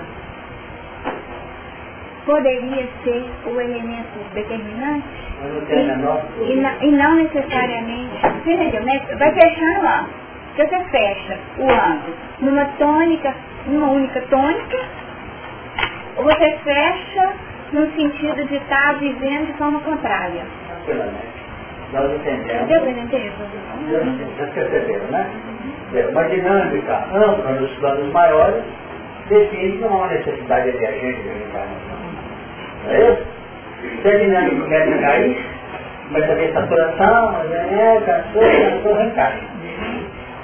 poderia 2.25 2.87
ser 3.03 3.25
o 3.45 3.59
elemento 3.59 4.33
determinante 4.33 5.05
e, 6.39 6.53
e, 6.53 6.87
e, 6.87 6.91
não 6.91 7.15
necessariamente. 7.15 8.21
Você 8.21 8.53
entendeu, 8.53 8.83
né? 8.83 9.01
Vai 9.19 9.33
fechando 9.33 9.83
lá. 9.83 10.05
Se 10.55 10.65
você 10.65 10.79
fecha 10.85 11.37
o 11.57 11.69
ângulo 11.69 12.15
numa 12.39 12.65
tônica, 12.77 13.35
numa 13.67 13.91
única 13.91 14.21
tônica, 14.21 14.79
ou 16.15 16.23
você 16.23 16.57
fecha 16.63 17.33
no 17.73 17.91
sentido 17.95 18.45
de 18.45 18.55
estar 18.55 18.97
dizendo 18.99 19.47
de 19.47 19.53
forma 19.57 19.81
contrária. 19.81 20.45
Nós 21.93 22.11
entendemos. 22.11 22.67
Vocês 24.37 24.53
perceberam, 24.53 25.07
né? 25.11 25.29
Uma 26.11 26.23
dinâmica 26.25 27.05
ampla 27.13 27.51
nos 27.51 27.71
planos 27.75 28.11
maiores 28.11 28.63
define 29.29 29.73
que 29.73 29.77
não 29.79 30.03
há 30.03 30.07
necessidade 30.07 30.71
de 30.71 30.85
agente 30.85 31.21
de 31.21 31.29
reencarnação. 31.29 31.97
Não 32.85 32.91
é 32.91 33.11
isso? 33.11 33.25
Se 34.01 34.07
a 34.07 34.17
dinâmica 34.17 34.61
começa 34.61 34.95
a 34.95 34.99
cair, 34.99 35.45
começa 36.07 36.31
a 36.31 36.35
ter 36.35 36.53
saturação, 36.53 37.35
é, 37.53 38.01
cansou, 38.05 38.41
cansou, 38.41 38.93
reencarna. 38.93 39.55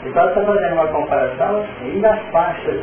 Então 0.06 0.28
está 0.30 0.42
fazendo 0.42 0.74
uma 0.74 0.88
comparação 0.88 1.66
e 1.84 2.00
nas 2.00 2.20
faixas 2.32 2.82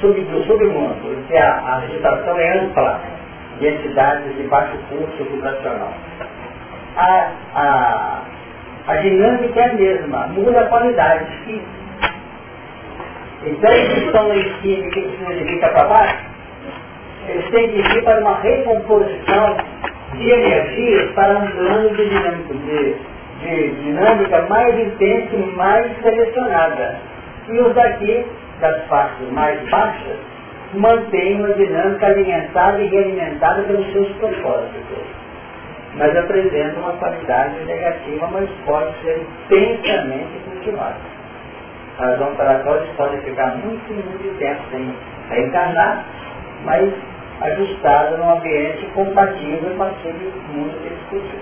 sub, 0.00 0.20
do 0.20 0.44
submundo, 0.44 1.26
que 1.28 1.36
a, 1.36 1.50
a 1.50 1.76
agitação 1.76 2.38
é 2.38 2.58
ampla 2.58 3.00
de 3.58 3.68
entidades 3.68 4.36
de 4.36 4.42
baixo 4.44 4.76
curso 4.88 5.24
vibracional. 5.30 5.92
A, 6.96 7.32
a, 7.54 8.22
a 8.86 8.96
dinâmica 8.96 9.60
é 9.60 9.70
a 9.70 9.74
mesma, 9.74 10.26
muda 10.28 10.60
a 10.60 10.66
qualidade. 10.66 11.26
Então, 13.42 13.72
eles 13.72 14.04
estão 14.04 14.34
em 14.34 14.40
o 14.40 14.90
que 14.90 15.16
significa 15.18 15.68
para 15.68 15.84
baixo? 15.84 16.30
Eles 17.28 17.50
têm 17.50 17.68
que 17.70 17.78
ir 17.78 18.04
para 18.04 18.20
uma 18.20 18.40
recomposição 18.40 19.56
de 20.14 20.30
energias 20.30 21.12
para 21.12 21.38
um 21.38 21.46
plano 21.46 21.96
de 21.96 22.08
dinâmica, 22.08 22.54
de, 22.54 22.94
de 23.40 23.82
dinâmica 23.82 24.42
mais 24.48 24.78
intensa 24.78 25.36
e 25.36 25.56
mais 25.56 26.02
selecionada. 26.02 26.98
E 27.48 27.58
os 27.60 27.74
daqui, 27.74 28.26
das 28.60 28.82
partes 28.88 29.30
mais 29.32 29.60
baixas, 29.70 30.18
mantêm 30.74 31.36
uma 31.36 31.54
dinâmica 31.54 32.06
alimentada 32.06 32.82
e 32.82 32.88
realimentada 32.88 33.62
pelos 33.62 33.90
seus 33.92 34.08
propósitos. 34.16 35.19
Mas 35.94 36.16
apresentam 36.16 36.82
uma 36.82 36.92
qualidade 36.92 37.64
negativa, 37.64 38.28
mas 38.32 38.48
pode 38.64 38.94
ser 39.02 39.26
intensamente 39.50 40.38
cultivada. 40.44 40.96
Razão 41.98 42.34
pela 42.36 42.60
qual 42.60 42.76
eles 42.76 42.90
podem 42.96 43.20
ficar 43.22 43.56
muito, 43.56 43.92
muito 43.92 44.38
tempo 44.38 44.60
sem 44.70 44.94
reencarnar, 45.28 46.04
mas 46.64 46.90
ajustada 47.40 48.16
num 48.16 48.30
ambiente 48.30 48.86
compatível 48.94 49.74
com 49.76 49.82
aquele 49.82 50.32
mundo 50.52 50.78
que 50.80 50.86
eles 50.86 51.02
cultivam. 51.08 51.40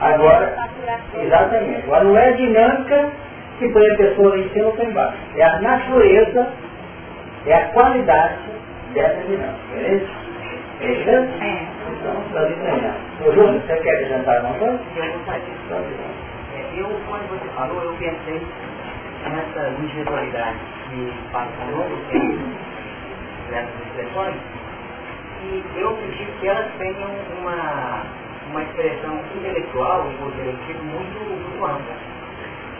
Agora, 0.00 0.54
exatamente. 1.14 1.82
Agora 1.84 2.04
não 2.04 2.16
é 2.16 2.28
a 2.28 2.32
dinâmica 2.32 3.10
que 3.58 3.68
põe 3.68 3.90
a 3.90 3.96
pessoa 3.96 4.30
lá 4.30 4.38
em 4.38 4.48
cima 4.50 4.68
ou 4.68 4.76
lá 4.76 4.84
embaixo. 4.84 5.18
É 5.36 5.44
a 5.44 5.60
natureza, 5.60 6.48
é 7.46 7.54
a 7.54 7.64
qualidade 7.68 8.38
dessa 8.94 9.20
dinâmica. 9.22 9.54
Beleza? 9.74 10.06
Beleza? 10.80 11.28
É. 11.40 11.79
Então, 12.00 12.14
nós 12.32 12.50
entendemos. 12.50 12.96
Ô 13.20 13.30
Júnior, 13.30 13.60
você 13.60 13.76
quer 13.76 13.94
acrescentar 13.94 14.36
alguma 14.36 14.54
coisa? 14.54 14.80
Eu 14.96 15.12
gostaria 15.12 15.44
de 15.44 16.78
Eu, 16.78 16.88
quando 17.06 17.28
você 17.28 17.48
falou, 17.54 17.82
eu 17.82 17.92
pensei 17.98 18.40
nessa 19.28 19.68
individualidade 19.78 20.58
que 20.88 21.12
passa 21.30 21.50
ao 21.60 21.76
longo 21.76 21.96
tempo, 22.10 22.42
nessas 23.50 23.86
expressões, 23.86 24.36
e 25.42 25.64
eu 25.76 25.90
acredito 25.90 26.40
que 26.40 26.48
elas 26.48 26.70
tenham 26.78 27.10
uma, 27.38 28.02
uma 28.50 28.62
expressão 28.62 29.20
intelectual 29.36 30.06
e 30.10 30.14
coletiva 30.16 30.82
muito, 30.84 31.20
muito 31.20 31.64
ampla. 31.64 31.96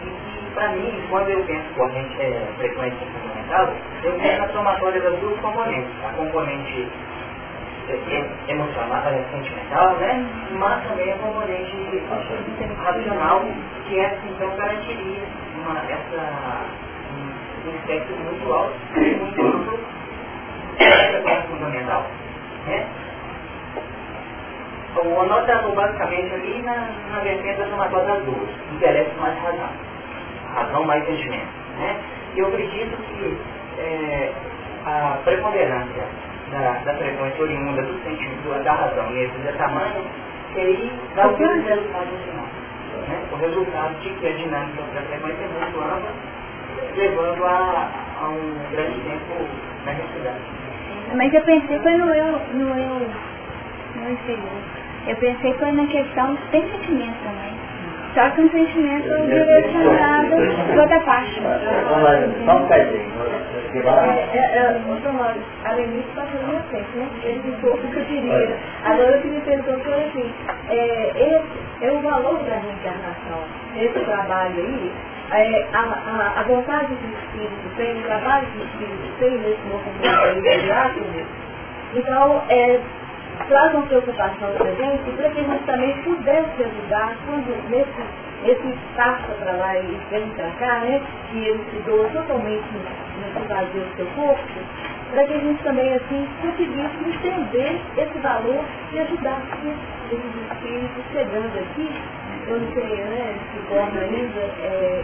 E 0.03 0.09
que, 0.09 0.53
para 0.55 0.69
mim, 0.69 0.99
quando 1.11 1.29
eu 1.29 1.43
penso 1.43 1.69
corrente, 1.75 2.19
é, 2.19 2.47
frequência 2.57 3.05
fundamental, 3.05 3.73
eu 4.03 4.13
penso 4.13 4.41
na 4.41 4.49
somatória 4.49 4.99
das 4.99 5.19
duas 5.19 5.39
componentes. 5.41 5.91
A 6.03 6.13
componente 6.13 6.81
é, 6.81 6.83
é, 6.83 7.10
emocional, 8.47 9.03
é, 9.07 9.23
sentimental, 9.31 9.95
né? 9.97 10.25
mas 10.53 10.87
também 10.87 11.11
a 11.11 11.17
componente 11.17 12.03
racional, 12.83 13.43
que 13.87 13.99
essa 13.99 14.25
então 14.25 14.55
garantiria 14.55 15.23
uma, 15.57 15.79
essa, 15.89 16.65
um, 17.65 17.75
espectro 17.75 18.15
muito 18.17 18.53
alto, 18.53 18.75
muito 18.95 19.41
amplo, 19.41 19.79
essa 20.79 21.47
fundamental. 21.47 22.05
Né? 22.67 22.87
O 25.03 25.21
anotado 25.21 25.71
basicamente 25.71 26.33
ali 26.33 26.61
na, 26.63 26.89
na 27.11 27.19
vertente 27.21 27.59
da 27.59 27.67
somatória 27.67 28.05
das 28.05 28.23
duas, 28.23 28.49
intelecto 28.73 29.19
mais 29.19 29.37
razão, 29.41 29.69
razão 30.53 30.83
mais 30.83 31.05
sentimento. 31.05 31.47
Né? 31.79 31.95
E 32.35 32.39
eu 32.39 32.47
acredito 32.47 32.97
que 32.97 33.37
é, 33.79 34.31
a 34.85 35.17
preponderância 35.23 36.03
da, 36.51 36.73
da 36.83 36.93
frequência 36.95 37.41
oriunda 37.41 37.81
do 37.81 38.03
sentimento, 38.03 38.63
da 38.63 38.73
razão 38.73 39.09
nesse 39.11 39.37
de 39.37 39.51
tamanho, 39.53 40.05
seria 40.53 40.91
dar 41.15 41.29
o 41.29 41.35
resultado 41.35 42.11
no 42.11 42.17
final. 42.19 42.45
Né? 43.07 43.23
O 43.31 43.35
resultado 43.37 43.99
de 44.01 44.09
que 44.09 44.27
a 44.27 44.31
dinâmica 44.33 44.83
da 44.93 45.01
frequência 45.01 45.43
é 45.43 45.47
muito 45.47 45.79
ampla, 45.79 46.11
levando 46.95 47.45
a, 47.45 47.89
a 48.21 48.29
um 48.29 48.71
grande 48.71 48.99
tempo 48.99 49.47
na 49.85 49.93
necessidade. 49.93 50.39
Mas 51.15 51.33
eu 51.33 51.41
pensei 51.41 51.79
foi 51.79 51.97
no 51.97 52.13
eu, 52.13 52.39
no 52.53 52.79
eu, 52.79 53.09
no 53.95 54.11
inferior. 54.11 54.61
Eu 55.07 55.15
pensei 55.15 55.53
foi 55.53 55.71
na 55.71 55.85
questão 55.87 56.37
tem 56.51 56.69
sentimento 56.69 57.17
também. 57.23 57.60
Só 58.13 58.29
que 58.31 58.41
um 58.41 58.49
sentimento 58.49 59.07
direcionado 59.25 60.35
para 60.67 60.81
outra 60.81 60.99
parte. 61.01 61.41
Só 62.45 62.57
um 62.57 62.67
pezinho. 62.67 63.11
A 65.63 65.71
Lenise 65.73 66.03
passou 66.13 66.41
na 66.41 66.47
minha 66.47 66.61
frente, 66.63 66.97
né? 66.97 67.07
Ele 67.23 67.39
disse 67.39 67.65
o 67.65 67.77
que 67.77 67.99
eu 67.99 68.05
queria. 68.05 68.57
Agora 68.83 69.17
o 69.17 69.21
que 69.21 69.27
me 69.29 69.41
perguntou 69.41 69.79
foi 69.79 70.03
assim, 70.03 70.33
é, 70.69 71.11
esse 71.15 71.85
é 71.85 71.91
o 71.91 71.99
valor 72.01 72.37
da 72.43 72.55
reencarnação. 72.55 73.45
Esse 73.77 73.99
trabalho 73.99 74.55
aí, 74.57 74.91
é, 75.31 75.65
a, 75.71 75.79
a, 75.79 76.41
a, 76.41 76.43
vontade 76.43 76.87
do 76.87 77.13
Espírito 77.13 77.75
tem, 77.77 77.97
o 77.97 78.03
trabalho 78.03 78.45
que 78.47 78.57
o 78.57 78.65
Espírito 78.65 79.19
tem 79.19 79.37
nesse 79.37 79.61
movimento 79.69 80.37
imediato, 80.37 80.99
então 81.93 82.43
é, 82.49 82.79
traz 83.47 83.73
uma 83.73 83.83
preocupação 83.83 84.53
para 84.57 84.69
a 84.69 84.75
gente 84.75 85.11
para 85.11 85.29
que 85.29 85.39
a 85.39 85.43
gente 85.43 85.63
também 85.65 85.97
pudesse 86.03 86.63
ajudar 86.63 87.15
quando 87.25 87.69
nesse, 87.69 88.01
nesse 88.43 88.77
passa 88.95 89.33
para 89.39 89.51
lá 89.53 89.77
e 89.77 89.99
vem 90.09 90.29
para 90.29 90.49
cá, 90.51 90.79
né, 90.79 91.01
que 91.31 91.37
ele 91.37 91.63
se 91.71 91.77
doa 91.85 92.07
totalmente 92.09 92.65
no 92.73 93.47
vazio 93.47 93.81
do 93.81 93.95
seu 93.95 94.05
corpo, 94.15 94.43
para 95.11 95.25
que 95.25 95.33
a 95.33 95.37
gente 95.39 95.63
também 95.63 95.93
assim 95.93 96.27
conseguisse 96.41 96.97
entender 97.05 97.81
esse 97.97 98.19
valor 98.19 98.63
e 98.91 98.99
ajudar 98.99 99.41
esses 100.11 100.51
espíritos 100.51 101.03
chegando 101.11 101.59
aqui 101.59 101.89
quando 102.47 102.73
você 102.73 102.81
né, 102.81 103.35
se 103.53 103.73
torna 103.73 104.01
ainda, 104.01 104.39
é, 104.39 105.03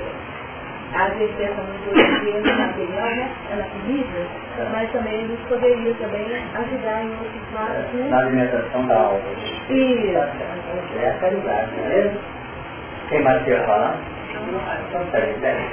às 0.94 1.14
vezes 1.18 1.36
pensa 1.36 1.62
muito 1.62 1.94
no 1.94 2.58
material, 2.58 3.10
né, 3.16 3.32
na 3.56 3.64
comida, 3.64 4.28
mas 4.72 4.92
também 4.92 5.16
a 5.16 5.28
gente 5.28 5.44
poderia 5.48 5.94
também 5.96 6.26
ajudar 6.56 7.04
em 7.04 7.12
outros 7.12 7.54
lados. 7.54 7.94
Né? 7.94 8.10
Na 8.10 8.20
alimentação 8.20 8.88
da 8.88 8.96
alma. 8.96 9.20
Isso. 9.70 10.18
É 10.98 11.10
a 11.10 11.14
caridade, 11.20 11.72
não 11.76 11.86
é 11.86 11.90
mesmo? 11.90 12.20
Quem 13.10 13.22
mais 13.22 13.44
quer 13.44 13.66
falar? 13.66 13.98
Então, 14.90 15.06
peraí, 15.12 15.34
peraí, 15.42 15.66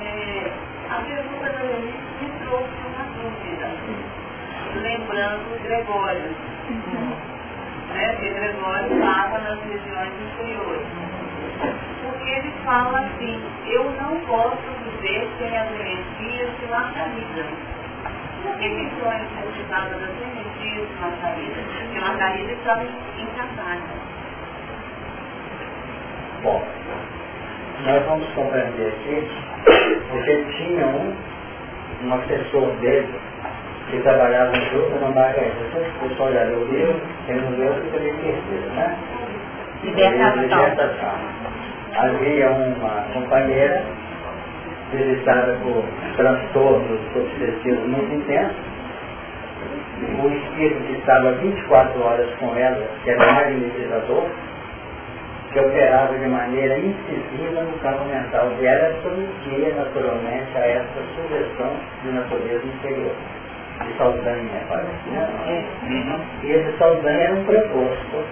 é, 0.00 0.50
a 0.90 1.00
Jesus 1.02 1.32
me 2.20 2.28
trouxe 2.44 2.74
uma 2.86 3.04
dúvida, 3.14 3.68
lembrando 4.82 5.62
Gregório. 5.62 6.30
Né? 7.88 8.16
Que 8.20 8.28
Gregório 8.30 8.94
estava 8.94 9.38
nas 9.38 9.58
regiões 9.60 10.12
inferiores. 10.20 10.86
Porque 12.22 12.34
ele 12.34 12.52
fala 12.64 13.00
assim, 13.00 13.42
eu 13.66 13.82
não 14.00 14.16
posso 14.26 14.56
viver 14.84 15.28
sem 15.38 15.58
as 15.58 15.68
energias 15.72 16.50
de 16.60 16.66
Margarida. 16.70 17.44
Por 18.44 18.56
que 18.58 18.68
regiões 18.68 19.26
cultivadas 19.42 20.00
das 20.00 20.10
energias 20.22 20.88
de 20.88 21.00
Margarida? 21.00 21.62
Porque 21.80 22.00
Margarida 22.00 22.52
estava 22.52 22.84
em 22.84 23.26
Catarina. 23.26 23.82
Bom, 26.44 26.64
nós 27.86 28.06
vamos 28.06 28.28
compreender 28.34 28.86
aqui, 28.86 29.28
porque 30.08 30.44
tinha 30.58 30.86
um, 30.86 31.16
um 32.04 32.14
assessor 32.14 32.70
dele, 32.76 33.18
que 33.90 34.00
trabalhava 34.00 34.54
junto 34.54 34.94
no 34.94 35.12
Margarida. 35.12 35.56
Se 35.72 36.08
você 36.08 36.22
olhar 36.22 36.46
o 36.46 36.64
livro, 36.66 37.00
tem 37.26 37.40
um 37.40 37.50
livro 37.50 37.82
que 37.90 37.96
ele 37.96 38.12
terceiro, 38.12 38.70
né? 38.76 38.96
Libertação. 39.82 41.41
Havia 41.94 42.50
uma 42.50 43.04
companheira 43.12 43.84
visitada 44.92 45.58
por 45.62 45.84
transtornos 46.16 47.00
obsessivos 47.14 47.86
muito 47.86 48.14
intensos. 48.14 48.56
O 50.22 50.28
espírito 50.28 50.82
que 50.86 50.92
estava 50.98 51.32
24 51.32 52.02
horas 52.02 52.28
com 52.38 52.56
ela, 52.56 52.88
que 53.04 53.10
era 53.10 53.32
magnetizador, 53.34 54.26
que 55.52 55.60
operava 55.60 56.18
de 56.18 56.26
maneira 56.26 56.78
incisiva 56.78 57.62
no 57.62 57.78
campo 57.78 58.04
mental 58.06 58.48
dela, 58.58 58.94
submetia 59.02 59.74
naturalmente 59.74 60.56
a 60.56 60.66
essa 60.66 61.02
sugestão 61.14 61.70
de 62.02 62.10
natureza 62.10 62.66
inferior. 62.66 63.14
De 63.84 63.96
Saldanha, 63.98 64.62
parece, 64.68 65.10
né? 65.10 65.28
É. 65.46 66.46
E 66.46 66.52
esse 66.52 66.78
Saldanha 66.78 67.20
era 67.20 67.34
um 67.34 67.44
preposto 67.44 68.24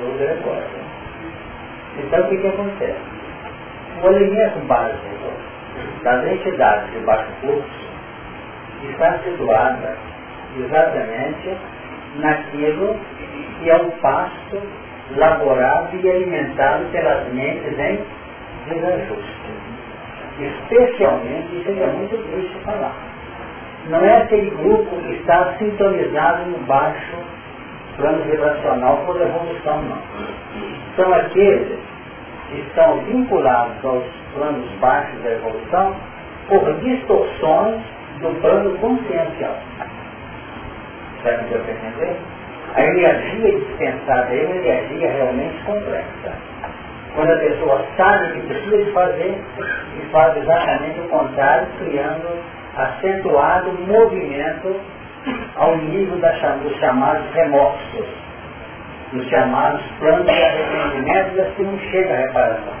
do 0.00 0.18
Gregório. 0.18 0.93
Então 1.98 2.20
o 2.20 2.28
que, 2.28 2.36
que 2.38 2.46
acontece? 2.46 3.00
O 4.02 4.06
alimento 4.06 4.66
básico 4.66 5.14
das 6.02 6.26
entidades 6.26 6.92
de 6.92 6.98
baixo 7.00 7.30
curso 7.40 7.84
está 8.90 9.18
situada 9.18 9.96
exatamente 10.58 11.56
naquilo 12.16 12.96
que 13.58 13.70
é 13.70 13.76
o 13.76 13.90
pasto 13.92 14.62
laborado 15.16 15.96
e 15.96 16.10
alimentado 16.10 16.84
pelas 16.90 17.32
mentes 17.32 17.78
em 17.78 18.04
desajuste. 18.68 19.44
Especialmente, 20.38 21.60
isso 21.60 21.70
é 21.70 21.86
muito 21.86 22.16
triste 22.30 22.58
falar. 22.64 22.94
Não 23.88 24.04
é 24.04 24.22
aquele 24.22 24.50
grupo 24.50 24.96
que 25.02 25.12
está 25.14 25.54
sintonizado 25.58 26.50
no 26.50 26.58
baixo 26.66 27.16
plano 27.96 28.24
vibracional 28.24 28.96
por 29.06 29.20
evolução, 29.20 29.82
não. 29.82 29.98
São 30.96 31.12
aqueles 31.12 31.78
que 32.48 32.60
estão 32.60 32.98
vinculados 32.98 33.84
aos 33.84 34.04
planos 34.34 34.70
baixos 34.80 35.22
da 35.22 35.30
evolução 35.30 35.96
por 36.48 36.74
distorções 36.80 37.80
do 38.20 38.40
plano 38.40 38.78
consciencial. 38.78 39.56
Será 41.22 41.38
que 41.38 41.54
para 41.54 41.72
entender? 41.72 42.16
A 42.74 42.82
energia 42.82 43.58
dispensada 43.58 44.34
é 44.34 44.44
uma 44.46 44.56
energia 44.56 45.10
realmente 45.10 45.64
complexa. 45.64 46.32
Quando 47.14 47.30
a 47.30 47.36
pessoa 47.36 47.84
sabe 47.96 48.24
o 48.24 48.32
que 48.32 48.40
precisa 48.48 48.76
de 48.78 48.90
fazer 48.90 49.40
e 49.96 50.10
faz 50.10 50.36
exatamente 50.36 51.00
o 51.00 51.08
contrário, 51.08 51.66
criando 51.78 52.42
acentuado 52.76 53.70
movimento 53.86 54.80
ao 55.56 55.76
nível 55.76 56.18
da, 56.18 56.30
dos 56.30 56.76
chamados 56.78 57.24
remorsos, 57.32 58.06
dos 59.14 59.28
chamados 59.28 59.80
planos 60.00 60.26
de 60.26 60.30
arrependimento 60.30 61.36
das 61.36 61.54
que 61.54 61.62
não 61.62 61.78
chega 61.78 62.12
a 62.12 62.16
reparação. 62.16 62.74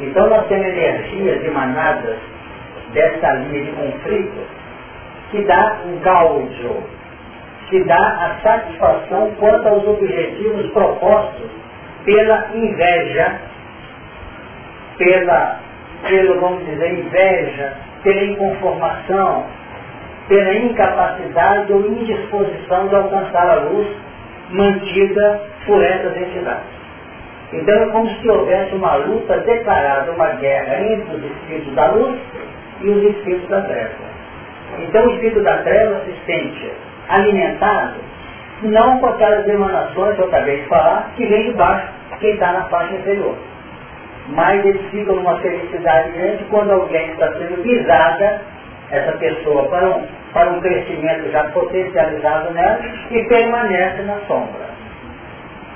Então 0.00 0.28
nós 0.28 0.46
temos 0.48 0.66
energias 0.66 1.44
emanadas 1.44 2.16
dessa 2.94 3.32
linha 3.34 3.64
de 3.64 3.72
conflito 3.72 4.46
que 5.30 5.44
dá 5.44 5.76
um 5.86 5.98
gáudio 6.00 6.82
que 7.70 7.84
dá 7.84 7.96
a 7.96 8.40
satisfação 8.42 9.30
quanto 9.38 9.68
aos 9.68 9.86
objetivos 9.86 10.70
propostos 10.72 11.48
pela 12.04 12.48
inveja, 12.52 13.40
pela, 14.98 15.60
pelo, 16.08 16.40
vamos 16.40 16.66
dizer, 16.66 16.98
inveja, 16.98 17.76
pela 18.02 18.24
inconformação, 18.24 19.46
pela 20.28 20.54
incapacidade 20.54 21.72
ou 21.72 21.86
indisposição 21.86 22.88
de 22.88 22.96
alcançar 22.96 23.48
a 23.48 23.54
luz 23.54 23.86
mantida 24.50 25.42
por 25.66 25.82
essas 25.82 26.16
entidades. 26.16 26.80
Então 27.52 27.74
é 27.82 27.86
como 27.86 28.08
se 28.08 28.28
houvesse 28.28 28.74
uma 28.74 28.94
luta 28.96 29.38
declarada, 29.38 30.12
uma 30.12 30.28
guerra 30.34 30.82
entre 30.82 31.16
os 31.16 31.24
espíritos 31.24 31.74
da 31.74 31.86
luz 31.90 32.18
e 32.80 32.88
os 32.88 33.02
espíritos 33.16 33.48
da 33.48 33.62
treva. 33.62 34.10
Então 34.78 35.06
o 35.06 35.10
espírito 35.14 35.42
da 35.42 35.58
treva 35.58 36.00
se 36.04 36.14
sente 36.26 36.72
alimentado, 37.08 37.96
não 38.62 39.00
com 39.00 39.06
aquelas 39.06 39.48
emanações 39.48 40.14
que 40.14 40.22
eu 40.22 40.26
acabei 40.26 40.60
de 40.60 40.68
falar, 40.68 41.10
que 41.16 41.26
vem 41.26 41.50
de 41.50 41.52
baixo, 41.56 41.88
quem 42.20 42.34
está 42.34 42.52
na 42.52 42.64
faixa 42.64 42.94
inferior. 42.94 43.34
Mas 44.28 44.64
eles 44.64 44.82
ficam 44.90 45.16
numa 45.16 45.38
felicidade 45.38 46.10
grande 46.12 46.44
quando 46.50 46.70
alguém 46.70 47.10
está 47.10 47.32
sendo 47.32 47.62
visada, 47.62 48.42
essa 48.90 49.12
pessoa, 49.12 49.68
para 49.68 49.88
um, 49.88 50.06
para 50.32 50.50
um 50.50 50.60
crescimento 50.60 51.30
já 51.30 51.44
potencializado 51.44 52.52
nela 52.52 52.80
e 53.10 53.22
permanece 53.24 54.02
na 54.02 54.16
sombra. 54.26 54.70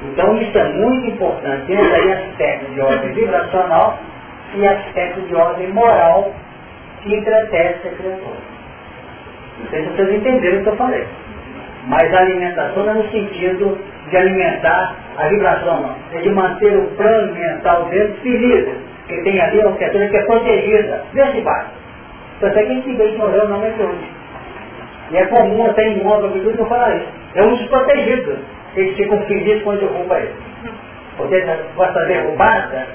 Então 0.02 0.36
isso 0.36 0.58
é 0.58 0.64
muito 0.64 1.06
importante, 1.08 1.72
entra 1.72 1.98
em 1.98 2.12
aspecto 2.12 2.72
de 2.72 2.80
ordem 2.80 3.12
vibracional 3.12 3.98
e 4.54 4.66
aspecto 4.66 5.20
de 5.22 5.34
ordem 5.34 5.68
moral 5.68 6.32
que 7.02 7.14
entretece 7.14 7.88
a 7.88 7.90
criatura. 7.90 8.54
Não 9.60 9.70
sei 9.70 9.84
se 9.84 9.90
vocês 9.90 10.14
entenderam 10.14 10.60
o 10.60 10.62
que 10.62 10.68
eu 10.68 10.76
falei. 10.76 11.06
Mas 11.86 12.12
a 12.14 12.18
alimentação 12.18 12.84
não 12.84 12.92
é 12.92 12.94
no 12.94 13.10
sentido 13.10 13.78
de 14.10 14.16
alimentar 14.16 14.96
a 15.18 15.28
vibração, 15.28 15.82
não. 15.82 15.96
É 16.12 16.22
de 16.22 16.30
manter 16.30 16.76
o 16.76 16.86
plano 16.96 17.34
mental 17.34 17.84
dele 17.84 18.14
feliz. 18.22 18.68
Que 19.06 19.22
tem 19.22 19.40
ali 19.40 19.58
uma 19.58 19.72
criatura 19.76 20.08
que 20.08 20.16
é 20.16 20.22
protegida. 20.22 21.04
Desse 21.12 21.40
Então 22.36 22.48
até 22.48 22.64
quem 22.64 22.82
se 22.82 22.92
vê 22.94 23.08
ignorando 23.08 23.48
não 23.48 23.64
é 23.64 23.68
hoje. 23.68 24.08
E 25.10 25.16
é 25.16 25.26
comum 25.26 25.66
até 25.66 25.88
em 25.88 26.02
modo 26.02 26.28
que 26.28 26.44
eu 26.44 26.66
falar 26.66 26.96
isso. 26.96 27.08
É 27.34 27.42
um 27.42 27.50
dos 27.50 27.66
protegidos. 27.66 28.38
Eles 28.76 28.96
ficam 28.96 29.20
felizes 29.22 29.62
quando 29.62 29.80
derruba 29.80 30.18
ele. 30.18 30.34
Porque 31.16 31.36
essa 31.36 32.04
derrubada, 32.06 32.86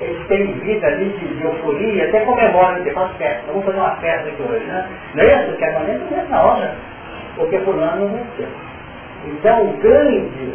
eles 0.00 0.26
têm 0.28 0.52
vida 0.60 0.86
ali 0.86 1.08
de, 1.08 1.26
de 1.26 1.42
euforia, 1.42 2.08
até 2.08 2.20
comemoram, 2.20 2.82
de 2.82 2.90
faz 2.90 3.10
festa. 3.16 3.42
Vamos 3.48 3.64
fazer 3.64 3.78
uma 3.78 3.96
festa 3.96 4.28
aqui 4.28 4.42
hoje, 4.42 4.64
né? 4.66 4.86
Não 5.14 5.24
é 5.24 5.44
isso? 5.44 5.56
Que 5.56 5.64
a 5.64 5.72
maneira 5.72 6.00
não 6.10 6.18
é 6.18 6.24
na 6.28 6.42
hora 6.42 6.74
porque 7.36 7.58
fulano 7.60 8.08
não 8.08 8.08
venceu. 8.08 8.48
Então 9.26 9.66
o 9.66 9.72
grande 9.78 10.54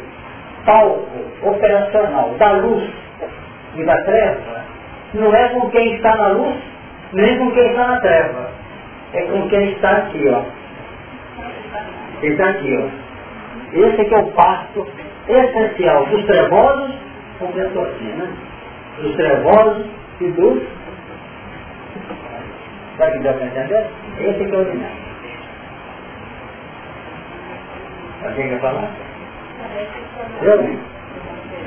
palco 0.66 1.08
operacional 1.42 2.34
da 2.38 2.52
luz 2.52 2.90
e 3.76 3.84
da 3.84 3.96
treva 4.04 4.66
não 5.14 5.34
é 5.34 5.50
com 5.50 5.70
quem 5.72 5.96
está 5.96 6.16
na 6.16 6.28
luz, 6.30 6.58
nem 7.14 7.38
com 7.38 7.52
quem 7.52 7.70
está 7.70 7.88
na 7.88 8.02
treva. 8.02 8.52
É 9.14 9.22
com 9.24 9.50
quem 9.50 9.72
está 9.72 9.92
aqui, 9.92 10.28
ó. 10.30 10.44
Quem 12.22 12.32
está 12.32 12.50
aqui, 12.50 12.78
ó. 12.78 13.10
Esse 13.74 14.02
aqui 14.02 14.14
é 14.14 14.18
o 14.18 14.32
passo 14.32 14.88
essencial 15.28 16.06
dos 16.06 16.26
trevosos 16.26 16.96
com 17.40 17.82
assim, 17.82 18.14
né? 18.18 18.28
Dos 18.98 19.16
trevosos 19.16 19.86
e 20.20 20.28
dos. 20.32 20.64
Sabe 22.98 23.18
que 23.18 23.24
dá 23.24 23.34
para 23.34 23.46
entender? 23.46 23.86
Esse 24.20 24.44
aqui 24.44 24.56
é 24.56 24.58
o 24.58 24.66
dinâmico. 24.66 25.10
Alguém 28.26 28.50
quer 28.50 28.60
falar? 28.60 28.90
Eu? 30.42 30.62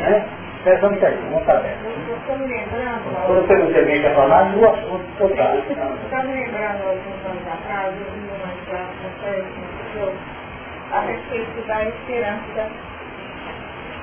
É? 0.01 0.42
Um 0.65 0.95
instantinho, 0.95 1.23
vamos 1.31 1.41
estar 1.41 1.57
aberto. 1.57 1.83
Quando 3.27 3.37
eu 3.37 3.47
perguntei 3.49 3.81
alguém 3.81 4.01
quer 4.01 4.15
falar, 4.15 4.45
no 4.51 4.69
assunto 4.69 5.19
total. 5.19 5.59
Está 5.59 6.23
me 6.23 6.33
lembrando 6.35 6.83
alguns 6.87 7.27
anos 7.27 7.47
atrás, 7.51 7.95
eu 7.99 8.07
vi 8.13 8.31
uma 8.31 8.53
classe 8.71 9.03
a 10.93 11.01
respeito 11.01 11.67
da 11.67 11.85
esperança 11.85 12.71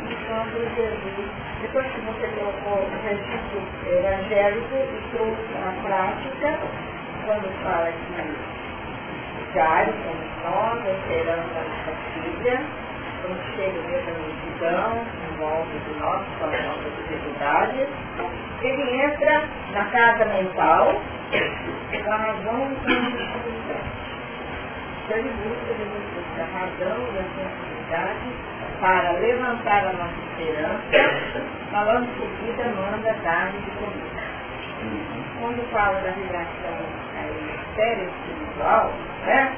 de 0.08 0.16
quando 0.28 0.58
Jesus, 0.76 1.30
depois 1.62 1.86
que 1.86 2.02
você 2.02 2.28
colocou 2.28 2.84
o 2.84 2.90
registro 3.08 3.62
evangélico 3.88 4.76
e 4.76 5.16
trouxe 5.16 5.54
a 5.64 5.72
prática, 5.84 6.60
quando 7.26 7.48
fala 7.64 7.92
que 7.92 8.50
diário, 9.54 9.94
somos 10.04 10.30
nós, 10.44 10.80
esperando 11.00 11.40
a 11.40 11.64
nossa 11.64 11.92
filha, 12.14 12.58
quando 13.30 13.56
chega 13.56 13.80
a 13.80 14.18
multidão, 14.18 15.06
em 15.06 15.38
volta 15.38 15.78
de 15.78 16.00
nós, 16.00 16.26
com 16.40 16.46
as 16.46 16.66
nossas 16.66 16.94
dificuldades. 16.98 17.88
Ele 18.62 19.02
entra 19.04 19.44
na 19.72 19.86
casa 19.86 20.26
mental, 20.26 21.02
Com 21.30 22.12
a 22.12 22.18
razão 22.18 22.72
e 22.88 22.92
a 22.92 23.02
sensibilidade. 23.06 23.90
Então 25.06 25.18
ele 25.18 25.32
busca 25.44 26.42
a 26.42 26.46
razão 26.58 26.98
e 26.98 27.20
a 27.20 27.24
sensibilidade 27.36 28.30
para 28.80 29.12
levantar 29.12 29.86
a 29.86 29.94
nossa 29.94 30.20
esperança, 30.32 31.46
falando 31.72 32.08
que 32.16 32.46
vida 32.46 32.64
manda 32.76 33.14
dar-lhe 33.24 33.60
de 33.60 33.72
comer. 33.72 34.10
Quando 35.40 35.72
fala 35.72 36.00
da 36.02 36.12
vibração 36.12 36.80
séria 37.76 38.04
espiritual, 38.04 38.92
né? 39.26 39.54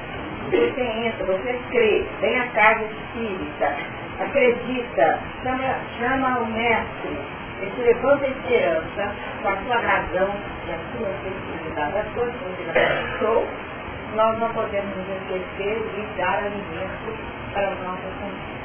Você 0.50 0.82
entra, 0.82 1.24
você 1.24 1.60
crê, 1.70 2.04
vem 2.20 2.38
a 2.38 2.46
carga 2.48 2.84
espírita, 2.84 3.76
acredita, 4.20 5.18
chama, 5.42 5.74
chama 5.98 6.38
o 6.40 6.46
mestre, 6.46 7.16
ele 7.60 7.70
se 7.76 7.80
levanta 7.82 8.24
a 8.24 8.28
esperança 8.28 9.14
com 9.42 9.48
a 9.48 9.56
sua 9.56 9.76
razão 9.76 10.34
e 10.66 10.72
a 10.72 10.78
sua 10.92 11.08
sensibilidade, 11.22 11.98
a 11.98 12.04
sua 12.14 12.26
sensibilidade. 12.26 13.72
Nós 14.14 14.38
não 14.40 14.52
podemos 14.52 14.94
nos 14.94 15.08
esquecer 15.08 15.80
de 15.94 16.18
dar 16.18 16.38
alimento 16.38 17.16
para 17.54 17.68
as 17.68 17.78
nossas 17.80 18.12
consciências. 18.20 18.62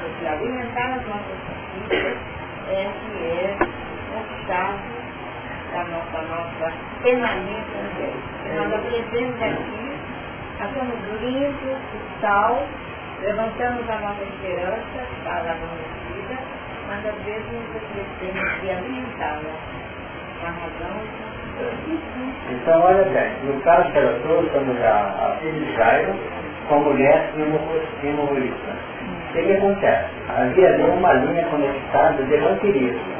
Porque 0.00 0.26
alimentar 0.26 0.94
as 0.94 1.06
nossas 1.06 1.38
consciências 1.46 2.18
é 2.68 2.90
que 2.98 3.24
é 3.30 3.56
o 4.16 4.46
chave 4.46 5.04
da 5.72 5.84
nossa, 5.84 6.22
nossa 6.22 6.72
permanência 7.02 7.82
no 7.82 7.90
Deus. 7.94 8.14
Nós 8.56 8.74
aprendemos 8.74 9.42
aqui, 9.42 9.93
achamos 10.60 11.20
lindo 11.20 11.72
o 11.72 12.20
sal, 12.20 12.62
levantamos 13.20 13.88
a 13.88 13.98
nossa 14.00 14.22
esperança, 14.22 14.98
está 15.18 15.40
lá 15.40 15.54
vida, 16.14 16.38
mas 16.88 17.06
às 17.06 17.24
vezes 17.24 17.46
nos 17.52 17.82
esquecemos 17.82 18.60
de 18.60 18.70
alimentá-la 18.70 19.54
com 20.40 20.46
a 20.46 20.50
razão 20.50 21.34
então, 22.50 22.80
olha 22.82 23.04
bem, 23.04 23.30
no 23.44 23.60
caso 23.60 23.88
que 23.92 23.98
ela 23.98 24.18
trouxe, 24.22 24.50
a, 24.84 24.90
a 24.90 25.36
filha 25.38 25.52
de 25.52 25.76
Jairo, 25.76 26.12
com 26.68 26.74
a 26.74 26.78
mulher 26.80 27.30
hemorroísta. 28.02 28.72
O 29.30 29.32
que, 29.32 29.42
que 29.42 29.52
acontece? 29.52 30.08
Havia 30.36 30.68
ali 30.68 30.82
uma 30.82 31.12
linha 31.12 31.44
conectada 31.46 32.24
de 32.24 32.36
vampirismo 32.38 33.14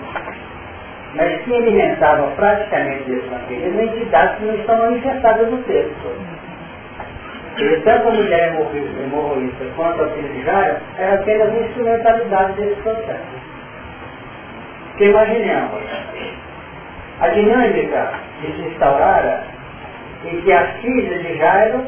mas 1.14 1.42
que 1.42 1.54
alimentava 1.54 2.26
praticamente 2.34 3.10
esse 3.12 3.28
vampirismo 3.28 3.80
entidades 3.80 4.36
que 4.36 4.44
não 4.44 4.54
estão 4.54 4.78
manifestadas 4.78 5.48
no 5.48 5.58
texto. 5.58 6.08
E 7.56 7.80
tanto 7.82 8.08
a 8.08 8.12
mulher 8.12 8.52
hemorroísta 8.52 9.64
quanto 9.76 10.02
a 10.02 10.08
filha 10.08 10.28
de 10.28 10.44
Jairo 10.44 10.76
era 10.98 11.14
apenas 11.14 11.48
uma 11.48 11.60
instrumentalidade 11.60 12.52
desse 12.54 12.80
processo. 12.82 13.54
Que 14.96 15.04
imaginemos, 15.04 15.82
a 17.20 17.28
dinâmica 17.28 18.12
que 18.40 18.52
se 18.52 18.62
instaurara 18.62 19.44
em 20.24 20.40
que 20.40 20.52
a 20.52 20.66
filha 20.80 21.18
de 21.18 21.36
Jairo 21.36 21.84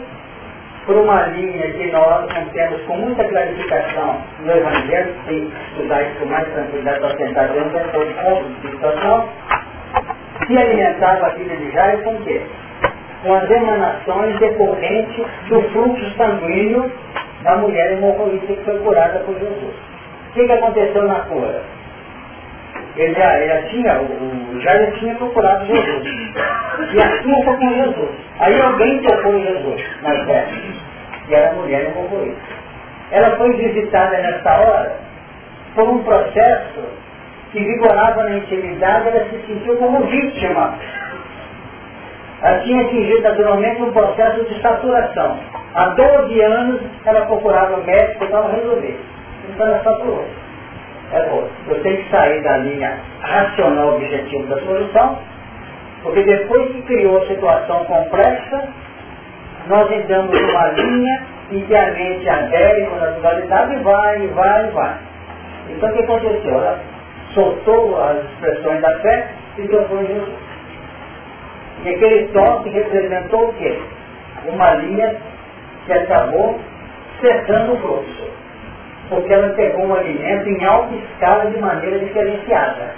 por 0.87 0.97
uma 0.97 1.27
linha 1.27 1.73
que 1.73 1.91
nós 1.91 2.33
não 2.33 2.45
temos 2.51 2.81
com 2.83 2.97
muita 2.97 3.25
clarificação 3.25 4.23
no 4.39 4.53
Evangelho, 4.53 5.15
tem 5.27 5.51
que 5.51 5.57
estudar 5.73 6.03
isso 6.03 6.21
com 6.21 6.27
mais 6.27 6.49
tranquilidade 6.53 7.01
para 7.01 7.15
tentar 7.17 7.47
ver 7.49 7.63
o 7.63 7.71
ponto 7.71 8.61
de 8.61 8.71
situação, 8.71 9.29
se 10.47 10.57
alimentava 10.57 11.27
a 11.27 11.31
filha 11.33 11.57
de 11.57 11.73
Jairo 11.73 12.03
com 12.05 12.15
o 12.15 12.23
quê? 12.23 12.41
Com 13.27 13.35
as 13.35 13.51
emanações 13.51 14.39
decorrentes 14.39 15.27
do 15.49 15.61
fluxo 15.71 16.17
sanguíneo 16.17 16.93
da 17.43 17.57
mulher 17.57 17.93
hemorroísta 17.93 18.47
que 18.47 18.65
foi 18.65 18.79
curada 18.79 19.19
por 19.21 19.35
Jesus. 19.35 19.75
O 20.31 20.33
que, 20.35 20.47
que 20.47 20.53
aconteceu 20.53 21.03
na 21.09 21.21
cura? 21.21 21.63
Ele 22.97 23.15
já, 23.15 23.39
ele 23.39 23.49
já 23.49 23.63
tinha, 23.69 24.01
o 24.01 24.61
Jairo 24.61 24.93
tinha 24.99 25.15
procurado 25.17 25.67
Jesus. 25.67 26.35
E 26.93 26.99
assim 26.99 27.45
foi 27.45 27.57
com 27.57 27.75
Jesus. 27.75 28.11
Aí 28.39 28.61
alguém 28.61 29.03
tocou 29.03 29.41
Jesus, 29.41 29.83
mais 30.03 30.25
perto 30.25 30.55
e 31.29 31.35
era 31.35 31.53
mulher 31.55 31.87
hemorroísta. 31.87 32.41
Ela 33.11 33.37
foi 33.37 33.53
visitada 33.55 34.19
nessa 34.19 34.55
hora 34.61 34.97
por 35.75 35.89
um 35.89 36.03
processo 36.03 36.81
que 37.53 37.63
vigorava 37.63 38.25
na 38.25 38.37
intimidade, 38.37 39.09
ela 39.09 39.25
se 39.31 39.47
sentiu 39.47 39.77
como 39.77 40.01
vítima. 40.07 40.75
Tinha 42.65 42.83
atingido 42.83 43.23
naturalmente 43.23 43.83
um 43.83 43.93
processo 43.93 44.45
de 44.45 44.61
saturação. 44.61 45.39
Há 45.75 45.87
12 45.91 46.41
anos 46.41 46.81
ela 47.05 47.27
procurava 47.27 47.77
o 47.77 47.85
médico 47.85 48.27
para 48.27 48.49
resolver. 48.49 49.01
Então 49.49 49.67
ela 49.67 49.83
saturou. 49.83 50.27
É 51.13 51.23
bom. 51.29 51.49
Eu 51.69 51.83
tenho 51.83 51.97
que 52.03 52.11
sair 52.11 52.43
da 52.43 52.59
linha 52.59 52.99
racional 53.21 53.95
objetivo 53.95 54.47
da 54.49 54.59
solução, 54.59 55.19
porque 56.03 56.23
depois 56.25 56.73
que 56.73 56.83
criou 56.83 57.19
a 57.19 57.27
situação 57.27 57.85
complexa, 57.85 58.69
nós 59.69 59.91
entramos 59.93 60.31
numa 60.31 60.69
linha 60.69 61.23
em 61.53 61.61
que 61.61 61.75
a 61.77 61.91
mente 61.93 62.29
adere 62.29 62.87
com 62.87 62.97
e 62.97 63.83
vai, 63.83 64.23
e 64.23 64.27
vai, 64.29 64.65
e 64.65 64.71
vai. 64.73 64.95
Então 65.71 65.89
o 65.89 65.93
que 65.93 66.03
aconteceu? 66.03 66.55
Ela 66.55 66.81
soltou 67.35 68.01
as 68.03 68.25
expressões 68.25 68.81
da 68.81 68.99
fé 69.01 69.29
e 69.59 69.69
tocou 69.69 70.03
em 70.03 70.07
Jesus. 70.07 70.46
E 71.87 71.95
aquele 71.95 72.27
toque 72.33 72.69
representou 72.71 73.49
o 73.49 73.53
quê? 73.53 73.79
Uma 74.49 74.75
linha 74.75 75.15
que 75.87 75.93
acabou 75.93 76.59
cercando 77.21 77.75
o 77.75 77.77
fluxo. 77.79 78.29
Porque 79.09 79.33
ela 79.33 79.51
pegou 79.51 79.87
um 79.87 79.95
alimento 79.95 80.49
em 80.49 80.65
alta 80.65 80.93
escala 80.97 81.49
de 81.49 81.57
maneira 81.59 82.01
diferenciada. 82.01 82.91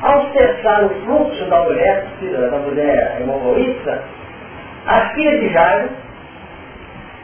Ao 0.00 0.32
cessar 0.32 0.82
o 0.82 0.88
fluxo 1.04 1.44
da 1.50 1.62
mulher, 1.62 2.06
da 2.50 2.56
mulher 2.56 3.18
hemorroísta, 3.20 4.02
a 4.86 5.10
filha 5.10 5.38
de 5.38 5.48
Jairo, 5.50 5.90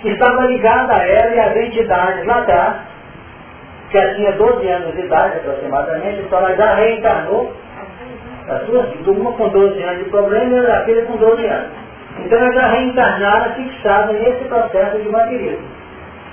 que 0.02 0.11
estava 0.11 0.42
ligada 0.42 0.94
a 0.94 1.09
ela 1.09 1.34
e 1.34 1.40
às 1.40 1.56
entidades 1.56 2.26
lá 2.26 2.40
atrás, 2.40 2.74
que 3.90 3.98
já 3.98 4.14
tinha 4.14 4.32
12 4.32 4.68
anos 4.68 4.94
de 4.94 5.00
idade 5.00 5.38
aproximadamente, 5.38 6.20
então 6.20 6.38
ela 6.38 6.54
já 6.54 6.74
reencarnou, 6.74 7.50
as 8.49 8.62
duas, 8.64 8.86
uma 9.07 9.32
com 9.32 9.49
12 9.49 9.82
anos 9.82 10.05
de 10.05 10.11
problema 10.11 10.59
e 10.59 10.66
a 10.66 10.84
filha 10.84 11.05
com 11.05 11.16
12 11.16 11.46
anos. 11.46 11.70
Então 12.18 12.38
ela 12.38 12.53
já 12.53 12.66
reencarnada 12.68 13.51
fixada 13.51 14.12
nesse 14.12 14.44
processo 14.44 14.99
de 14.99 15.09
vampirismo. 15.09 15.66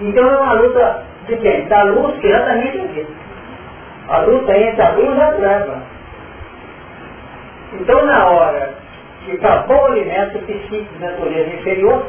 Então 0.01 0.30
é 0.30 0.38
uma 0.38 0.53
luta 0.53 1.03
de 1.28 1.36
quem? 1.38 1.68
Da 1.68 1.84
luz 1.84 2.18
que 2.20 2.30
já 2.30 2.39
está 2.39 2.51
aqui. 2.53 3.07
A 4.07 4.20
luta 4.20 4.57
entre 4.57 4.82
a 4.82 4.91
luz 4.91 5.18
e 5.18 5.22
a 5.22 5.32
treva. 5.34 5.84
Então 7.74 8.05
na 8.05 8.26
hora 8.30 8.74
que 9.26 9.34
acabou 9.34 9.78
o 9.78 9.86
alimento 9.86 10.39
psíquico 10.39 10.93
de 10.93 11.01
natureza 11.01 11.49
inferior, 11.49 12.05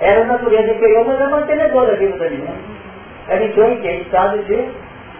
era 0.00 0.22
a 0.22 0.24
natureza 0.24 0.72
inferior, 0.72 1.06
mas 1.06 1.20
é 1.20 1.28
mantenedora 1.28 1.92
da 1.92 1.96
vida 1.96 2.16
do 2.16 2.24
alimento. 2.24 2.80
Ela 3.28 3.44
entrou 3.44 3.70
em 3.70 3.76
que? 3.80 3.88
Estado 3.88 4.38
de 4.44 4.68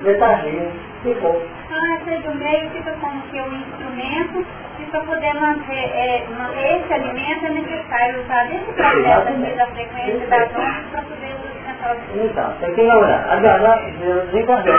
letargia, 0.02 0.68
ficou. 1.02 1.42
Ah, 1.70 1.98
do 2.04 2.34
meio 2.34 2.70
fica 2.70 2.92
como 3.00 3.22
que 3.22 3.40
um 3.40 3.56
instrumento 3.56 4.46
e 4.78 4.84
para 4.86 5.00
poder 5.00 5.34
manter, 5.34 5.74
é, 5.74 6.26
manter 6.38 6.80
esse 6.80 6.92
alimento 6.92 7.46
é 7.46 7.50
necessário 7.50 8.20
usar 8.20 8.46
esse 8.46 8.72
processo 8.72 9.28
aqui 9.28 9.56
da 9.56 9.66
frequência 9.66 10.26
das 10.26 10.50
ondas 10.50 10.84
para 10.90 11.02
poder 11.02 11.34
sustentar 11.42 11.96
o 11.96 12.24
Então, 12.24 12.52
tem 12.60 12.74
que 12.74 12.82
lembrar, 12.82 13.26
agora 13.30 13.82
desencarnou. 14.00 14.74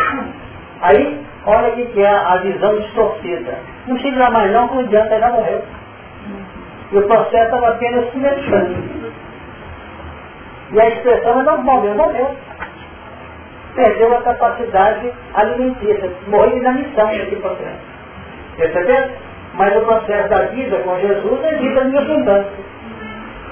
Aí, 0.82 1.26
olha 1.46 1.70
o 1.70 1.76
que 1.76 2.02
é 2.02 2.10
a 2.10 2.38
visão 2.38 2.80
distorcida. 2.80 3.60
Não 3.88 3.98
chega 4.00 4.30
mais 4.32 4.52
não, 4.52 4.68
não 4.68 4.80
adianta, 4.80 5.20
já 5.20 5.30
morreu. 5.30 5.64
E 6.92 6.98
o 6.98 7.08
processo 7.08 7.46
estava 7.46 7.70
apenas 7.70 8.10
começando. 8.10 9.14
E 10.72 10.80
a 10.80 10.90
expressão 10.90 11.40
é 11.40 11.44
normal, 11.44 11.82
meu 11.82 11.96
morreu. 11.96 12.36
Perdeu 13.76 14.18
a 14.18 14.22
capacidade 14.22 15.12
alimentícia, 15.34 16.12
morreu 16.28 16.62
na 16.62 16.74
missão 16.74 17.08
nesse 17.08 17.36
processo. 17.38 17.80
Percebeu? 18.58 19.12
Mas 19.54 19.76
o 19.78 19.82
processo 19.82 20.30
da 20.30 20.42
vida 20.46 20.78
com 20.80 21.00
Jesus 21.00 21.44
é 21.44 21.56
vida 21.56 21.84
em 21.84 21.98
abundância. 21.98 22.52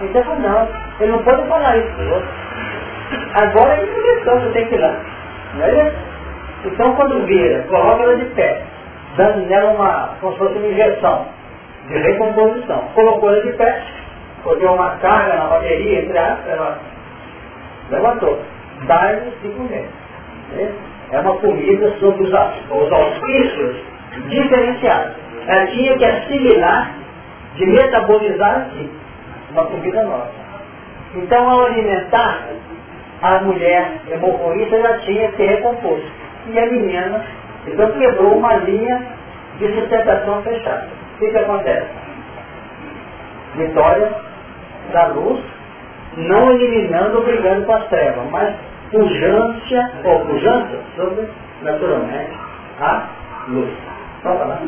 Então, 0.02 0.40
não, 0.40 0.68
ele 1.00 1.12
não 1.12 1.24
pode 1.24 1.48
falar 1.48 1.78
isso 1.78 1.92
para 1.96 2.06
outro. 2.06 2.30
Agora 3.34 3.76
é 3.76 3.84
injeção, 3.84 4.40
você 4.40 4.50
tem 4.52 4.68
que 4.68 4.76
ir 4.76 4.80
lá. 4.80 4.96
Não 5.56 5.66
é 5.66 5.88
isso? 5.88 5.98
Então, 6.66 6.96
quando 6.96 7.26
vira, 7.26 7.64
coloca 7.64 8.04
ela 8.04 8.16
de 8.16 8.26
pé, 8.26 8.62
dando 9.18 9.48
nela 9.48 9.72
uma, 9.72 10.10
como 10.20 10.34
se 10.34 10.40
fosse 10.40 10.58
uma 10.58 10.68
injeção 10.68 11.26
de 11.88 11.98
recomposição. 11.98 12.80
Colocou 12.94 13.30
ela 13.30 13.42
de 13.42 13.54
pé, 13.54 13.84
porque 14.44 14.66
uma 14.66 14.92
carga 14.98 15.36
na 15.36 15.46
bateria, 15.46 16.02
entre 16.02 16.18
aspas, 16.18 16.48
ela 16.48 16.80
levantou. 17.90 18.42
Dá-lhe 18.86 19.32
de 19.42 19.50
comer. 19.50 19.88
Né? 20.52 20.72
É 21.12 21.20
uma 21.20 21.36
comida 21.38 21.92
sobre 22.00 22.24
os, 22.24 22.30
os 22.30 22.92
auspícios 22.92 23.78
diferenciados. 24.30 25.16
Ela 25.48 25.68
tinha 25.68 25.98
que 25.98 26.06
assimilar, 26.06 26.96
de 27.56 27.66
metabolizar 27.66 28.68
aqui, 28.68 28.90
uma 29.52 29.66
comida 29.66 30.04
nova. 30.04 30.32
Então, 31.16 31.50
ao 31.50 31.66
alimentar, 31.66 32.44
a 33.22 33.40
mulher 33.40 33.92
hemorroísta 34.10 34.80
já 34.80 35.00
tinha 35.00 35.32
ser 35.32 35.48
recomposto. 35.48 36.08
E 36.48 36.60
a 36.60 36.66
menina, 36.68 37.26
então 37.68 37.92
quebrou 37.92 38.38
uma 38.38 38.56
linha 38.58 39.02
de 39.58 39.74
sustentação 39.74 40.42
fechada. 40.44 40.88
O 41.16 41.20
que, 41.20 41.32
que 41.32 41.38
acontece? 41.38 41.88
Vitória 43.56 44.12
da 44.94 45.08
luz, 45.08 45.44
não 46.16 46.52
eliminando 46.52 47.22
brigando 47.22 47.66
com 47.66 47.74
as 47.74 47.88
trevas, 47.88 48.30
mas 48.32 48.56
pujança 48.92 49.92
ou 50.04 50.26
pujança 50.26 50.80
sobre, 50.96 51.30
naturalmente, 51.62 52.38
a 52.82 53.08
luz. 53.48 53.70
Vamos 54.24 54.48
lá. 54.48 54.60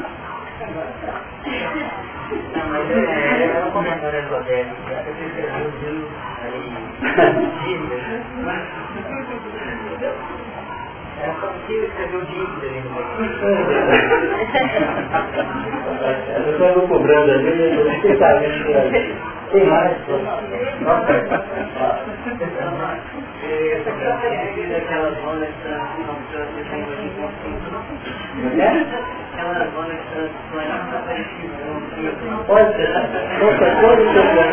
Não, 2.56 2.66
mas 2.70 2.90
é 2.92 3.60
uma 3.62 3.72
comentário 3.72 4.20
esotérico. 4.20 4.76
Você 4.86 5.26
escreveu 5.26 5.66
o 5.66 5.72
livro 5.82 6.08
aí, 6.44 6.72
é 11.22 11.24
se 11.68 11.74
escreveu 11.74 12.22
dívida 12.22 12.68
ali 12.68 12.80
no 12.82 12.90
meio. 12.92 13.08
Eu 16.36 16.52
estou 16.52 16.88
cobrando 16.88 17.32
ali, 17.32 17.76
eu 17.76 17.86
não 17.86 18.02
sei 18.02 18.16
se 18.16 18.24
tem 19.52 19.66
mais. 19.66 19.98
Nossa. 20.82 21.14
Aquelas 24.78 25.16
zonas 25.22 25.50
que 25.50 25.68
que 31.12 32.12
Pode 32.48 32.76
ser. 32.76 32.90
Outra 33.42 33.70
coisa 33.76 34.04
que 34.10 34.18
eu 34.18 34.24
vou 34.32 34.46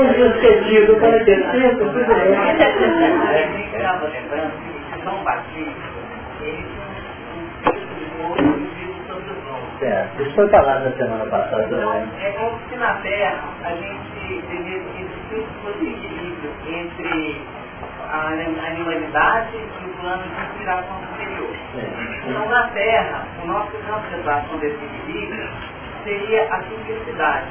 Use 0.00 0.22
o 0.22 0.24
sentido 0.40 0.96
para 0.96 1.24
ter 1.24 1.40
tempo, 1.50 1.78
tudo 1.78 2.06
bem. 2.06 2.32
É, 2.40 3.44
que 3.52 3.76
estava 3.76 4.06
lembrando 4.06 4.52
que 4.62 5.02
São 5.04 5.16
Batista, 5.24 5.88
ele 6.40 6.80
Certo. 9.80 10.22
Isso 10.22 10.34
foi 10.34 10.48
falado 10.50 10.84
na 10.84 10.92
semana 10.92 11.24
passada 11.26 11.64
Então, 11.64 12.06
é 12.20 12.32
como 12.32 12.58
se 12.68 12.76
na 12.76 12.94
Terra 12.96 13.44
a 13.64 13.70
gente 13.70 14.44
existisse 14.44 15.09
equilíbrio 15.34 16.52
entre 16.66 17.40
a 18.10 18.26
animalidade 18.66 19.56
e 19.56 19.84
o 19.84 19.88
plano 20.00 20.22
de 20.22 20.42
inspiração 20.42 21.00
superior. 21.10 21.50
Então, 22.26 22.48
na 22.48 22.66
Terra, 22.68 23.26
o 23.42 23.46
nosso 23.46 23.70
concentração 23.70 24.58
desse 24.58 24.84
equilíbrio 24.84 25.48
seria 26.04 26.54
a 26.54 26.62
simplicidade. 26.62 27.46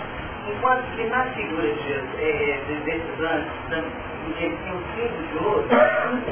Enquanto 0.47 0.84
que 0.95 1.03
na 1.03 1.23
figura 1.25 1.73
de, 1.73 1.93
é, 1.93 2.59
desses 2.84 3.19
anos, 3.19 3.47
que 4.38 4.43
eles 4.43 4.59
tinham 4.63 4.80
sido 4.95 5.27
de 5.27 5.45
ouro, 5.45 5.67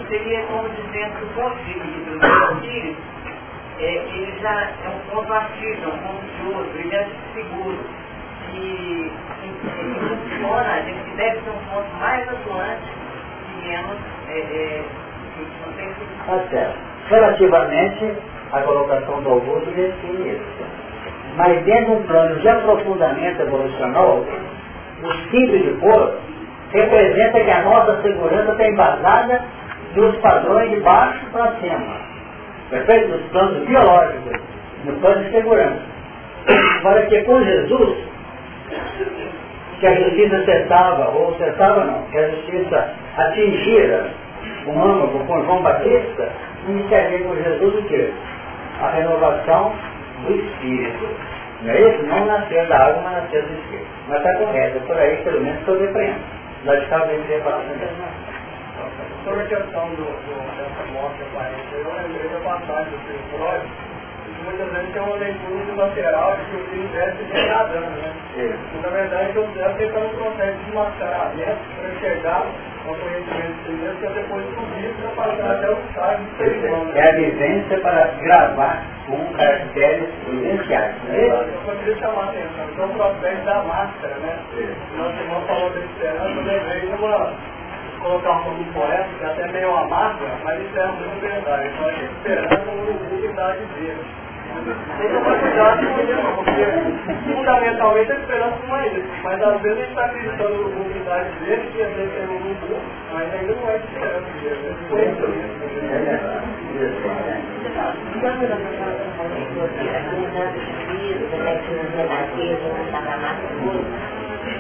seria 0.10 0.41
como 0.48 0.70
dizendo 0.70 1.18
que 1.18 1.24
o 1.24 1.28
ponto 1.36 1.56
de 1.64 1.72
espírito 1.72 2.98
é, 3.80 3.93
ele 3.93 4.39
já 4.41 4.62
é 4.84 4.89
um 4.89 5.00
ponto 5.12 5.32
ativo, 5.34 5.84
é 5.84 5.88
um 5.88 5.98
ponto 6.00 6.26
de 6.26 6.56
ouro, 6.56 6.70
brilhante 6.74 7.12
seguro, 7.34 7.78
funciona, 9.62 10.74
a 10.74 10.82
gente 10.82 11.16
deve 11.16 11.41
ser 11.41 11.49
um 11.49 11.76
ponto 11.76 11.95
mais 11.99 12.28
atuante 12.30 12.88
e 13.53 13.68
menos 13.68 13.97
é, 14.30 14.39
é, 14.39 14.84
Tá. 16.28 16.74
Relativamente 17.10 18.14
à 18.51 18.62
colocação 18.62 19.22
do 19.22 19.30
Augusto 19.30 19.72
define 19.72 20.32
isso. 20.32 20.66
Mas 21.38 21.64
dentro 21.64 21.86
de 21.86 21.91
um 21.91 22.03
plano 22.03 22.36
de 22.39 22.49
aprofundamento 22.49 23.41
evolucional, 23.41 24.26
o 25.03 25.12
cílio 25.30 25.60
de 25.60 25.80
couro 25.80 26.18
representa 26.72 27.39
que 27.39 27.51
a 27.51 27.62
nossa 27.62 28.01
segurança 28.01 28.51
está 28.51 28.68
embasada 28.68 29.41
nos 29.95 30.18
padrões 30.18 30.70
de 30.72 30.80
baixo 30.82 31.26
para 31.32 31.51
cima. 31.62 31.95
Perfeito? 32.70 33.10
Nos 33.10 33.32
planos 33.32 33.66
biológicos, 33.66 34.41
no 34.84 34.93
plano 34.93 35.24
de 35.24 35.32
segurança. 35.32 35.82
Para 36.84 37.05
que 37.05 37.24
com 37.24 37.41
Jesus, 37.43 37.97
que 39.80 39.88
a 39.88 39.96
justiça 39.96 40.44
cessava, 40.46 41.10
ou 41.10 41.36
cessava 41.36 41.84
não, 41.86 42.04
que 42.04 42.18
a 42.18 42.30
justiça 42.30 42.94
atingira 43.18 44.10
o 44.66 44.72
âmago 44.72 45.20
com 45.26 45.44
João 45.44 45.62
Batista, 45.62 46.30
iniciaria 46.68 47.20
com 47.20 47.36
Jesus 47.36 47.76
o 47.76 47.84
quê? 47.84 48.14
A 48.82 48.90
renovação 48.90 49.74
do 50.26 50.34
Espírito. 50.34 51.08
Não 51.64 51.72
é 51.72 51.82
isso? 51.82 52.04
Não 52.06 52.26
nascer 52.26 52.68
da 52.68 52.78
água, 52.78 53.02
mas 53.04 53.24
nascer 53.24 53.44
do 53.44 53.54
Espírito. 53.54 53.88
Mas 54.08 54.18
está 54.18 54.38
correto, 54.38 54.80
por 54.82 54.98
aí 54.98 55.18
pelo 55.18 55.42
menos 55.42 55.60
estou 55.60 55.78
depreendo. 55.78 56.20
Lá 56.66 56.76
de 56.76 56.86
cá 56.88 56.98
vem 57.00 57.20
falar 57.42 57.64
sobre 59.28 59.42
a 59.42 59.48
questão 59.48 59.90
do, 59.90 60.06
do, 60.06 60.36
dessa 60.56 60.92
morte 60.94 61.22
aparente, 61.24 61.74
eu 61.74 61.84
lembrei 61.84 62.30
da 62.30 62.40
passagem 62.40 62.92
do 62.92 62.98
que 63.04 63.38
muitas 64.48 64.72
vezes 64.72 64.93
tem 64.93 65.02
uma 65.02 65.16
leitura 65.16 65.54
unilateral 65.54 66.38
de 66.38 66.45
que 66.45 66.56
o 66.56 66.80
universo 66.80 67.18
vem 67.32 67.48
nadando, 67.48 67.89
né? 68.00 68.14
E, 68.38 68.82
na 68.82 68.89
verdade, 68.89 69.39
o 69.39 69.54
Zé 69.54 69.84
está 69.84 70.00
no 70.00 70.10
processo 70.10 70.58
de 70.58 70.72
mascaramento 70.72 71.60
para 71.76 72.00
chegar 72.00 72.45
ao 72.88 72.95
conhecimento 72.95 73.64
de 73.66 73.76
Deus, 73.76 74.00
que 74.00 74.06
é 74.06 74.10
depois 74.10 74.45
subir 74.56 74.95
para 75.02 75.10
passar 75.24 75.52
até 75.52 75.70
o 75.70 75.78
estágio 75.89 76.26
de 76.26 76.38
ser 76.38 76.70
humano. 76.70 76.91
É 76.95 77.10
a 77.10 77.16
vivência 77.16 77.80
para 77.82 78.06
gravar 78.22 78.84
com 79.08 79.34
caracteres 79.34 80.10
vivenciais. 80.28 80.95
Né? 81.04 81.28
Eu 81.68 81.76
queria 81.78 81.98
chamar 81.98 82.22
a 82.22 82.30
atenção, 82.30 82.68
que 82.74 82.82
é 82.82 82.86
o 82.86 82.89
processo 82.89 83.43
da 83.43 83.64
máscara, 83.64 84.16
né? 84.16 84.39
Nosso 84.98 85.20
irmão 85.20 85.41
falou 85.48 85.70
da 85.72 85.80
esperança, 85.80 86.30
eu 86.30 86.43
lembrei 86.43 86.80
de 86.80 86.88
uma 86.88 87.34
colocar 88.00 88.32
um 88.32 88.43
pouco 88.43 88.64
poético, 88.74 89.20
que 89.20 89.26
até 89.26 89.48
meio 89.48 89.76
amarga, 89.76 90.28
mas 90.43 90.62
isso 90.62 90.80
é 90.80 90.88
muito 90.88 91.20
verdade. 91.20 91.68
Então 91.68 91.88
a 91.88 91.91
gente 91.91 92.14
esperando 92.14 92.66
como 92.66 92.82
urubu 92.84 93.34
dá 93.34 93.52
de 93.52 93.66
ver. 93.82 93.98
Tem 94.97 95.07
que 95.07 95.18
cuidado 95.39 95.84
isso, 95.84 96.18
porque 96.36 96.65
fundamentalmente 97.34 98.11
a 98.11 98.15
esperança 98.15 98.59
não 98.68 98.78
é 98.78 98.88
isso. 98.88 99.07
Mas 99.24 99.41
às 99.41 99.61
vezes 99.61 99.78
a 99.78 99.82
gente 99.82 99.89
está 99.89 100.05
acreditando 100.05 100.53
no 100.53 100.59
urubu 100.61 100.89
que 100.89 100.99
dá 100.99 101.24
de 101.24 101.45
ver, 101.45 101.59
que 101.72 101.82
às 101.82 101.93
vezes 101.93 102.13
é 102.18 102.28
um 102.28 102.36
urubu, 102.36 102.82
mas 103.13 103.34
ainda 103.34 103.53
não 103.55 103.70
é 103.70 103.78
esperança 103.78 104.30
mesmo. 104.41 104.76
Foi 104.89 105.05
isso 105.05 105.57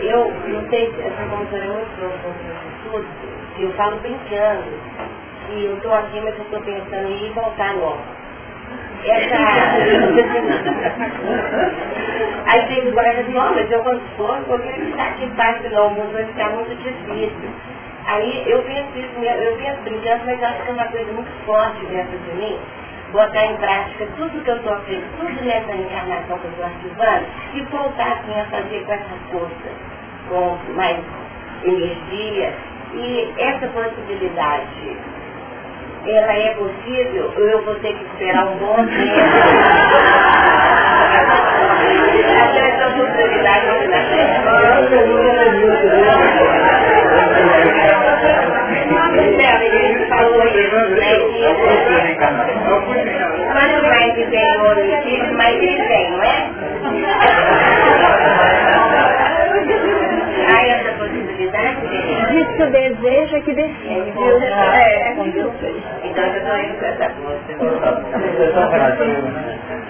eu 0.01 0.31
não 0.47 0.69
sei 0.69 0.91
se 0.91 1.01
essa 1.01 1.23
condição 1.29 1.59
é 1.59 1.67
muito 1.67 1.91
profunda, 1.97 3.05
eu 3.59 3.71
falo 3.73 3.97
brincando, 3.97 4.63
que 5.47 5.65
eu 5.65 5.75
estou 5.75 5.93
aqui, 5.93 6.21
mas 6.21 6.37
eu 6.37 6.43
estou 6.43 6.61
pensando 6.61 7.07
em 7.07 7.25
ir 7.27 7.33
voltar 7.33 7.75
logo. 7.75 8.16
Essa. 9.07 9.37
Aí 12.47 12.61
tem 12.67 12.91
colega 12.91 13.21
assim, 13.21 13.37
ó, 13.37 13.53
mas 13.53 13.71
eu 13.71 13.81
quando 13.83 14.01
for, 14.17 14.39
vou 14.47 14.59
ficar 14.59 15.07
aqui 15.07 15.25
embaixo 15.25 15.69
do 15.69 15.77
almoço, 15.77 16.11
vai 16.11 16.25
ficar 16.25 16.49
muito 16.49 16.75
difícil. 16.81 17.49
Aí 18.05 18.43
eu 18.47 18.61
penso 18.63 18.97
isso, 18.97 19.11
eu 19.21 19.55
penso 19.57 19.81
brincando, 19.83 20.25
mas 20.25 20.43
acho 20.43 20.63
que 20.63 20.69
é 20.69 20.73
uma 20.73 20.85
coisa 20.85 21.11
muito 21.11 21.45
forte 21.45 21.85
dentro 21.87 22.17
de 22.17 22.31
mim, 22.37 22.57
botar 23.11 23.45
em 23.45 23.57
prática 23.57 24.07
tudo 24.17 24.43
que 24.43 24.49
eu 24.49 24.55
estou 24.55 24.73
aprendendo, 24.73 25.17
tudo 25.19 25.45
nessa 25.45 25.73
encarnação 25.73 26.39
que 26.39 26.45
eu 26.45 26.51
estou 26.51 26.65
ativando, 26.65 27.25
e 27.53 27.61
voltar 27.63 28.13
assim 28.13 28.39
a 28.39 28.45
fazer 28.45 28.85
com 28.85 28.93
essa 28.93 29.15
força, 29.29 29.69
com 30.29 30.57
mais 30.73 30.97
energia, 31.63 32.53
e 32.93 33.33
essa 33.37 33.67
possibilidade, 33.67 34.97
ela 36.11 36.33
é 36.33 36.55
possível 36.55 37.33
ou 37.35 37.43
eu 37.43 37.63
vou 37.63 37.75
ter 37.75 37.93
que 37.93 38.03
esperar 38.05 38.45
um 38.45 38.57
bom 38.57 38.75
tempo? 38.75 38.87
Até 42.43 42.69
essa 42.69 42.89
não 42.89 43.07
está 43.07 43.57
ele 49.63 50.05
falou 50.07 50.47
isso, 50.47 50.75
né? 50.95 51.11
Quanto 53.53 53.87
mais 53.87 54.13
vem 54.15 54.57
o 54.57 54.63
outro 54.65 55.35
mais 55.35 55.55
ele 55.55 55.83
vem, 55.87 56.11
não 56.11 56.23
é? 56.23 57.66
Que 62.57 62.63
o 62.63 62.71
desejo 62.71 63.35
é 63.35 63.41
que 63.41 63.53
decide. 63.53 64.13
É, 64.73 65.13
então 66.03 66.23
eu 66.25 66.35
estou 66.35 66.57
indo 66.57 66.79
com 66.79 66.85
essa. 66.85 67.09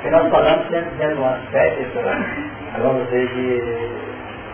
Que 0.02 0.10
nós 0.12 0.30
falamos 0.30 0.68
sempre 0.70 0.92
dentro 0.98 1.22
um 1.22 1.26
aspecto, 1.26 2.00
vamos 2.82 3.04
dizer, 3.06 3.28
de, 3.30 3.90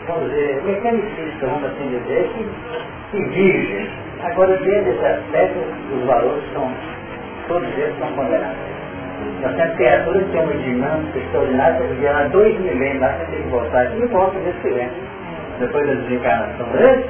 vamos 0.07 0.29
dizer, 0.29 0.61
mecanicista, 0.63 1.47
vamos 1.47 1.65
assim 1.65 1.87
dizer, 1.89 2.29
que, 2.33 2.47
que 3.11 3.23
vive. 3.29 3.89
Agora, 4.23 4.55
dentro 4.57 4.83
desse 4.85 5.05
aspecto, 5.05 5.59
os 5.93 6.05
valores 6.05 6.43
são, 6.53 6.71
todos 7.47 7.67
eles 7.77 7.97
são 7.99 8.11
condenados. 8.13 8.57
Nós 9.41 9.55
temos 9.55 9.75
criaturas 9.75 10.23
que 10.23 10.31
têm 10.31 10.41
uma 10.41 10.53
dinâmica 10.53 11.19
extraordinária, 11.19 11.87
porque 11.87 12.07
há 12.07 12.27
dois 12.29 12.59
milênios 12.59 13.01
lá, 13.01 13.09
você 13.09 13.25
tem 13.31 13.43
que 13.43 13.49
voltar 13.49 13.97
e 13.97 14.05
volta 14.07 14.39
desse 14.39 14.61
silêncio. 14.61 15.03
Depois 15.59 15.87
da 15.87 15.93
desencarnação 15.93 16.65
deles, 16.71 17.05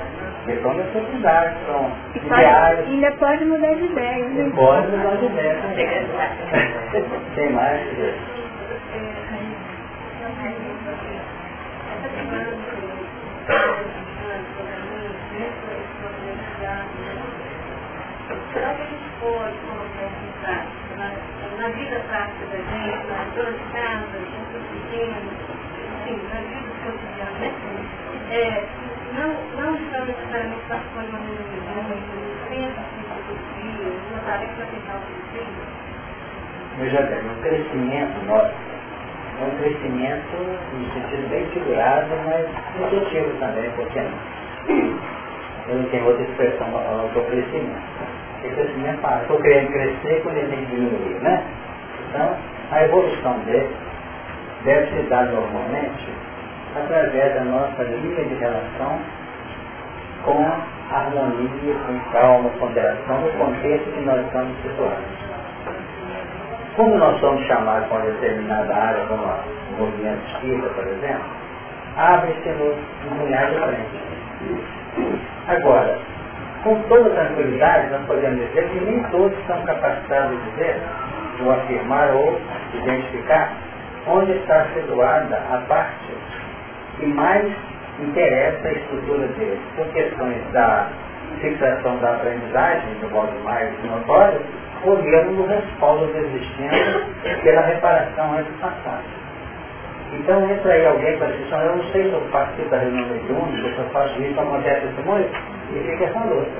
questão 0.45 0.75
da 0.75 0.83
sociedade, 0.91 1.55
são 1.65 1.91
ideais. 2.15 2.79
Ainda 2.79 3.11
pode 3.13 3.45
mudar 3.45 3.73
de 3.75 3.85
ideia. 3.85 4.25
Né? 4.29 4.51
Pode 4.55 4.87
mudar 4.87 5.15
de 5.15 5.25
ideia. 5.25 5.57
Tem 7.35 7.51
mais? 7.51 7.81
Será 18.53 18.73
que 18.75 18.81
a 18.81 18.85
gente 18.85 19.09
pode 19.19 19.57
colocar 19.65 20.05
isso 20.05 20.23
em 20.23 20.31
prática? 20.41 20.83
Na, 21.57 21.67
vida 21.69 21.99
prática 22.07 22.45
da 22.45 22.57
gente, 22.57 23.07
na 23.07 23.23
dona 23.35 23.51
de 23.51 23.63
casa, 23.71 24.17
junto 24.19 24.55
pequenos, 24.69 25.33
enfim, 26.03 26.17
na 26.29 26.39
vida 26.41 26.69
cotidiana, 26.83 27.39
né? 27.39 27.49
É, 28.31 28.65
não, 29.13 29.29
não 29.57 29.75
estamos 29.75 30.07
necessariamente 30.07 30.61
participando 30.67 31.05
de 31.05 31.15
uma 31.15 31.83
mas 31.87 31.99
pensa 32.49 32.81
em 32.81 33.03
filosofia, 33.03 33.87
uma 34.11 34.19
tarefa 34.25 34.53
para 34.53 34.65
tentar 34.65 34.95
o 34.97 35.01
filho. 35.31 35.83
Veja 36.79 37.01
bem, 37.03 37.19
o 37.19 37.41
crescimento 37.41 38.25
nosso 38.25 38.53
é 39.39 39.45
um 39.45 39.57
crescimento 39.57 40.37
no 40.73 40.93
sentido 40.93 41.29
bem 41.29 41.45
figurado, 41.47 42.09
mas 42.25 42.45
positivo 42.77 43.29
também, 43.39 43.69
porque 43.71 43.99
não? 43.99 45.13
Eu 45.69 45.75
não 45.77 45.89
tenho 45.89 46.05
outra 46.05 46.23
expressão 46.23 46.67
para 46.71 47.19
o 47.19 47.25
crescimento 47.25 48.23
esse 48.43 48.55
crescimento 48.55 49.01
para. 49.01 49.21
Estou 49.21 49.39
querendo 49.41 49.71
crescer 49.71 50.21
quando 50.23 50.37
ele 50.37 50.47
tem 50.49 50.65
que 50.65 50.75
diminuir, 50.75 51.21
né? 51.21 51.43
Então, 52.09 52.37
a 52.71 52.83
evolução 52.83 53.39
dele 53.39 53.69
deve 54.65 54.87
se 54.87 55.09
dar 55.09 55.25
normalmente 55.25 56.13
através 56.75 57.35
da 57.35 57.43
nossa 57.43 57.83
linha 57.83 58.23
de 58.25 58.35
relação 58.35 58.99
com 60.23 60.45
harmonia, 60.91 61.75
com 61.85 62.11
calma, 62.11 62.49
ponderação, 62.59 63.21
no 63.21 63.31
contexto 63.33 63.91
que 63.91 64.01
nós 64.01 64.25
estamos 64.25 64.55
situados. 64.61 65.23
Como 66.75 66.97
nós 66.97 67.19
somos 67.19 67.45
chamados 67.45 67.87
para 67.87 67.97
uma 67.97 68.11
determinada 68.11 68.73
área, 68.73 69.05
como 69.05 69.23
o 69.23 69.85
movimento 69.85 70.25
espírita, 70.27 70.69
por 70.69 70.87
exemplo, 70.87 71.25
abre-se 71.97 72.49
um 72.49 73.25
de 73.25 73.59
frente. 73.59 74.03
Agora, 75.47 75.97
com 76.63 76.75
toda 76.83 77.09
tranquilidade, 77.09 77.91
nós 77.91 78.05
podemos 78.07 78.39
dizer 78.47 78.69
que 78.69 78.79
nem 78.79 79.03
todos 79.11 79.37
são 79.45 79.61
capacitados 79.65 80.31
de 80.31 80.51
dizer, 80.51 80.81
ou 81.43 81.51
afirmar, 81.51 82.09
ou 82.13 82.39
identificar 82.73 83.51
onde 84.07 84.31
está 84.31 84.65
situada 84.73 85.35
a 85.51 85.57
parte 85.67 86.13
que 86.99 87.05
mais 87.05 87.51
interessa 87.99 88.67
a 88.67 88.71
estrutura 88.71 89.27
deles, 89.27 89.59
por 89.75 89.87
questões 89.87 90.41
da 90.51 90.87
fixação 91.41 91.97
da 91.97 92.13
aprendizagem, 92.13 92.93
do 93.01 93.09
modo 93.09 93.33
mais 93.43 93.71
notório, 93.83 94.41
ou 94.85 95.01
mesmo 95.01 95.35
do 95.35 95.45
respaldo 95.45 96.09
existente 96.17 97.41
pela 97.43 97.61
reparação 97.61 98.33
antes 98.33 98.53
passado. 98.59 99.03
Então 100.13 100.49
entra 100.49 100.73
aí 100.73 100.85
alguém 100.85 101.17
para 101.17 101.27
dizer, 101.27 101.51
eu 101.51 101.75
não 101.75 101.83
sei 101.91 102.03
se 102.03 102.13
eu 102.13 102.21
participo 102.31 102.69
da 102.69 102.77
reunião 102.77 103.07
mediúnica, 103.07 103.69
se 103.69 103.79
eu 103.79 103.89
faço 103.89 104.21
isso, 104.21 104.39
acontece 104.39 104.87
testemunho, 104.87 105.29
e 105.71 105.79
fica 105.79 106.03
essa 106.03 106.19
luta. 106.19 106.51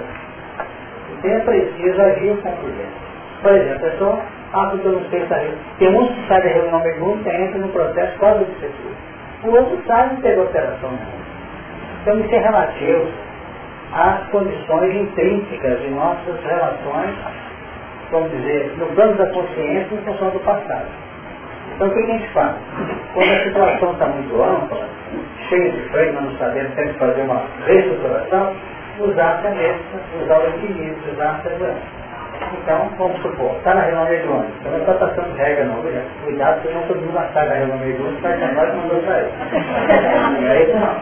Então 1.11 1.31
é 1.31 1.39
preciso 1.39 2.01
agir 2.01 2.37
com 2.41 2.51
prudência. 2.51 3.03
Por 3.41 3.51
exemplo, 3.51 3.75
a 3.75 3.89
pessoa, 3.91 4.19
ah, 4.53 4.67
porque 4.71 4.87
eu 4.87 4.91
não 4.93 5.09
sei 5.09 5.27
sair. 5.27 5.53
Tem 5.77 5.89
uns 5.89 6.09
que 6.09 6.27
saem 6.27 6.43
da 6.43 6.49
reunião 6.49 6.79
mediúnica 6.79 7.29
e 7.29 7.43
entra 7.43 7.59
no 7.59 7.69
processo 7.69 8.17
quase 8.17 8.43
obsessivo. 8.43 9.12
O 9.43 9.49
outro 9.49 9.75
e 9.75 9.89
não 9.89 10.21
teve 10.21 10.39
operação. 10.39 10.91
Então 12.01 12.19
isso 12.19 12.33
é 12.33 12.39
relativo 12.39 13.07
às 13.93 14.27
condições 14.29 14.95
intrínsecas 14.95 15.81
de 15.81 15.89
nossas 15.89 16.41
relações, 16.43 17.15
vamos 18.09 18.31
dizer, 18.31 18.73
no 18.77 18.85
plano 18.87 19.17
da 19.17 19.27
consciência 19.27 19.95
em 19.95 20.01
função 20.03 20.29
do 20.29 20.39
passado. 20.39 20.87
Então 21.75 21.87
o 21.87 21.91
que 21.91 21.99
a 21.99 22.05
gente 22.05 22.27
faz? 22.29 22.55
Quando 23.13 23.31
a 23.31 23.43
situação 23.43 23.91
está 23.93 24.05
muito 24.07 24.41
ampla, 24.41 24.87
cheia 25.49 25.71
de 25.71 25.81
freio, 25.89 26.13
não 26.13 26.37
sabemos, 26.37 26.73
temos 26.75 26.93
que 26.93 26.99
fazer 26.99 27.21
uma 27.21 27.41
reestruturação, 27.65 28.55
usar 28.99 29.29
a 29.29 29.41
cabeça, 29.41 29.79
usar 30.23 30.39
o 30.39 30.47
equilíbrio, 30.47 31.13
usar 31.13 31.31
a 31.31 31.41
segurança. 31.41 32.02
Então, 32.51 32.89
vamos 32.97 33.21
supor, 33.21 33.55
está 33.57 33.75
na 33.75 33.81
reunião 33.81 34.05
mediúnica, 34.09 34.53
então 34.59 34.71
não 34.71 34.79
está 34.79 34.93
passando 34.93 35.35
regra 35.35 35.65
não, 35.65 35.83
né? 35.83 36.05
cuidado 36.23 36.61
que 36.61 36.73
não 36.73 36.81
todo 36.83 37.01
mundo 37.01 37.17
achar 37.17 37.45
na 37.47 37.55
reunião 37.55 37.77
mediúnica, 37.77 38.21
vai 38.21 38.37
ser 38.39 38.53
nós 38.53 38.69
que 38.69 38.77
mandou 38.77 39.01
sair. 39.03 39.29
Não 40.41 40.47
é 40.49 40.63
isso 40.63 40.77
não. 40.77 40.95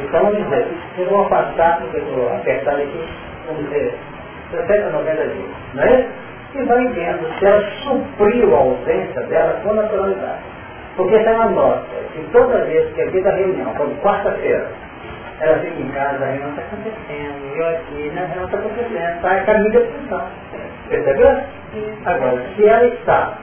Então, 0.00 0.20
vamos 0.24 0.44
dizer, 0.44 0.66
eu 0.98 1.06
vou 1.06 1.22
afastar, 1.26 1.78
porque 1.80 1.96
eu 1.98 2.34
apertado 2.34 2.82
aqui, 2.82 3.08
vamos 3.46 3.64
dizer, 3.64 3.98
60, 4.50 4.90
90 4.90 5.22
dias, 5.26 5.50
não 5.74 5.82
é 5.82 6.00
isso? 6.00 6.08
E 6.54 6.62
vai 6.64 6.86
vendo 6.88 7.38
se 7.38 7.46
ela 7.46 7.62
supriu 7.82 8.54
a 8.54 8.58
ausência 8.58 9.22
dela 9.22 9.60
com 9.62 9.72
naturalidade. 9.74 10.38
Porque 10.96 11.18
se 11.18 11.26
ela 11.26 11.46
nota 11.46 11.84
que 12.12 12.22
toda 12.30 12.64
vez 12.64 12.94
que 12.94 13.02
aqui 13.02 13.20
da 13.22 13.32
reunião, 13.32 13.74
como 13.74 13.96
quarta-feira, 13.96 14.68
ela 15.40 15.58
fica 15.58 15.80
em 15.82 15.88
casa, 15.88 16.24
a 16.24 16.28
reunião 16.28 16.50
está 16.50 16.62
acontecendo, 16.62 17.56
eu 17.56 17.68
aqui, 17.68 18.10
né, 18.10 18.22
a 18.22 18.26
reunião 18.26 18.44
está 18.44 18.58
acontecendo, 18.58 19.16
está 19.16 19.30
a 19.32 19.44
caminho 19.44 19.72
da 19.72 19.80
função. 19.80 20.28
Percebeu? 20.88 21.36
Agora, 22.06 22.42
se 22.54 22.66
ela 22.66 22.86
está 22.86 23.38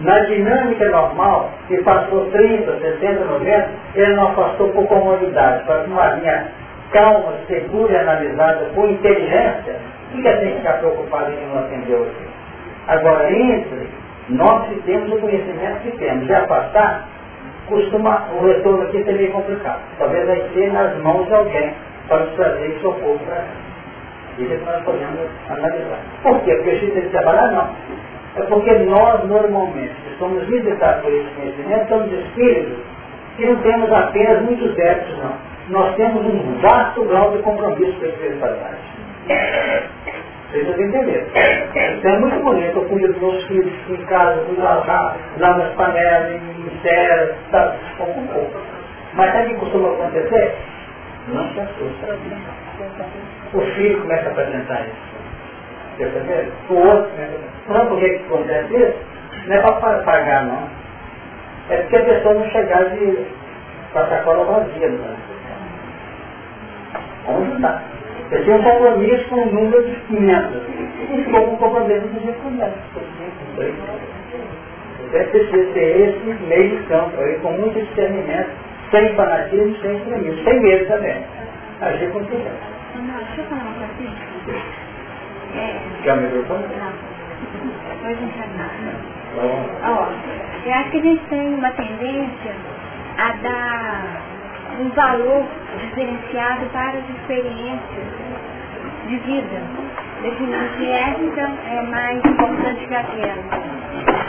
na 0.00 0.18
dinâmica 0.20 0.88
normal, 0.90 1.50
que 1.68 1.82
passou 1.82 2.30
30, 2.30 2.78
60, 2.78 3.24
90, 3.24 3.68
ele 3.94 4.14
não 4.14 4.28
afastou 4.28 4.68
por 4.70 4.86
comodidade, 4.86 5.64
para 5.64 5.84
uma 5.84 6.14
linha 6.14 6.48
calma, 6.92 7.34
segura 7.46 7.92
e 7.92 7.96
analisada 7.96 8.66
com 8.74 8.86
inteligência, 8.86 9.76
e 10.12 10.16
que 10.22 10.22
tem 10.22 10.50
que 10.52 10.56
ficar 10.58 10.74
preocupado 10.78 11.32
em 11.32 11.46
não 11.48 11.60
atendeu 11.60 12.02
aqui. 12.02 12.28
Agora, 12.88 13.32
entre 13.32 13.88
nós 14.28 14.68
que 14.68 14.82
temos 14.82 15.12
o 15.12 15.20
conhecimento 15.20 15.80
que 15.82 15.92
temos 15.98 16.28
e 16.28 16.34
afastar, 16.34 17.08
costuma 17.68 18.28
o 18.32 18.46
retorno 18.46 18.82
aqui 18.84 19.02
ser 19.04 19.14
meio 19.14 19.32
complicado. 19.32 19.80
Talvez 19.98 20.26
vai 20.26 20.42
ser 20.52 20.72
nas 20.72 20.96
mãos 20.98 21.26
de 21.26 21.34
alguém 21.34 21.74
para 22.08 22.18
nos 22.24 22.34
trazer 22.34 22.78
socorro 22.80 23.18
para 23.26 23.36
nós. 23.36 23.71
Isso 24.38 24.52
é 24.52 24.56
que 24.56 24.64
nós 24.64 24.82
podemos 24.84 25.20
analisar. 25.50 25.98
Por 26.22 26.40
quê? 26.40 26.54
Porque 26.54 26.70
a 26.70 26.74
gente 26.74 26.92
tem 26.92 27.02
que 27.02 27.08
trabalhar? 27.10 27.50
Não. 27.52 27.70
É 28.34 28.42
porque 28.46 28.72
nós, 28.78 29.24
normalmente, 29.28 29.94
somos 30.18 30.42
visitados 30.46 31.02
por 31.02 31.12
esse 31.12 31.28
conhecimento, 31.34 31.88
somos 31.88 32.12
espíritos 32.12 32.78
que 33.36 33.46
não 33.46 33.56
temos 33.56 33.92
apenas 33.92 34.42
muitos 34.42 34.74
débitos, 34.74 35.18
não. 35.18 35.34
Nós 35.68 35.94
temos 35.96 36.24
um 36.24 36.58
vasto 36.60 37.04
grau 37.04 37.30
de 37.32 37.42
compromisso 37.42 37.98
com 37.98 38.04
a 38.04 38.08
espiritualidade. 38.08 38.76
Vocês 40.50 40.66
devem 40.66 40.86
entender. 40.86 41.26
Então 41.98 42.10
é 42.10 42.18
muito 42.18 42.42
bonito, 42.42 42.76
eu 42.76 42.84
cuido 42.84 43.12
dos 43.12 43.22
meus 43.22 43.46
filhos 43.46 43.72
em 43.88 43.96
casa, 44.06 44.40
cuido 44.42 44.62
lá, 44.62 45.16
lá 45.38 45.56
nas 45.56 45.72
panelas, 45.74 46.32
em 46.32 46.80
cera, 46.82 47.34
tá, 47.50 47.74
pouco 47.96 48.20
pouco. 48.32 48.60
Mas 49.14 49.32
sabe 49.32 49.46
o 49.46 49.48
que 49.50 49.60
costuma 49.60 49.92
acontecer? 49.92 50.54
Não 51.28 51.48
se 51.52 51.60
assusta. 51.60 52.18
O 53.54 53.60
filho 53.74 54.00
começa 54.00 54.28
a 54.28 54.32
apresentar 54.32 54.82
isso. 54.82 55.12
Perceberam? 55.98 56.52
O 56.70 56.74
outro 56.74 57.10
começa 57.10 57.32
a 57.68 57.72
Não, 57.72 57.86
por 57.86 57.98
que 57.98 58.06
acontece 58.06 58.74
isso? 58.74 58.94
Não 59.46 59.56
é 59.56 59.60
para 59.60 60.02
pagar, 60.02 60.44
não. 60.44 60.68
É 61.70 61.76
porque 61.82 61.96
a 61.96 62.04
pessoa 62.04 62.34
não 62.34 62.50
chegar 62.50 62.84
de 62.90 63.26
com 63.92 64.06
sacola 64.08 64.44
vazia. 64.44 64.88
Não. 64.88 65.16
Vamos 67.26 67.48
ajudar. 67.48 67.82
Eu 68.30 68.44
tinha 68.44 68.56
um 68.56 68.62
compromisso 68.62 69.28
com 69.28 69.42
o 69.42 69.46
número 69.46 69.84
de 69.84 69.94
500. 70.06 70.62
E 71.10 71.24
ficou 71.24 71.46
com 71.46 71.54
o 71.54 71.58
compromisso 71.58 72.08
de 72.08 72.26
recomendar. 72.26 72.70
Deve 75.12 75.24
ter 75.30 75.78
esse 75.78 76.44
meio 76.46 76.82
campo 76.84 77.20
aí, 77.20 77.38
com 77.40 77.52
muito 77.52 77.78
discernimento, 77.78 78.50
sem 78.90 79.14
fanatismo, 79.14 79.76
sem 79.82 79.96
extremismo, 79.96 80.44
sem 80.44 80.60
medo 80.60 80.86
também. 80.86 81.22
Agir 81.82 82.12
com 82.12 82.24
cuidado. 82.24 82.58
Não, 82.94 83.18
deixa 83.18 83.40
eu 83.40 83.44
falar 83.46 83.62
uma 83.62 83.74
coisa. 83.74 84.62
É... 85.56 85.80
Quer 86.04 86.12
o 86.12 86.16
microfone? 86.18 86.64
Não. 86.78 86.92
Depois 87.90 88.22
encerrar. 88.22 88.70
Ó, 89.84 90.08
eu 90.64 90.74
acho 90.74 90.90
que 90.90 90.98
a 90.98 91.02
gente 91.02 91.24
tem 91.26 91.54
uma 91.54 91.70
tendência 91.70 92.54
a 93.18 93.32
dar 93.42 94.22
um 94.80 94.88
valor 94.90 95.44
diferenciado 95.80 96.66
para 96.66 96.98
as 96.98 97.10
experiências 97.10 98.06
de 99.08 99.16
vida, 99.16 99.60
definindo 100.22 100.76
que 100.76 100.88
essa 100.88 101.50
é 101.68 101.82
mais 101.82 102.24
importante 102.24 102.86
que 102.86 102.94
aquela. 102.94 103.72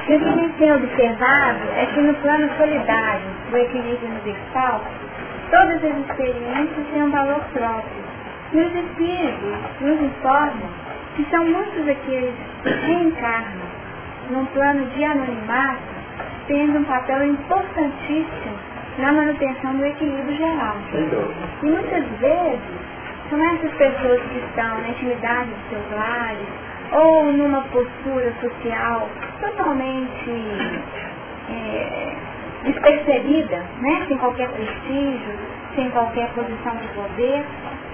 O 0.01 0.05
que 0.05 0.13
a 0.13 0.17
gente 0.17 0.53
tem 0.57 0.73
observado 0.73 1.59
é 1.75 1.85
que 1.85 2.01
no 2.01 2.13
plano 2.15 2.49
solidário, 2.57 3.21
o 3.51 3.57
equilíbrio 3.57 4.09
universal, 4.09 4.81
todas 5.53 5.83
as 5.83 5.97
experiências 5.99 6.87
têm 6.91 7.03
um 7.03 7.11
valor 7.11 7.39
próprio. 7.53 8.03
E 8.53 8.59
os 8.59 8.73
espíritos 8.73 9.81
nos 9.81 10.01
informam 10.01 10.69
que 11.15 11.23
são 11.29 11.45
muitos 11.45 11.87
aqueles 11.87 12.33
que 12.63 12.69
reencarnam 12.69 13.67
num 14.31 14.45
plano 14.47 14.85
de 14.87 15.03
anonimato, 15.03 15.93
tendo 16.47 16.79
um 16.79 16.83
papel 16.85 17.23
importantíssimo 17.25 18.57
na 18.97 19.11
manutenção 19.11 19.75
do 19.75 19.85
equilíbrio 19.85 20.35
geral. 20.35 20.75
E 21.61 21.65
muitas 21.65 22.03
vezes 22.19 22.59
são 23.29 23.43
essas 23.43 23.71
pessoas 23.73 24.21
que 24.23 24.39
estão 24.39 24.81
na 24.81 24.89
intimidade 24.89 25.49
dos 25.49 25.69
seus 25.69 25.91
lares 25.91 26.47
ou 26.91 27.31
numa 27.31 27.61
postura 27.61 28.33
social 28.41 29.07
totalmente 29.39 30.31
é, 31.49 32.15
despercebida, 32.63 33.63
né? 33.81 34.05
sem 34.07 34.17
qualquer 34.17 34.49
prestígio, 34.49 35.33
sem 35.75 35.89
qualquer 35.91 36.29
posição 36.33 36.75
de 36.77 36.87
poder, 36.89 37.45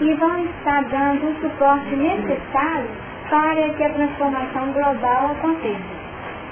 e 0.01 0.13
vão 0.15 0.45
estar 0.45 0.83
dando 0.85 1.29
o 1.29 1.41
suporte 1.41 1.95
necessário 1.95 2.89
para 3.29 3.69
que 3.69 3.83
a 3.83 3.89
transformação 3.89 4.71
global 4.71 5.31
aconteça. 5.37 5.99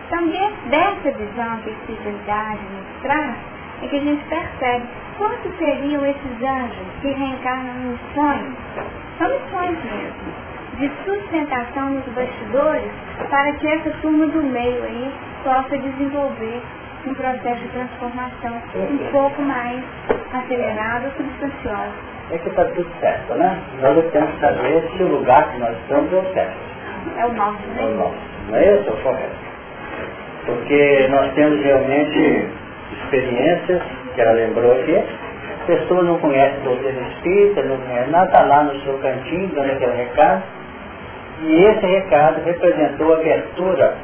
Então, 0.07 0.27
dessa 0.69 1.11
visão 1.11 1.57
que 1.64 1.69
a 1.69 1.73
espiritualidade 1.73 2.61
nos 2.61 3.02
traz, 3.02 3.35
é 3.81 3.88
que 3.88 3.95
a 3.98 3.99
gente 3.99 4.23
percebe 4.26 4.85
quantos 5.18 5.57
seriam 5.57 6.06
esses 6.06 6.41
anjos 6.41 6.88
que 7.02 7.11
reencarnam 7.11 7.73
nos 7.73 7.99
sonhos. 8.14 8.56
São 9.18 9.30
missões 9.30 9.77
mesmo 9.84 10.48
de 10.77 10.91
sustentação 11.03 11.89
nos 11.89 12.06
bastidores 12.14 12.91
para 13.30 13.52
que 13.53 13.68
essa 13.68 13.89
turma 14.02 14.27
do 14.27 14.44
meio 14.44 14.84
aí 14.84 15.11
possa 15.44 15.77
desenvolver 15.77 16.61
um 17.08 17.14
processo 17.14 17.62
de 17.62 17.70
transformação 17.70 18.62
um 18.76 18.98
pouco 19.12 19.42
mais 19.42 19.84
acelerado, 20.34 21.12
substancioso. 21.16 21.94
É 22.32 22.38
que 22.38 22.50
está 22.50 22.66
tudo 22.66 22.88
certo, 23.00 23.34
né? 23.36 23.58
Nós 23.82 24.12
temos 24.12 24.32
que 24.32 24.40
saber 24.42 24.84
se 24.96 25.04
o 25.04 25.08
lugar 25.08 25.50
que 25.52 25.60
nós 25.60 25.78
estamos 25.78 26.12
é 26.12 26.18
o 26.18 26.34
certo. 26.34 26.58
É 27.18 27.26
o 27.26 27.34
nosso, 27.34 27.68
né? 27.68 27.82
É 27.82 27.86
o 27.86 27.96
nosso. 27.96 28.18
Não 28.50 28.58
é 28.58 28.76
isso 28.76 28.92
correto? 29.04 29.48
Porque 30.46 31.08
nós 31.10 31.34
temos 31.34 31.64
realmente 31.64 32.50
experiências, 33.04 33.82
que 34.14 34.22
ela 34.22 34.34
lembrou 34.34 34.74
aqui, 34.74 34.98
a 34.98 35.66
pessoa 35.66 36.04
não 36.04 36.18
conhece 36.20 36.60
doutrina 36.62 37.02
espírita, 37.10 37.64
não 37.64 37.78
conhece 37.78 38.10
nada, 38.10 38.26
está 38.26 38.44
lá 38.44 38.64
no 38.64 38.80
seu 38.82 38.98
cantinho, 39.00 39.50
dando 39.54 39.72
aquele 39.72 39.94
recado, 39.94 40.44
e 41.42 41.64
esse 41.66 41.86
recado 41.86 42.44
representou 42.44 43.14
abertura 43.14 43.96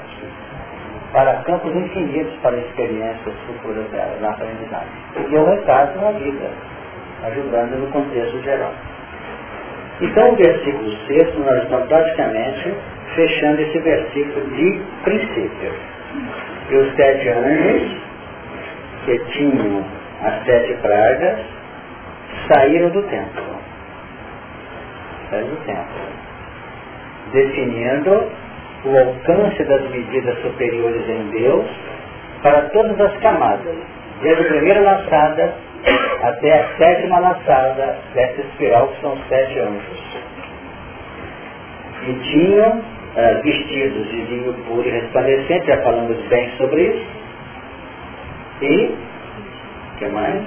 para 1.13 1.35
campos 1.43 1.73
infinitos 1.75 2.33
para 2.41 2.57
experiências 2.57 3.35
futuras 3.45 3.85
dela, 3.91 4.17
na 4.19 4.31
aprendizagem. 4.31 4.89
E 5.29 5.37
o 5.37 5.45
recado 5.45 6.01
na 6.01 6.11
vida, 6.11 6.49
ajudando 7.23 7.79
no 7.79 7.87
contexto 7.91 8.41
geral. 8.41 8.73
Então 10.01 10.31
o 10.31 10.35
versículo 10.35 10.91
6, 11.07 11.37
nós 11.37 11.63
estamos 11.63 11.87
praticamente 11.87 12.73
fechando 13.15 13.61
esse 13.61 13.79
versículo 13.79 14.47
de 14.55 14.81
princípio. 15.03 15.71
E 16.69 16.75
os 16.75 16.95
sete 16.95 17.29
anjos, 17.29 17.97
que 19.05 19.19
tinham 19.33 19.85
as 20.23 20.45
sete 20.45 20.73
pragas, 20.81 21.39
saíram 22.51 22.89
do 22.89 23.03
templo. 23.03 23.43
Saíram 25.29 25.47
do 25.49 25.65
templo. 25.65 26.01
Definindo 27.33 28.31
o 28.85 28.97
alcance 28.97 29.63
das 29.63 29.89
medidas 29.89 30.37
superiores 30.41 31.07
em 31.09 31.29
Deus 31.29 31.65
para 32.41 32.63
todas 32.69 32.99
as 32.99 33.17
camadas, 33.19 33.75
desde 34.21 34.43
a 34.43 34.47
primeira 34.47 34.81
laçada 34.81 35.53
até 36.23 36.61
a 36.61 36.77
sétima 36.77 37.19
laçada 37.19 37.97
dessa 38.13 38.41
espiral 38.41 38.87
que 38.87 39.01
são 39.01 39.17
sete 39.29 39.59
anjos. 39.59 40.17
E 42.07 42.13
tinham 42.31 42.69
uh, 42.79 43.41
vestidos 43.43 44.09
de 44.09 44.21
vinho 44.23 44.53
puro 44.65 44.87
e 44.87 44.91
resplandecente, 44.91 45.67
já 45.67 45.77
falamos 45.81 46.17
bem 46.27 46.49
sobre 46.57 46.81
isso. 46.81 47.05
E, 48.61 48.95
que 49.99 50.05
mais? 50.07 50.41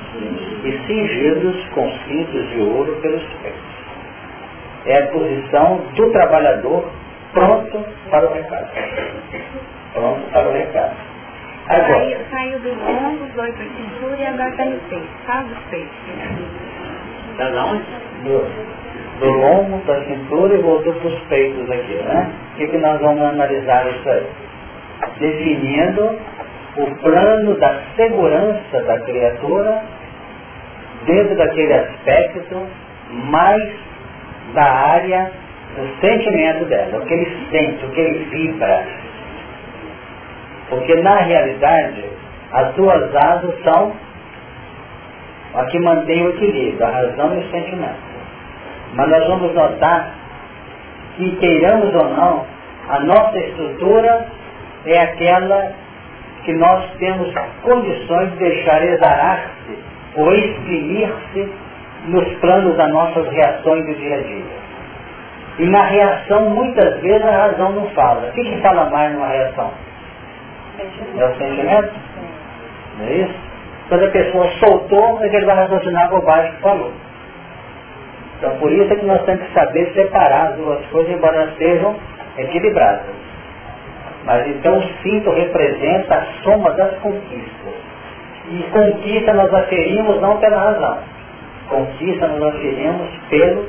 E 0.64 0.80
cingidos 0.86 1.68
com 1.74 1.90
cintos 2.08 2.50
de 2.50 2.60
ouro 2.60 2.96
pelos 3.02 3.22
pés. 3.42 3.54
É 4.86 4.98
a 4.98 5.06
posição 5.08 5.80
do 5.94 6.10
trabalhador 6.12 6.84
pronto 7.36 7.84
para 8.10 8.30
o 8.30 8.32
recado. 8.32 8.68
Pronto 9.92 10.30
para 10.32 10.48
o 10.48 10.52
recado. 10.52 10.96
Agora. 11.68 11.98
Saiu, 11.98 12.18
saiu 12.30 12.58
do 12.60 12.68
lombo, 12.74 13.26
foi 13.34 13.52
para 13.52 13.64
a 13.64 13.68
cintura 13.68 14.16
e 14.16 14.26
agora 14.26 14.50
está 14.50 14.64
no 14.64 14.78
peito. 14.88 15.08
Fala 15.26 15.42
dos 15.42 15.58
peitos. 15.70 15.96
Está 17.32 17.64
onde? 17.64 17.84
Do, 18.24 19.20
do 19.20 19.30
lombo 19.32 19.78
para 19.84 19.98
a 19.98 20.04
cintura 20.04 20.54
e 20.54 20.62
voltou 20.62 20.94
para 20.94 21.08
os 21.08 21.20
peitos 21.28 21.70
aqui, 21.70 21.94
né? 21.94 22.32
O 22.52 22.56
que, 22.56 22.66
que 22.68 22.78
nós 22.78 23.00
vamos 23.00 23.22
analisar 23.22 23.86
isso 23.88 24.08
aí? 24.08 24.26
Definindo 25.18 26.18
o 26.78 26.94
plano 27.02 27.54
da 27.58 27.80
segurança 27.96 28.80
da 28.86 29.00
criatura 29.00 29.82
dentro 31.04 31.36
daquele 31.36 31.74
aspecto 31.74 32.66
mais 33.10 33.62
da 34.54 34.64
área 34.64 35.30
do 35.74 36.00
sentimento 36.00 36.64
dela, 36.66 36.98
o 36.98 37.06
que 37.06 37.14
ele 37.14 37.46
sente, 37.50 37.84
o 37.84 37.90
que 37.90 38.00
ele 38.00 38.24
vibra. 38.30 38.86
Porque 40.70 40.94
na 40.96 41.16
realidade 41.16 42.04
as 42.52 42.74
duas 42.74 43.14
asas 43.14 43.62
são 43.62 43.92
a 45.54 45.64
que 45.66 45.78
mantém 45.78 46.26
o 46.26 46.30
equilíbrio, 46.30 46.86
a 46.86 46.90
razão 46.90 47.34
e 47.34 47.38
o 47.38 47.50
sentimento. 47.50 48.06
Mas 48.94 49.08
nós 49.08 49.26
vamos 49.26 49.54
notar 49.54 50.14
que 51.16 51.30
queiramos 51.36 51.94
ou 51.94 52.08
não, 52.10 52.46
a 52.88 53.00
nossa 53.00 53.38
estrutura 53.38 54.26
é 54.86 55.00
aquela 55.00 55.72
que 56.44 56.52
nós 56.52 56.84
temos 56.98 57.32
condições 57.62 58.30
de 58.32 58.36
deixar 58.36 58.84
exarar-se 58.84 59.78
ou 60.16 60.32
exprimir-se 60.32 61.52
nos 62.04 62.28
planos 62.38 62.76
das 62.76 62.90
nossas 62.92 63.28
reações 63.28 63.84
do 63.86 63.94
dia 63.96 64.16
a 64.16 64.20
dia. 64.20 64.65
E 65.58 65.66
na 65.66 65.82
reação, 65.84 66.50
muitas 66.50 67.00
vezes, 67.00 67.26
a 67.26 67.30
razão 67.30 67.72
não 67.72 67.86
fala. 67.90 68.28
O 68.28 68.32
que, 68.32 68.44
que 68.44 68.60
fala 68.60 68.90
mais 68.90 69.12
numa 69.12 69.28
reação? 69.28 69.70
É 71.16 71.24
o 71.24 71.34
sentimento? 71.36 71.92
Não 72.98 73.06
é 73.06 73.12
isso? 73.12 73.34
Quando 73.88 74.04
a 74.04 74.10
pessoa 74.10 74.50
soltou, 74.58 75.22
é 75.22 75.28
que 75.28 75.36
ele 75.36 75.46
vai 75.46 75.56
raciocinar 75.56 76.06
a 76.06 76.08
bobagem 76.08 76.52
que 76.52 76.60
falou. 76.60 76.92
Então 78.38 78.56
por 78.58 78.70
isso 78.70 78.92
é 78.92 78.96
que 78.96 79.06
nós 79.06 79.22
temos 79.22 79.46
que 79.46 79.54
saber 79.54 79.92
separar 79.94 80.50
as 80.50 80.56
duas 80.56 80.84
coisas, 80.86 81.12
embora 81.12 81.36
elas 81.36 81.56
sejam 81.56 81.96
equilibradas. 82.36 83.14
Mas 84.24 84.46
então 84.48 84.78
o 84.78 84.82
cinto 85.02 85.30
representa 85.30 86.16
a 86.16 86.42
soma 86.42 86.72
das 86.72 86.98
conquistas. 86.98 87.74
E 88.50 88.62
conquista 88.72 89.32
nós 89.32 89.52
aferimos 89.54 90.20
não 90.20 90.36
pela 90.38 90.58
razão. 90.58 90.98
Conquista 91.68 92.26
nós 92.28 92.42
aferimos 92.42 93.08
pelo 93.30 93.68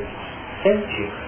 sentido, 0.64 1.27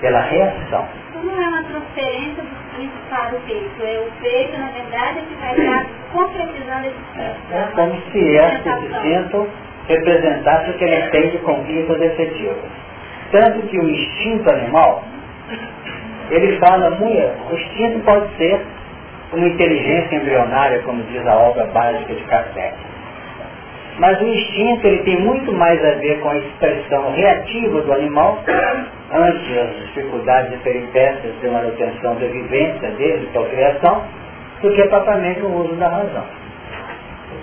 pela 0.00 0.20
reação. 0.20 0.88
Então 1.10 1.22
não 1.22 1.42
é 1.42 1.48
uma 1.48 1.62
transferência 1.64 2.42
do 2.42 2.76
cinto 2.76 2.92
para 3.08 3.36
o 3.36 3.40
peito, 3.40 3.82
é 3.82 3.98
o 3.98 4.20
peito, 4.20 4.58
na 4.58 4.68
verdade, 4.68 5.18
é 5.18 5.22
que 5.22 5.34
vai 5.34 5.56
estar 5.56 5.86
concretizando 6.12 6.86
esse 6.86 6.96
cinto. 7.12 7.52
É, 7.52 7.58
é 7.58 7.68
como 7.74 8.00
se 8.10 8.18
esse 8.18 9.02
cinto 9.02 9.48
representasse 9.88 10.70
o 10.70 10.74
que 10.74 10.84
ele 10.84 11.10
tem 11.10 11.30
de 11.30 11.38
conquistas 11.38 12.00
efetivas. 12.00 12.70
Tanto 13.32 13.66
que 13.66 13.78
o 13.78 13.88
instinto 13.88 14.50
animal, 14.50 15.04
ele 16.30 16.58
fala 16.58 16.90
muito, 16.90 17.50
o 17.50 17.54
instinto 17.54 18.00
pode 18.04 18.36
ser 18.36 18.60
uma 19.32 19.46
inteligência 19.46 20.16
embrionária, 20.16 20.80
como 20.82 21.02
diz 21.04 21.24
a 21.26 21.36
obra 21.36 21.66
básica 21.66 22.14
de 22.14 22.22
Kardec. 22.24 22.89
Mas 24.00 24.18
o 24.18 24.26
instinto 24.26 24.86
ele 24.86 25.02
tem 25.02 25.20
muito 25.20 25.52
mais 25.52 25.78
a 25.84 25.90
ver 25.98 26.20
com 26.20 26.30
a 26.30 26.38
expressão 26.38 27.12
reativa 27.12 27.82
do 27.82 27.92
animal 27.92 28.38
ante 29.12 29.58
as 29.58 29.76
dificuldades 29.76 30.54
e 30.54 30.56
peripécias 30.56 31.38
de 31.38 31.48
manutenção 31.48 32.14
da 32.14 32.26
vivência 32.26 32.90
dele, 32.92 33.28
de 33.30 33.50
criação, 33.50 34.02
do 34.62 34.72
que 34.72 34.84
propriamente 34.84 35.42
o 35.42 35.54
uso 35.54 35.74
da 35.74 35.88
razão. 35.88 36.24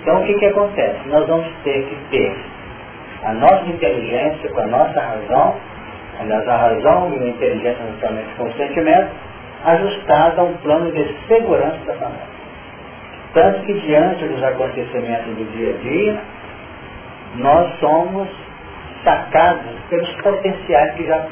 Então 0.00 0.20
o 0.20 0.26
que, 0.26 0.34
que 0.34 0.46
acontece? 0.46 0.98
Nós 1.06 1.28
vamos 1.28 1.46
ter 1.62 1.80
que 1.84 1.96
ter 2.10 2.36
a 3.22 3.34
nossa 3.34 3.64
inteligência 3.64 4.50
com 4.50 4.60
a 4.60 4.66
nossa 4.66 5.00
razão, 5.00 5.54
aliás 6.18 6.48
a 6.48 6.56
razão 6.56 7.12
e 7.14 7.22
a 7.22 7.28
inteligência 7.28 7.84
justamente 7.92 8.34
com 8.36 8.44
o 8.48 8.52
sentimento, 8.54 9.10
ajustada 9.64 10.40
a 10.40 10.44
um 10.44 10.54
plano 10.54 10.90
de 10.90 11.06
segurança 11.28 11.78
da 11.86 11.94
família. 11.94 12.38
Tanto 13.32 13.60
que 13.60 13.74
diante 13.74 14.24
dos 14.24 14.42
acontecimentos 14.42 15.36
do 15.36 15.52
dia 15.52 15.70
a 15.70 15.82
dia, 15.82 16.20
nós 17.36 17.78
somos 17.78 18.28
sacados 19.04 19.72
pelos 19.90 20.10
potenciais 20.22 20.94
que 20.94 21.06
já, 21.06 21.26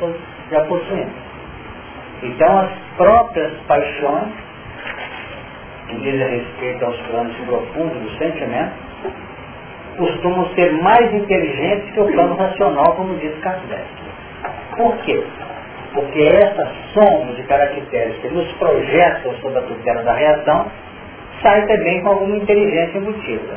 já 0.50 0.60
possuímos. 0.64 1.26
Então 2.22 2.58
as 2.60 2.70
próprias 2.96 3.52
paixões 3.66 4.46
que 5.88 5.96
dizem 5.96 6.28
respeito 6.28 6.84
aos 6.84 6.96
planos 7.02 7.36
profundos 7.46 7.98
do 7.98 8.18
sentimento, 8.18 8.72
costumam 9.96 10.48
ser 10.54 10.72
mais 10.82 11.12
inteligentes 11.14 11.90
que 11.92 12.00
o 12.00 12.06
plano 12.12 12.36
racional, 12.36 12.94
como 12.96 13.14
diz 13.18 13.32
Kardec. 13.40 13.86
Por 14.76 14.96
quê? 14.98 15.24
Porque 15.94 16.20
essa 16.20 16.70
soma 16.92 17.32
de 17.32 17.42
caracteres 17.44 18.16
que 18.18 18.28
nos 18.28 18.50
projetam 18.54 19.34
sobre 19.40 19.58
a 19.58 19.62
tutela 19.62 20.02
da 20.02 20.12
reação 20.12 20.66
sai 21.42 21.66
também 21.66 22.02
com 22.02 22.10
alguma 22.10 22.36
inteligência 22.36 22.98
embutida. 22.98 23.54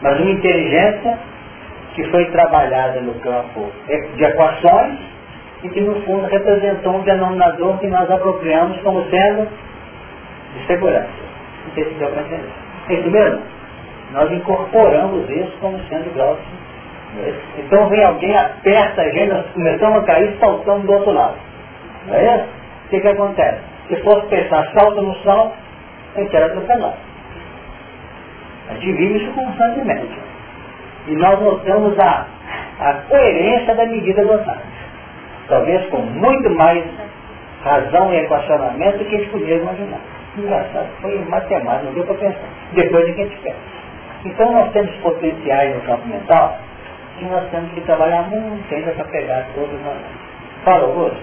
Mas 0.00 0.18
uma 0.20 0.30
inteligência 0.30 1.18
que 1.94 2.04
foi 2.10 2.24
trabalhada 2.30 3.00
no 3.00 3.14
campo 3.20 3.70
de 4.16 4.24
equações 4.24 4.98
e 5.62 5.68
que 5.68 5.80
no 5.80 6.00
fundo 6.02 6.26
representou 6.26 6.96
um 6.96 7.02
denominador 7.02 7.78
que 7.78 7.86
nós 7.86 8.10
apropriamos 8.10 8.78
como 8.80 9.04
sendo 9.10 9.48
de 10.54 10.66
segurança. 10.66 11.08
Não 11.66 11.74
se 11.74 11.94
deu 11.94 12.08
para 12.10 12.22
entender. 12.22 12.52
É 12.88 12.94
isso 12.94 13.10
mesmo? 13.10 13.42
Nós 14.12 14.30
incorporamos 14.32 15.28
isso 15.30 15.52
como 15.60 15.78
sendo 15.88 16.12
grau 16.14 16.36
Então 17.58 17.88
vem 17.88 18.04
alguém, 18.04 18.36
aperta 18.36 19.02
a 19.02 19.08
gente, 19.10 19.28
nós 19.28 19.46
começamos 19.52 20.02
a 20.02 20.06
cair 20.06 20.36
saltando 20.40 20.86
do 20.86 20.92
outro 20.92 21.12
lado. 21.12 21.36
Não 22.06 22.14
é 22.14 22.36
isso? 22.36 22.44
O 22.86 22.88
que, 22.88 23.00
que 23.00 23.08
acontece? 23.08 23.60
Se 23.88 23.96
fosse 24.02 24.26
pensar 24.26 24.70
salto 24.72 25.00
no 25.00 25.14
salto, 25.22 25.54
a 26.16 26.20
gente 26.20 26.36
era 26.36 26.46
atropelado. 26.46 26.96
A 28.68 28.74
gente 28.74 28.92
vive 28.92 29.22
isso 29.22 29.32
constantemente. 29.32 30.31
E 31.06 31.16
nós 31.16 31.40
notamos 31.40 31.98
a, 31.98 32.26
a 32.80 32.94
coerência 33.08 33.74
da 33.74 33.86
medida 33.86 34.22
adotada. 34.22 34.62
Talvez 35.48 35.84
com 35.90 35.98
muito 35.98 36.50
mais 36.50 36.84
razão 37.64 38.12
e 38.12 38.18
equacionamento 38.18 38.98
do 38.98 39.04
que 39.04 39.16
a 39.16 39.18
gente 39.18 39.30
podia 39.30 39.56
imaginar. 39.56 40.00
Engraçado, 40.36 40.88
foi 41.00 41.18
matemática, 41.26 41.84
não 41.84 41.92
deu 41.92 42.04
para 42.04 42.14
pensar. 42.14 42.48
Depois 42.72 43.04
a 43.04 43.12
gente 43.12 43.36
pensa. 43.38 43.56
Então 44.24 44.52
nós 44.52 44.72
temos 44.72 44.94
potenciais 44.96 45.74
no 45.74 45.80
campo 45.82 46.06
mental 46.06 46.58
e 47.20 47.24
nós 47.24 47.50
temos 47.50 47.70
que 47.72 47.80
trabalhar 47.82 48.22
muito 48.30 48.74
ainda 48.74 48.92
para 48.92 49.04
pegar 49.06 49.46
todos 49.54 49.80
nós. 49.82 49.98
Fala, 50.64 50.84
Augusto. 50.84 51.18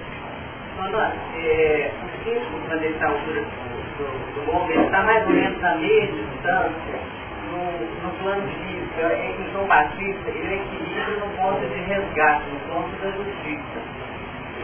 Fala, 0.77 1.13
é, 1.37 1.91
o 2.27 2.73
ele 2.73 2.87
está 2.87 3.07
altura 3.07 3.41
do, 3.41 4.67
do, 4.67 4.81
está 4.83 5.03
mais 5.03 5.25
ou 5.25 5.33
menos 5.33 5.61
na 5.61 5.75
mesma 5.75 6.17
distância 6.31 7.18
no, 7.51 8.07
no 8.07 8.11
plano 8.21 8.47
físico, 8.47 9.01
é 9.01 9.33
que 9.35 9.41
o 9.41 9.51
João 9.51 9.67
Batista, 9.67 10.29
ele 10.29 10.55
equilibra 10.55 11.25
no 11.25 11.29
ponto 11.37 11.59
de 11.59 11.81
resgate, 11.81 12.45
no 12.49 12.59
ponto 12.73 12.89
da 13.01 13.11
justiça. 13.11 13.79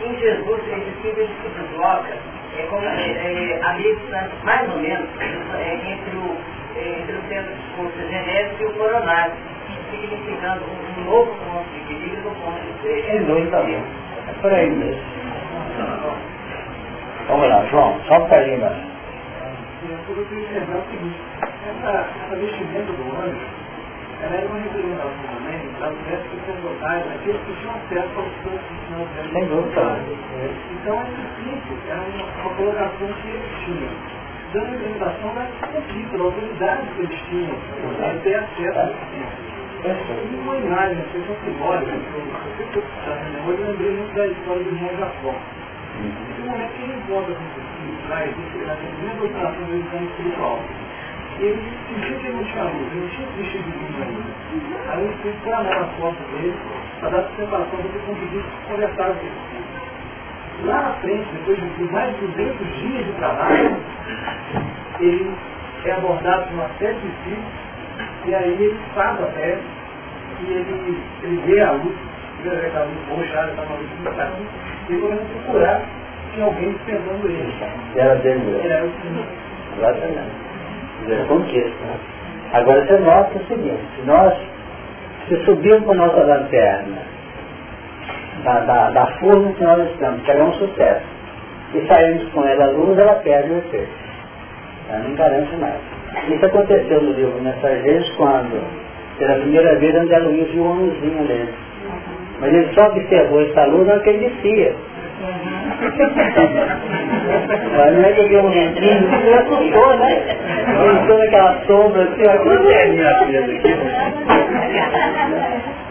Em 0.03 0.17
Jesus, 0.17 0.61
esse 0.67 1.01
símbolo 1.01 1.27
que 1.27 1.41
se 1.41 1.49
desloca 1.49 2.13
é 2.57 2.63
como 2.69 2.85
é, 2.85 3.09
é, 3.09 3.59
a 3.61 3.73
meia 3.73 3.95
distância, 3.95 4.31
mais 4.43 4.69
ou 4.71 4.79
menos, 4.79 5.09
é, 5.19 5.73
entre, 5.75 6.17
o, 6.17 6.37
é, 6.75 6.99
entre 7.01 7.15
o 7.15 7.21
centro 7.27 7.53
de 7.53 7.75
força 7.75 8.07
genética 8.07 8.63
e 8.63 8.65
o 8.67 8.73
coronário, 8.73 9.33
significando 9.91 10.63
um, 10.65 11.01
um 11.01 11.05
novo 11.05 11.35
ponto 11.35 11.69
de 11.71 11.77
equilíbrio 11.79 12.23
no 12.23 12.35
ponto 12.35 12.59
de 12.61 12.73
freio. 12.81 13.05
É 13.07 13.19
doido 13.19 13.51
também. 13.51 13.75
É 13.75 14.33
por 14.41 14.53
aí 14.53 14.69
mesmo. 14.69 15.01
Vamos 17.27 17.49
lá, 17.49 17.65
João, 17.65 17.99
só 18.07 18.17
um 18.17 18.19
bocadinho 18.19 18.61
mais 18.61 18.95
essa, 21.65 22.07
essa 22.25 22.35
vestimenta 22.35 22.91
do 22.91 23.05
anjo, 23.17 23.47
ela 24.21 24.35
era 24.35 24.47
uma 24.47 24.59
representação 24.59 25.25
também 25.35 25.59
das 25.79 25.93
vestes 26.07 26.39
sacerdotais, 26.45 27.03
daqueles 27.05 27.41
que 27.41 27.53
tinham 27.59 27.75
acesso 27.75 28.13
aos 28.15 28.31
santos 28.43 28.65
que 28.69 28.75
tinham 28.87 29.03
acesso 29.03 29.29
Sem 29.33 29.45
dúvida. 29.45 29.99
Então, 30.71 30.95
esse 31.03 31.23
simples 31.35 31.79
era 31.89 32.01
uma, 32.01 32.23
uma 32.25 32.55
colocação 32.55 33.07
que 33.21 33.27
eles 33.27 33.51
tinham, 33.65 33.91
dando 34.53 34.71
representação 34.71 35.33
da 35.35 35.67
conquista, 35.67 36.17
da 36.17 36.23
autoridade 36.23 36.87
que 36.95 37.01
eles 37.01 37.19
tinham, 37.29 37.55
para 37.97 38.13
ter 38.23 38.35
acesso 38.35 38.79
a 38.79 38.85
esse 38.85 39.55
e 39.85 40.35
uma 40.41 40.57
imagem, 40.57 40.97
uma 40.97 41.05
questão 41.13 41.35
simbólica, 41.45 41.91
eu 43.45 43.67
lembrei 43.67 43.91
muito 43.91 44.15
da 44.15 44.25
história 44.25 44.63
do 44.63 44.69
irmão 44.69 44.89
Jacó. 44.97 45.35
Nesse 46.01 46.41
momento 46.41 46.73
que 46.73 46.81
ele 46.81 46.93
encontra 46.97 47.35
com 47.35 47.45
Jesus, 47.53 48.07
traz, 48.07 48.31
na 48.65 48.75
primeira 48.75 49.15
doutrinação 49.19 49.63
do 49.63 49.75
exame 49.75 50.07
espiritual, 50.07 50.59
ele 51.39 51.61
sentiu 51.89 52.19
que 52.19 52.27
ele 52.27 52.37
não 52.37 52.43
tinha 52.45 52.63
luz, 52.63 52.91
ele 52.91 53.01
não 53.01 53.09
tinha 53.09 53.27
vestido 53.37 53.63
de 53.63 53.77
luz 53.77 54.01
ainda. 54.01 54.35
Aí 54.91 55.35
põe 55.43 55.53
a 55.53 55.63
mão 55.63 55.79
na 55.79 55.87
porta 55.97 56.23
dele 56.31 56.55
para 56.99 57.09
dar 57.09 57.29
separação 57.35 57.67
para 57.69 57.79
ele 57.79 57.99
conseguir 58.05 58.43
conversar 58.67 59.05
com 59.05 59.25
ele. 59.25 59.65
Lá 60.63 60.81
na 60.81 60.93
frente, 61.01 61.27
depois 61.33 61.59
de 61.59 61.83
mais 61.91 62.15
de 62.17 62.27
200 62.27 62.79
dias 62.79 63.05
de 63.05 63.11
trabalho, 63.13 63.77
ele 65.01 65.31
é 65.85 65.91
abordado 65.91 66.43
por 66.45 66.53
uma 66.53 66.69
série 66.79 66.95
de 66.99 67.07
espíritos 67.07 67.65
e 68.25 68.35
aí 68.35 68.51
ele 68.53 68.79
faz 68.93 69.21
a 69.21 69.25
fé 69.27 69.59
e 70.39 70.51
ele, 70.51 71.03
ele 71.23 71.41
vê 71.45 71.61
a 71.61 71.71
luz, 71.73 71.95
ele 72.39 72.55
vê 72.55 72.67
aquela 72.67 72.85
luz 72.85 72.97
roxa, 73.09 73.49
está 73.49 73.61
uma 73.63 73.75
luz 73.75 73.89
muito 73.99 74.45
e 74.89 74.93
ele 74.93 75.01
começa 75.01 75.21
a 75.21 75.43
procurar 75.43 75.81
tinha 76.33 76.45
alguém 76.45 76.71
dispensando 76.73 77.27
ele. 77.27 77.53
Era 77.95 78.15
dele 78.15 78.39
mesmo. 78.39 78.59
Ele 78.59 78.73
era 78.73 78.89
Senhor. 79.01 79.25
Exatamente 79.77 80.44
da 81.07 81.25
conquista. 81.25 82.15
Agora 82.53 82.85
você 82.85 82.97
nota 82.99 83.37
o 83.37 83.45
seguinte, 83.47 84.01
nós, 84.05 84.33
se 85.27 85.37
subirmos 85.45 85.85
com 85.85 85.91
a 85.93 85.95
nossa 85.95 86.23
lanterna 86.23 86.97
da, 88.43 88.59
da, 88.61 88.89
da 88.91 89.05
forma 89.19 89.51
que 89.53 89.63
nós 89.63 89.89
estamos, 89.91 90.21
que 90.21 90.31
ela 90.31 90.41
é 90.41 90.43
um 90.43 90.53
sucesso, 90.53 91.05
e 91.73 91.87
saímos 91.87 92.29
com 92.29 92.45
ela 92.45 92.65
à 92.65 92.69
luz, 92.69 92.97
ela 92.97 93.15
perde 93.15 93.51
o 93.51 93.57
efeito. 93.57 93.89
Ela 94.89 94.99
não 94.99 95.15
garante 95.15 95.55
mais. 95.57 95.81
Isso 96.29 96.45
aconteceu 96.45 97.01
no 97.01 97.11
livro 97.11 97.41
Mensageiros 97.41 98.09
quando, 98.15 98.63
pela 99.17 99.35
primeira 99.35 99.75
vez, 99.75 99.95
André 99.95 100.19
Luiz 100.19 100.49
viu 100.51 100.63
uma 100.63 100.75
luzinha 100.75 101.21
nele. 101.23 101.53
Mas 102.39 102.53
ele 102.53 102.73
só 102.73 102.87
observou 102.87 103.41
essa 103.41 103.65
luz 103.65 103.87
não 103.87 103.99
que 103.99 104.09
ele 104.09 104.29
descia. 104.29 104.75
Mas 107.77 107.93
não 107.93 108.03
é 108.03 108.13
que 108.13 108.21
eu 108.21 108.27
vi 108.27 108.37
um 108.37 108.49
menino, 108.49 109.15
ele 109.15 109.33
assustou, 109.33 109.97
né? 109.97 110.23
Ele 110.83 111.07
toda 111.07 111.23
aquela 111.23 111.61
sombra 111.65 112.03
assim, 112.03 112.23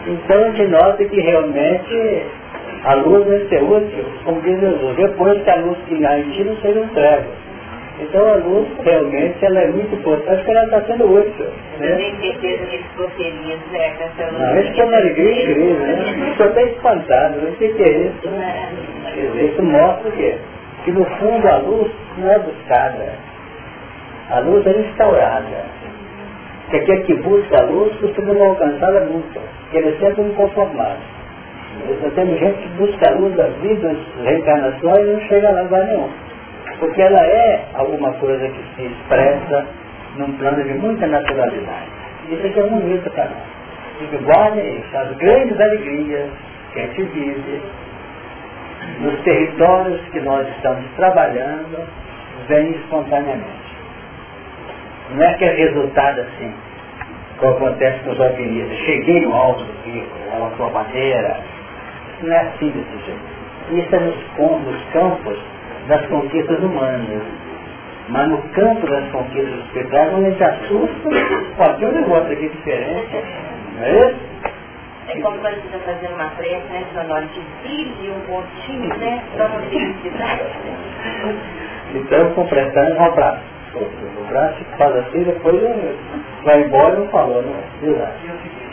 Então 0.07 0.41
a 0.41 0.45
gente 0.49 0.67
nota 0.67 1.05
que 1.05 1.21
realmente 1.21 2.23
a 2.83 2.93
luz 2.95 3.27
vai 3.27 3.39
ser 3.47 3.63
útil, 3.63 4.05
como 4.23 4.41
diz 4.41 4.59
Jesus, 4.59 4.95
depois 4.95 5.41
que 5.43 5.49
a 5.49 5.55
luz 5.55 5.77
que 5.87 5.95
em 5.95 6.31
ti 6.31 6.43
não 6.43 6.55
seja 6.57 6.79
um 6.79 6.87
trevo. 6.89 7.44
Então 7.99 8.27
a 8.27 8.35
luz 8.35 8.67
realmente 8.83 9.45
ela 9.45 9.59
é 9.61 9.67
muito 9.67 9.95
importante 9.95 10.37
porque 10.37 10.51
ela 10.51 10.65
está 10.65 10.81
sendo 10.81 11.05
útil. 11.05 11.45
Né? 11.79 11.91
Eu 11.91 11.97
tenho 11.97 12.21
certeza 12.21 12.65
que 12.65 12.77
ficou 12.77 13.09
feliz, 13.11 13.59
né, 13.71 13.89
com 13.91 14.03
essa 14.03 14.31
luz. 14.31 14.41
Não, 14.41 14.59
isso 14.59 14.81
é 14.81 14.85
uma 14.85 14.97
alegria 14.97 15.31
incrível, 15.31 15.79
né? 15.79 16.29
Estou 16.31 16.45
até 16.47 16.63
espantado, 16.63 17.41
não 17.41 17.55
sei 17.55 17.71
o 17.71 17.75
que 17.75 17.83
é 17.83 17.89
isso. 17.89 18.29
Né? 18.29 18.69
Isso 19.45 19.63
mostra 19.63 20.09
o 20.09 20.11
quê? 20.11 20.35
Que 20.83 20.91
no 20.91 21.05
fundo 21.05 21.47
a 21.47 21.57
luz 21.57 21.91
não 22.17 22.31
é 22.31 22.39
buscada. 22.39 23.13
A 24.29 24.39
luz 24.39 24.67
é 24.67 24.71
instaurada. 24.71 25.65
Que 26.69 26.77
aquele 26.77 27.03
que 27.03 27.13
busca 27.15 27.59
a 27.59 27.63
luz 27.63 27.95
costuma 27.97 28.33
não 28.33 28.49
alcançá-la 28.49 29.01
nunca. 29.01 29.39
Porque 29.61 29.77
ele 29.77 29.89
é 29.89 29.99
sempre 29.99 30.21
um 30.21 30.33
conformado. 30.33 30.99
Nós 32.01 32.13
temos 32.13 32.39
gente 32.39 32.57
que 32.57 32.67
busca 32.69 33.11
a 33.11 33.15
luz 33.15 33.35
das 33.35 33.53
vidas, 33.57 33.97
reencarnações 34.23 34.99
e 34.99 35.11
não 35.11 35.19
chega 35.21 35.49
a 35.49 35.61
lugar 35.61 35.85
nenhum. 35.85 36.09
Porque 36.79 37.01
ela 37.01 37.21
é 37.25 37.65
alguma 37.73 38.13
coisa 38.13 38.47
que 38.47 38.63
se 38.75 38.87
expressa 38.87 39.65
num 40.17 40.31
plano 40.37 40.63
de 40.63 40.73
muita 40.73 41.07
naturalidade. 41.07 41.89
Isso 42.29 42.45
aqui 42.47 42.59
é 42.59 42.63
bonito 42.63 43.09
para 43.11 43.25
nós. 43.25 43.55
E 44.01 44.17
guarda 44.17 44.61
isso, 44.61 44.97
as 44.97 45.15
grandes 45.17 45.59
alegrias 45.59 46.29
que 46.73 46.79
a 46.79 46.87
gente 46.87 47.03
vive, 47.03 47.61
nos 48.99 49.21
territórios 49.21 50.01
que 50.11 50.19
nós 50.19 50.47
estamos 50.49 50.85
trabalhando, 50.95 51.87
vem 52.47 52.71
espontaneamente. 52.71 53.65
Não 55.11 55.23
é 55.23 55.33
que 55.35 55.45
é 55.45 55.51
resultado 55.53 56.21
assim, 56.21 56.53
como 57.37 57.53
acontece 57.53 57.99
com 58.03 58.11
os 58.11 58.19
alpinistas. 58.19 58.77
Cheguei 58.79 59.21
no 59.21 59.33
alto 59.33 59.63
do 59.63 59.83
pico, 59.83 60.17
ela 60.33 60.51
sua 60.57 60.69
bandeira. 60.69 61.37
Não 62.21 62.33
é 62.33 62.39
assim 62.39 62.69
desse 62.69 63.05
jeito. 63.05 63.35
Isso 63.71 63.95
é 63.95 63.99
nos, 63.99 64.63
nos 64.65 64.83
campos 64.91 65.39
das 65.87 66.05
conquistas 66.07 66.59
humanas. 66.59 67.23
Mas 68.09 68.29
no 68.29 68.37
campo 68.49 68.87
das 68.87 69.09
conquistas 69.11 69.59
espirituais, 69.65 70.13
onde 70.13 70.25
a 70.25 70.29
gente 70.29 70.43
assusta, 70.43 71.09
pode 71.57 71.79
ter 71.79 71.85
um 71.87 71.91
negócio 71.91 72.31
aqui 72.31 72.49
diferente. 72.49 73.23
Não 73.75 73.83
é 73.83 74.09
isso? 74.09 74.19
É 75.07 75.21
como 75.21 75.37
quando 75.39 75.55
você 75.55 75.67
está 75.67 75.79
fazendo 75.79 76.15
uma 76.15 76.29
prece, 76.31 76.65
né, 76.71 76.83
sonora 76.93 77.25
de 77.25 77.41
brilho, 77.61 78.13
um 78.13 78.19
pontinho, 78.21 78.97
né, 78.97 79.23
para 79.35 79.45
uma 79.47 79.61
felicidade. 79.61 80.43
Então, 81.93 82.33
com 82.33 82.47
pressão, 82.47 82.97
um 82.97 83.05
abraço. 83.05 83.41
O 83.75 84.23
braço 84.29 84.63
faz 84.77 84.95
assim, 84.95 85.23
depois 85.23 85.61
vai 86.43 86.61
embora 86.61 86.95
e 86.95 86.99
não 86.99 87.07
falou, 87.09 87.41
né? 87.41 87.63
Exato. 87.83 88.13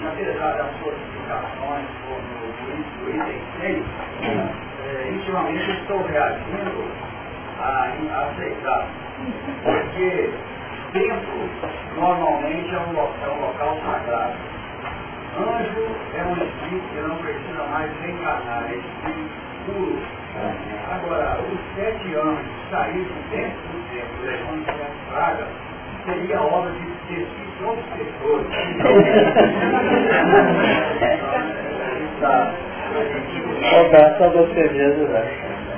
Apesar 0.07 0.53
das 0.53 0.67
suas 0.81 0.95
explicações 0.95 1.87
no 3.03 3.11
item 3.11 3.43
6, 3.61 3.85
intimamente 5.33 5.69
eu 5.69 5.75
estou 5.77 6.03
reagindo 6.03 6.85
a, 7.59 7.89
a 8.13 8.25
aceitar. 8.27 8.87
Porque 9.65 10.31
tempo 10.93 11.49
normalmente 11.97 12.75
é 12.75 12.79
um, 12.81 12.93
local, 12.93 13.17
é 13.23 13.29
um 13.29 13.41
local 13.41 13.79
sagrado 13.85 14.35
Anjo 15.35 15.87
é 16.15 16.25
um 16.25 16.33
espírito 16.33 16.87
que 16.93 17.01
não 17.01 17.17
precisa 17.17 17.65
mais 17.71 17.91
reencarnar, 18.03 18.65
é 18.71 18.75
espírito 18.75 19.33
puro. 19.65 19.99
Agora, 20.91 21.41
os 21.41 21.59
sete 21.75 22.15
anos 22.15 22.45
saíram 22.71 23.17
dentro 23.31 23.63
do 23.69 23.81
tempo, 23.89 24.13
levando 24.25 24.67
sete 24.67 24.99
pragas, 25.09 25.49
seria 26.05 26.43
obra 26.43 26.71
de 26.73 26.83
espírito 26.83 27.65
obsessor. 27.65 28.45
É 33.93 34.15
só 34.19 34.29
você 34.29 34.69
mesmo, 34.69 35.09
né? 35.09 35.25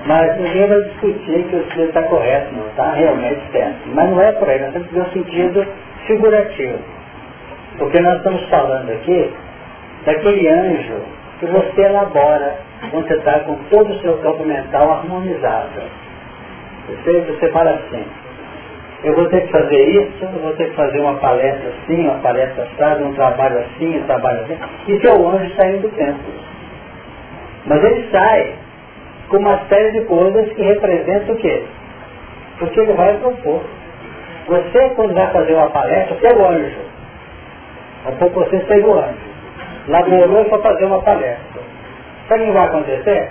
Mas 0.06 0.38
ninguém 0.38 0.66
vai 0.66 0.80
discutir 0.82 1.44
que 1.44 1.56
o 1.56 1.72
senhor 1.72 1.88
está 1.88 2.02
correto, 2.02 2.54
não, 2.54 2.66
está 2.68 2.92
realmente 2.92 3.40
certo. 3.52 3.78
Mas 3.86 4.10
não 4.10 4.20
é 4.20 4.32
por 4.32 4.48
aí, 4.48 4.60
nós 4.60 4.72
temos 4.72 4.88
que 4.88 4.94
ver 4.94 5.00
o 5.00 5.10
sentido 5.12 5.66
figurativo. 6.06 6.78
Porque 7.78 8.00
nós 8.00 8.16
estamos 8.18 8.42
falando 8.48 8.90
aqui 8.90 9.32
daquele 10.04 10.48
anjo 10.48 11.00
que 11.40 11.46
você 11.46 11.82
elabora 11.82 12.54
quando 12.90 13.08
você 13.08 13.14
está 13.14 13.40
com 13.40 13.54
todo 13.70 13.92
o 13.92 14.00
seu 14.00 14.18
campo 14.18 14.44
mental 14.44 14.92
harmonizado. 14.92 15.82
Você, 16.88 17.20
você 17.20 17.48
fala 17.50 17.70
assim, 17.70 18.04
eu 19.04 19.14
vou 19.14 19.26
ter 19.28 19.40
que 19.42 19.52
fazer 19.52 19.88
isso, 19.88 20.22
eu 20.22 20.40
vou 20.40 20.52
ter 20.52 20.68
que 20.68 20.76
fazer 20.76 21.00
uma 21.00 21.14
palestra 21.14 21.70
assim, 21.70 22.02
uma 22.02 22.18
palestra 22.18 22.64
assada, 22.64 23.04
um 23.04 23.14
trabalho 23.14 23.58
assim, 23.58 23.98
um 23.98 24.04
trabalho 24.04 24.40
assim. 24.42 24.58
E 24.88 25.00
seu 25.00 25.28
anjo 25.28 25.54
saindo 25.56 25.82
do 25.82 25.96
templo. 25.96 26.53
Mas 27.66 27.82
ele 27.82 28.08
sai 28.10 28.54
com 29.28 29.38
uma 29.38 29.58
série 29.68 29.92
de 29.92 30.04
coisas 30.06 30.52
que 30.52 30.62
representam 30.62 31.34
o 31.34 31.38
quê? 31.38 31.64
Porque 32.58 32.80
ele 32.80 32.92
vai 32.92 33.14
propor. 33.18 33.62
Você, 34.46 34.90
quando 34.90 35.14
vai 35.14 35.30
fazer 35.32 35.54
uma 35.54 35.70
palestra, 35.70 36.16
você 36.16 36.26
é 36.26 36.36
o 36.36 36.46
anjo. 36.46 36.78
Um 38.06 38.16
pouco 38.16 38.40
você 38.40 38.60
seja 38.66 38.86
o 38.86 38.98
anjo. 38.98 39.34
Laborou 39.88 40.44
para 40.44 40.58
fazer 40.58 40.84
uma 40.84 41.02
palestra. 41.02 41.62
Sabe 42.28 42.42
o 42.42 42.46
que 42.46 42.52
vai 42.52 42.66
acontecer? 42.66 43.30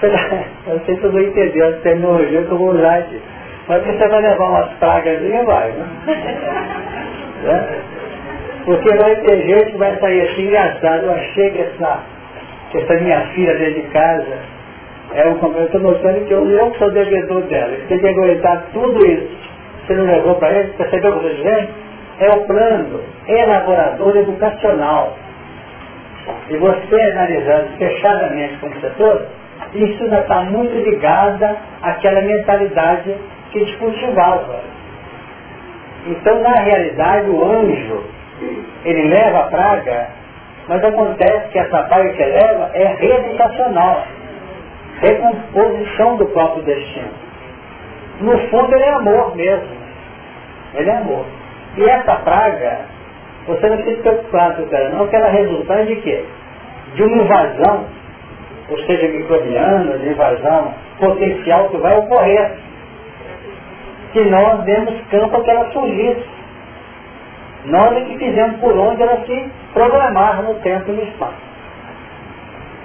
Eu 0.68 0.80
sei 0.86 0.96
se 0.96 1.02
eu 1.02 1.10
vou 1.10 1.20
entender 1.20 1.62
a 1.62 1.72
terminologia 1.80 2.42
que 2.42 2.50
eu 2.52 2.58
vou 2.58 2.70
usar 2.70 2.98
aqui. 2.98 3.20
Mas 3.66 3.84
você 3.84 4.08
vai 4.08 4.22
levar 4.22 4.44
umas 4.44 4.68
pragas 4.74 5.20
e 5.20 5.44
vai, 5.44 5.72
né? 5.72 5.86
né? 7.42 7.82
Porque 8.64 8.96
vai 8.96 9.16
ter 9.16 9.42
gente 9.42 9.72
que 9.72 9.78
vai 9.78 9.96
sair 9.98 10.20
assim 10.28 10.46
engraçado. 10.46 11.14
Que 11.34 11.60
essa, 11.60 11.98
que 12.70 12.78
essa 12.78 12.94
minha 12.94 13.20
filha 13.28 13.54
dentro 13.54 13.74
de 13.74 13.88
casa 13.88 14.38
é 15.14 15.26
um 15.26 15.64
estou 15.64 15.80
mostrando 15.80 16.26
que 16.26 16.32
eu 16.32 16.44
não 16.44 16.74
sou 16.74 16.90
devedor 16.90 17.42
dela. 17.42 17.76
Você 17.76 17.86
tem 17.86 17.98
que 17.98 18.08
aguentar 18.08 18.62
tudo 18.72 19.06
isso. 19.06 19.28
Você 19.86 19.94
não 19.94 20.04
levou 20.04 20.34
para 20.34 20.52
ele, 20.52 20.72
percebeu 20.76 21.12
o 21.12 21.20
que 21.20 21.26
eu 21.26 21.34
dizendo? 21.34 21.68
É 22.20 22.30
o 22.30 22.40
plano 22.46 23.00
elaborador 23.26 24.16
educacional. 24.16 25.16
E 26.50 26.56
você 26.56 27.00
analisando 27.00 27.68
fechadamente 27.78 28.56
como 28.58 28.78
setor, 28.80 29.26
isso 29.74 30.02
ainda 30.02 30.20
está 30.20 30.42
muito 30.42 30.74
ligada 30.74 31.56
àquela 31.82 32.20
mentalidade 32.20 33.14
que 33.50 33.64
te 33.64 33.76
cultivava. 33.78 34.60
Então, 36.06 36.40
na 36.40 36.54
realidade, 36.60 37.30
o 37.30 37.44
anjo, 37.44 38.04
ele 38.84 39.08
leva 39.08 39.38
a 39.40 39.42
praga, 39.44 40.08
mas 40.68 40.84
acontece 40.84 41.48
que 41.48 41.58
essa 41.58 41.82
praga 41.84 42.12
que 42.12 42.22
ele 42.22 42.32
leva 42.32 42.70
é 42.74 42.84
reeducacional 42.98 44.04
recomposição 45.00 46.16
do 46.16 46.26
próprio 46.26 46.62
destino. 46.64 47.10
No 48.20 48.38
fundo 48.48 48.74
ele 48.74 48.84
é 48.84 48.90
amor 48.94 49.36
mesmo. 49.36 49.78
Ele 50.74 50.90
é 50.90 50.96
amor. 50.96 51.24
E 51.76 51.84
essa 51.84 52.16
praga, 52.16 52.80
você 53.46 53.68
não 53.68 53.76
precisa 53.76 54.02
preocupar 54.02 54.56
com 54.56 54.74
ela 54.74 54.90
não, 54.90 55.06
que 55.06 55.16
ela 55.16 55.28
resulta 55.28 55.84
de 55.86 55.96
quê? 55.96 56.24
De 56.94 57.02
uma 57.04 57.22
invasão, 57.22 57.84
ou 58.70 58.78
seja, 58.80 59.08
microbiana, 59.08 59.98
de 59.98 60.08
invasão 60.08 60.74
potencial 60.98 61.68
que 61.68 61.76
vai 61.78 61.96
ocorrer. 61.96 62.50
Se 64.12 64.20
nós 64.22 64.60
demos 64.64 64.94
campo 65.10 65.36
a 65.36 65.44
que 65.44 65.50
ela 65.50 65.70
surgisse. 65.70 66.37
Nós 67.64 67.96
é 67.96 68.00
que 68.02 68.18
fizemos 68.18 68.60
por 68.60 68.76
onde 68.76 69.02
ela 69.02 69.24
se 69.26 69.50
programar 69.72 70.42
no 70.42 70.54
tempo 70.60 70.90
e 70.90 70.94
no 70.94 71.02
espaço. 71.02 71.48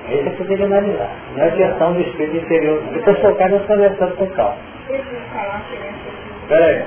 Esse 0.09 0.27
é 0.27 0.31
que 0.31 0.37
você 0.37 0.45
tem 0.45 0.57
que 0.57 0.63
analisar. 0.63 1.09
Não 1.35 1.45
é 1.45 1.51
questão 1.51 1.93
do 1.93 2.01
espírito 2.01 2.37
interior. 2.37 2.81
Depois 2.93 3.19
focar 3.19 3.49
nós 3.49 3.65
conversando 3.65 4.15
com 4.15 4.27
calma. 4.31 4.57
Espera 6.43 6.65
aí. 6.65 6.85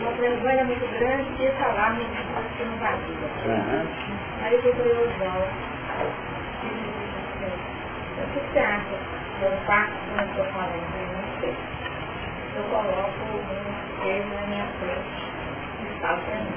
Uma 0.00 0.10
vergonha 0.12 0.64
muito 0.64 0.98
grande 0.98 1.30
de 1.36 1.50
falar 1.52 1.94
no 1.94 2.04
que 2.04 2.64
não 2.64 2.76
vazia. 2.78 3.28
Uhum. 3.46 3.86
Aí 4.42 4.54
eu 4.54 4.72
o 8.22 8.26
que 8.32 8.40
você 8.52 8.58
acha? 8.58 8.96
Eu 9.42 9.50
faço 9.66 9.92
como 10.08 10.22
estou 10.30 10.44
falando, 10.46 10.74
eu 10.74 10.80
não. 10.82 10.91
Eu 12.54 12.64
coloco 12.64 13.22
um 13.32 14.02
peso 14.02 14.28
na 14.28 14.46
minha 14.46 14.66
frente 14.78 15.24
e 15.80 16.00
falo 16.00 16.20
para 16.20 16.36
mim. 16.36 16.52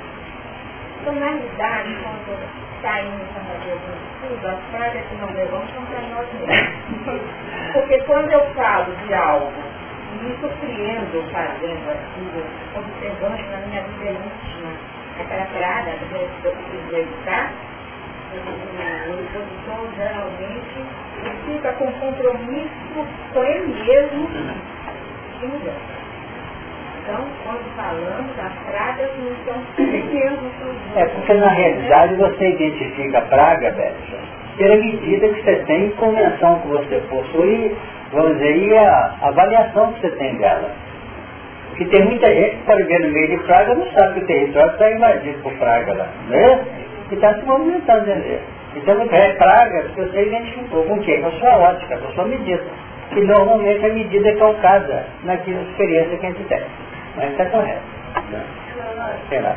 Então, 1.02 1.14
na 1.14 1.26
realidade, 1.26 1.98
quando 2.04 2.36
saímos 2.82 3.28
para 3.32 3.44
fazer 3.44 3.72
algum 3.72 3.94
estudo, 3.94 4.48
as 4.48 4.60
práticas 4.72 5.08
que 5.08 5.16
não 5.16 5.32
levamos 5.32 5.70
são 5.74 5.86
para 5.86 6.02
nós 6.02 6.28
mesmos. 6.34 7.22
Porque 7.74 8.00
quando 8.00 8.32
eu 8.32 8.46
falo 8.56 8.96
de 8.96 9.14
algo 9.14 9.52
me 10.22 10.36
surpreendo 10.40 11.32
fazendo 11.32 11.92
aquilo, 11.92 12.44
observando 12.76 13.52
na 13.52 13.58
minha 13.68 13.82
vida 13.84 14.12
íntima, 14.12 14.72
aquela 15.20 15.46
praga 15.46 15.92
que 15.92 16.16
eu 16.16 16.52
preciso 16.52 16.96
evitar, 16.96 17.52
o 18.36 19.14
opositor 19.14 19.88
geralmente 19.96 20.86
fica 21.46 21.72
com 21.74 21.92
compromisso 21.94 23.08
com 23.34 23.44
ele 23.44 23.68
mesmo 23.68 24.28
e 25.42 25.46
mudança. 25.46 26.06
Então, 27.06 27.24
quando 27.44 27.76
falamos, 27.76 28.32
as 28.40 28.54
pragas 28.72 29.10
não 29.20 29.36
são 29.46 29.62
pequenos. 29.76 30.40
É 30.96 31.06
porque 31.06 31.34
na 31.36 31.50
realidade 31.50 32.16
você 32.16 32.50
identifica 32.50 33.20
a 33.20 33.22
praga, 33.22 33.72
Bessa, 33.72 34.18
pela 34.58 34.76
medida 34.78 35.28
que 35.30 35.44
você 35.44 35.56
tem 35.68 35.92
convenção 35.92 36.62
que 36.62 36.68
você 36.70 36.96
possui, 37.10 37.78
vamos 38.12 38.38
dizer, 38.38 38.58
e 38.58 38.78
a 38.78 39.16
avaliação 39.22 39.94
que 39.94 40.02
você 40.02 40.10
tem 40.16 40.36
dela. 40.38 40.72
Porque 41.70 41.86
tem 41.86 42.06
muita 42.06 42.26
gente 42.34 42.56
que 42.56 42.64
pode 42.64 42.84
ver 42.84 43.00
no 43.02 43.10
meio 43.10 43.28
de 43.28 43.38
praga 43.44 43.76
não 43.76 43.92
sabe 43.92 44.14
que 44.14 44.24
o 44.24 44.28
território 44.28 44.72
está 44.72 44.92
invadido 44.92 45.40
por 45.44 45.54
praga 45.58 45.94
lá, 45.94 46.08
não 46.30 46.36
é? 46.36 46.60
E 47.12 47.14
está 47.14 47.36
se 47.36 47.46
movimentando 47.46 48.06
dentro 48.06 48.40
Então, 48.78 49.08
é 49.12 49.34
praga 49.34 49.84
que 49.84 50.02
você 50.02 50.26
identificou 50.26 50.86
com 50.86 50.94
o 50.94 51.04
quê? 51.04 51.20
Com 51.20 51.28
a 51.28 51.32
sua 51.32 51.58
ótica, 51.58 51.98
com 51.98 52.08
a 52.08 52.12
sua 52.14 52.26
medida. 52.26 52.64
Que 53.10 53.22
normalmente 53.22 53.86
a 53.86 53.94
medida 53.94 54.30
é 54.30 54.36
calcada 54.36 55.08
naquela 55.24 55.62
experiência 55.62 56.18
que 56.18 56.26
a 56.26 56.30
gente 56.30 56.44
tem. 56.46 56.64
Mas 57.16 57.32
está 57.32 57.46
correto. 57.46 57.84
Sei 59.30 59.42
lá. 59.42 59.56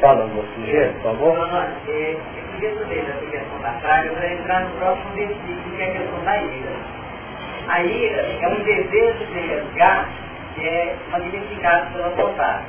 Fala 0.00 0.26
sujeito, 0.54 0.94
por 0.94 1.02
favor. 1.02 1.36
Não, 1.36 1.62
é, 1.62 1.68
eu 1.88 2.20
queria 2.54 2.74
saber 2.74 3.04
dessa 3.04 3.26
questão 3.26 3.60
da 3.60 3.70
praga 3.82 4.10
para 4.10 4.32
entrar 4.32 4.64
no 4.64 4.70
próximo 4.78 5.10
versículo, 5.14 5.76
que 5.76 5.82
é 5.82 5.86
a 5.86 5.92
questão 5.92 6.24
da 6.24 6.36
ira. 6.38 6.72
A 7.68 7.82
ira 7.82 8.22
é 8.40 8.48
um 8.48 8.64
desejo 8.64 9.26
de 9.26 9.40
resgate 9.40 10.10
que 10.54 10.66
é 10.66 10.96
magnificado 11.10 11.92
pela 11.92 12.08
vontade. 12.10 12.64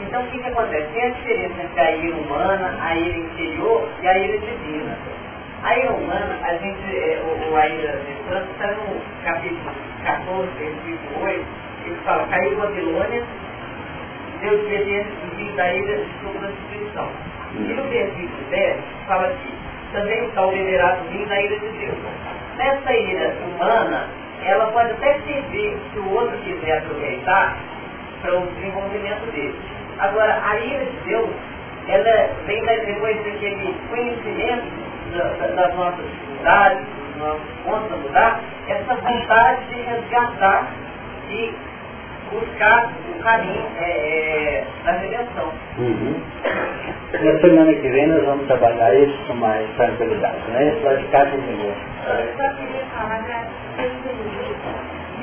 Então, 0.00 0.22
o 0.22 0.26
que, 0.26 0.38
que 0.38 0.48
acontece? 0.48 0.88
Tem 0.92 1.04
a 1.04 1.10
diferença 1.10 1.62
entre 1.62 1.80
a 1.80 1.90
ira 1.90 2.16
humana, 2.16 2.78
a 2.80 2.94
ira 2.94 3.18
interior 3.18 3.88
e 4.02 4.08
a 4.08 4.18
ira 4.18 4.38
divina. 4.38 4.98
A 5.62 5.76
ira 5.76 5.92
humana, 5.92 6.38
a 6.42 6.54
gente, 6.54 6.96
é, 6.96 7.20
o, 7.20 7.56
a 7.56 7.68
ira 7.68 7.92
de 7.98 8.14
Santo 8.28 8.50
está 8.52 8.68
no 8.72 9.00
capítulo 9.22 9.72
14, 10.04 10.48
versículo 10.58 11.24
8, 11.24 11.46
ele 11.84 11.96
fala, 11.96 12.26
caiu 12.28 12.56
Babilônia, 12.56 13.22
Deus 14.40 14.60
obediente 14.62 15.10
e 15.36 15.52
da 15.56 15.70
ilha 15.70 15.96
de 15.98 16.08
sua 16.20 16.32
constituição. 16.32 17.10
E 17.56 17.74
no 17.74 17.82
versículo 17.84 18.42
10 18.48 18.76
fala 19.06 19.28
que 19.28 19.52
também 19.92 20.24
está 20.28 20.46
o 20.46 20.50
liberado 20.50 21.04
vinho 21.10 21.28
na 21.28 21.40
ilha 21.42 21.58
de 21.58 21.68
Deus. 21.68 21.98
Nessa 22.56 22.92
ilha 22.94 23.34
humana, 23.44 24.08
ela 24.42 24.66
pode 24.72 24.92
até 24.92 25.20
servir 25.20 25.76
se 25.92 25.98
o 25.98 26.14
outro 26.14 26.38
quiser 26.38 26.78
aproveitar 26.78 27.58
para 28.22 28.34
o 28.34 28.46
desenvolvimento 28.46 29.30
dele. 29.32 29.58
Agora, 29.98 30.40
a 30.42 30.58
ilha 30.58 30.86
de 30.86 30.96
Deus, 31.04 31.30
ela 31.88 32.30
vem 32.46 32.64
depois 32.64 33.16
daquele 33.18 33.74
conhecimento 33.90 34.89
das 35.56 35.74
nossas 35.74 36.04
dificuldades, 36.04 36.86
dos 36.86 37.16
nossos 37.16 37.50
pontos 37.64 37.92
a 37.92 37.96
mudar, 37.96 38.40
essa 38.68 38.94
vontade 38.94 39.64
de 39.66 39.82
resgatar 39.82 40.66
e 41.30 41.54
buscar 42.30 42.92
o 43.08 43.22
caminho 43.22 43.66
é, 43.78 43.90
é, 43.90 44.64
da 44.84 44.92
redenção. 44.92 45.52
Uhum. 45.78 46.20
Na 47.12 47.40
semana 47.40 47.74
que 47.74 47.88
vem 47.88 48.06
nós 48.06 48.24
vamos 48.24 48.46
trabalhar 48.46 48.94
isso 48.94 49.18
com 49.26 49.34
mais 49.34 49.68
tranquilidade, 49.76 50.38
né? 50.50 50.68
Isso 50.68 50.80
vai 50.82 50.96
ficar 50.98 51.26
com 51.30 51.36
Eu 51.36 52.36
só 52.36 52.54
queria 52.54 52.84
falar 52.94 53.24
para 53.24 53.60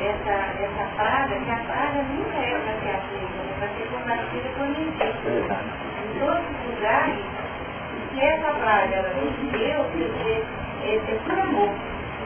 essa, 0.08 0.32
essa 0.62 0.86
praga, 0.96 1.36
que 1.36 1.52
a 1.52 1.56
praga 1.56 2.04
nunca 2.04 2.38
é 2.38 2.60
para 2.60 2.74
ser 2.82 2.96
aflita, 2.96 3.40
é 3.42 3.54
para 3.60 3.68
ser 3.70 3.86
combatida 3.92 4.50
por 4.58 4.68
ninguém. 4.68 5.14
Em 5.98 6.20
todos 6.20 6.46
os 6.46 6.76
lugares, 6.76 7.37
essa 8.26 8.52
praga 8.54 8.96
ela 8.96 9.10
vem 9.10 9.32
de 9.32 9.58
Deus, 9.58 9.88
é, 10.84 11.00
por 11.26 11.40
amor, 11.40 11.70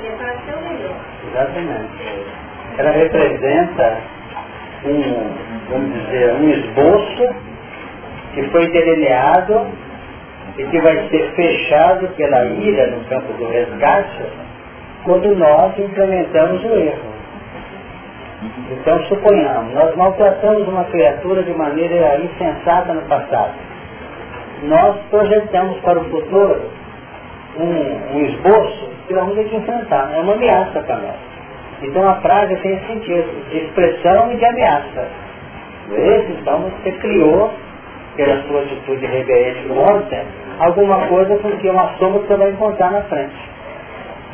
é 0.03 0.11
para 0.17 0.33
ser 0.39 0.55
o 0.55 0.61
melhor. 0.61 0.95
Exatamente. 1.29 1.89
Ela 2.77 2.91
representa 2.91 3.97
um, 4.85 5.51
vamos 5.69 5.93
dizer, 5.93 6.33
um 6.33 6.49
esboço 6.49 7.35
que 8.33 8.43
foi 8.49 8.67
delineado 8.71 9.67
e 10.57 10.65
que 10.65 10.81
vai 10.81 11.07
ser 11.09 11.31
fechado 11.35 12.07
pela 12.15 12.45
ira 12.45 12.87
no 12.87 13.03
campo 13.05 13.33
do 13.33 13.47
resgate 13.49 14.23
quando 15.03 15.35
nós 15.35 15.77
implementamos 15.77 16.63
o 16.63 16.75
erro. 16.75 17.11
Então, 18.71 19.03
suponhamos, 19.05 19.73
nós 19.73 19.95
maltratamos 19.95 20.67
uma 20.67 20.85
criatura 20.85 21.43
de 21.43 21.53
maneira 21.53 22.17
insensata 22.19 22.93
no 22.93 23.01
passado. 23.03 23.70
Nós 24.63 24.97
projetamos 25.09 25.77
para 25.79 25.99
o 25.99 26.03
futuro 26.05 26.61
um, 27.57 28.15
um 28.15 28.25
esboço 28.25 28.89
que 29.07 29.13
nós 29.13 29.27
vamos 29.27 29.49
que 29.49 29.55
enfrentar. 29.55 30.11
É 30.13 30.19
uma 30.19 30.33
ameaça 30.33 30.79
para 30.81 30.97
nós. 30.97 31.15
Então 31.81 32.07
a 32.07 32.13
praga 32.15 32.55
tem 32.57 32.75
esse 32.75 32.85
sentido, 32.85 33.49
de 33.49 33.57
expressão 33.57 34.31
e 34.31 34.37
de 34.37 34.45
ameaça. 34.45 35.07
Esse, 35.91 36.31
então, 36.39 36.59
você 36.59 36.91
criou, 36.93 37.51
pela 38.15 38.43
sua 38.43 38.61
atitude 38.61 39.05
rebelde 39.05 39.71
ontem, 39.71 40.23
alguma 40.59 41.07
coisa 41.07 41.35
porque 41.37 41.67
é 41.67 41.71
uma 41.71 41.97
sombra 41.97 42.21
que 42.21 42.27
você 42.27 42.37
vai 42.37 42.49
encontrar 42.51 42.91
na 42.91 43.01
frente. 43.01 43.35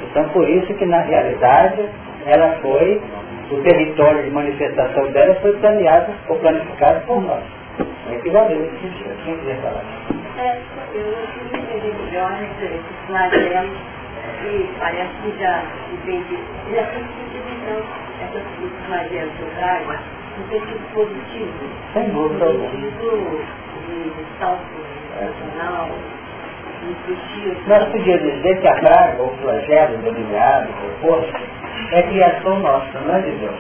Então 0.04 0.30
por 0.30 0.48
isso 0.48 0.74
que 0.74 0.86
na 0.86 1.02
realidade 1.02 1.86
ela 2.26 2.58
foi, 2.62 3.02
o 3.52 3.58
território 3.62 4.24
de 4.24 4.30
manifestação 4.32 5.12
dela 5.12 5.36
foi 5.36 5.54
planeado 5.54 6.12
ou 6.28 6.36
planificado 6.38 7.02
por 7.06 7.22
nós. 7.22 7.44
É 8.12 8.16
equivalente 8.16 8.56
nesse 8.56 8.82
sentido. 8.82 9.16
Quem 9.24 9.38
quiser 9.38 9.62
falar? 9.62 10.17
É, 10.38 10.62
eu 10.94 11.18
tive 11.34 11.94
melhor 12.06 12.32
esses 12.44 12.82
flagelos 13.08 13.78
e 14.46 14.70
parece 14.80 15.14
que 15.24 15.40
já 15.40 15.64
entendi. 15.92 16.38
Já 16.74 16.84
tem 16.86 17.04
sentido 17.04 17.50
então 17.62 17.82
essas 18.22 18.44
flagelos 18.86 19.34
que 19.34 19.42
eu 19.42 19.50
trago 19.58 19.94
no 20.38 20.48
sentido 20.50 20.94
positivo. 20.94 21.52
Sem 21.94 22.10
dúvida 22.10 22.46
alguma. 22.46 22.68
No 22.68 22.72
sentido 22.72 23.36
de 24.16 24.40
salto 24.40 24.62
emocional, 25.20 25.90
nós 27.68 27.84
podíamos 27.86 28.22
dizer 28.22 28.62
que 28.62 28.68
a 28.68 28.76
praga, 28.76 29.22
ou 29.22 29.36
flagelo, 29.38 29.98
delineado, 29.98 30.70
proposto, 31.00 31.34
é 31.92 32.04
criação 32.04 32.60
nossa, 32.60 33.00
não 33.00 33.16
é 33.16 33.22
de 33.22 33.32
Deus. 33.32 33.60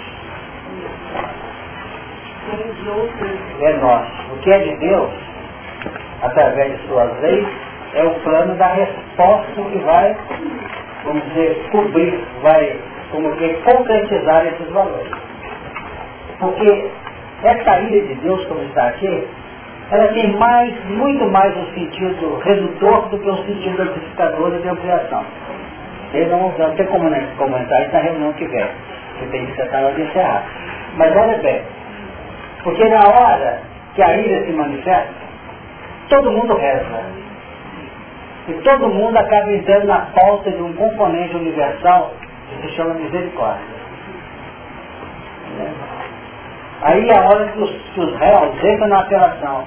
É 3.61 3.73
nosso. 3.77 4.33
O 4.33 4.37
que 4.37 4.51
é 4.51 4.59
de 4.59 4.75
Deus, 4.77 5.11
através 6.21 6.71
de 6.71 6.87
suas 6.87 7.21
leis, 7.21 7.47
é 7.93 8.03
o 8.03 8.11
plano 8.21 8.55
da 8.55 8.67
resposta 8.67 9.61
que 9.71 9.77
vai, 9.79 10.15
vamos 11.03 11.23
dizer, 11.29 11.67
cobrir, 11.71 12.19
vai, 12.41 12.75
como 13.11 13.35
que, 13.37 13.49
concretizar 13.63 14.45
esses 14.47 14.69
valores. 14.69 15.11
Porque 16.39 16.89
essa 17.43 17.79
ira 17.79 18.07
de 18.07 18.15
Deus, 18.15 18.45
como 18.45 18.61
está 18.63 18.87
aqui, 18.87 19.27
ela 19.89 20.07
tem 20.09 20.35
mais, 20.37 20.73
muito 20.85 21.25
mais 21.31 21.55
um 21.55 21.65
sentido 21.73 22.39
redutor 22.43 23.09
do 23.09 23.19
que 23.19 23.29
um 23.29 23.45
sentido 23.45 23.81
amplificador 23.81 24.51
de 24.59 24.67
ampliação. 24.67 25.23
Eu 26.13 26.27
não 26.29 26.49
vou 26.49 26.71
ter 26.71 26.87
como 26.87 27.09
comentar 27.37 27.81
isso 27.81 27.93
na 27.93 27.99
reunião 27.99 28.33
que 28.33 28.45
vem, 28.47 28.65
que 29.19 29.25
tem 29.27 29.45
que 29.45 29.55
ser 29.55 29.73
hora 29.73 29.93
de 29.93 30.01
encerrar. 30.01 30.43
Mas 30.97 31.15
olha 31.15 31.37
bem, 31.37 31.61
porque 32.63 32.89
na 32.89 33.07
hora 33.07 33.61
que 33.95 34.01
a 34.01 34.17
ira 34.17 34.45
se 34.45 34.51
manifesta, 34.51 35.26
todo 36.09 36.31
mundo 36.31 36.55
reza. 36.55 37.17
E 38.47 38.53
todo 38.63 38.87
mundo 38.87 39.17
acaba 39.17 39.51
entrando 39.51 39.87
na 39.87 40.05
falta 40.07 40.51
de 40.51 40.61
um 40.61 40.73
componente 40.73 41.35
universal 41.35 42.13
que 42.49 42.67
se 42.67 42.75
chama 42.75 42.93
misericórdia. 42.93 43.77
Aí 46.81 47.09
é 47.09 47.17
a 47.17 47.21
hora 47.27 47.47
que 47.47 47.59
os, 47.59 47.71
que 47.93 47.99
os 47.99 48.15
réus 48.17 48.63
entram 48.63 48.87
na 48.87 48.99
apelação 48.99 49.65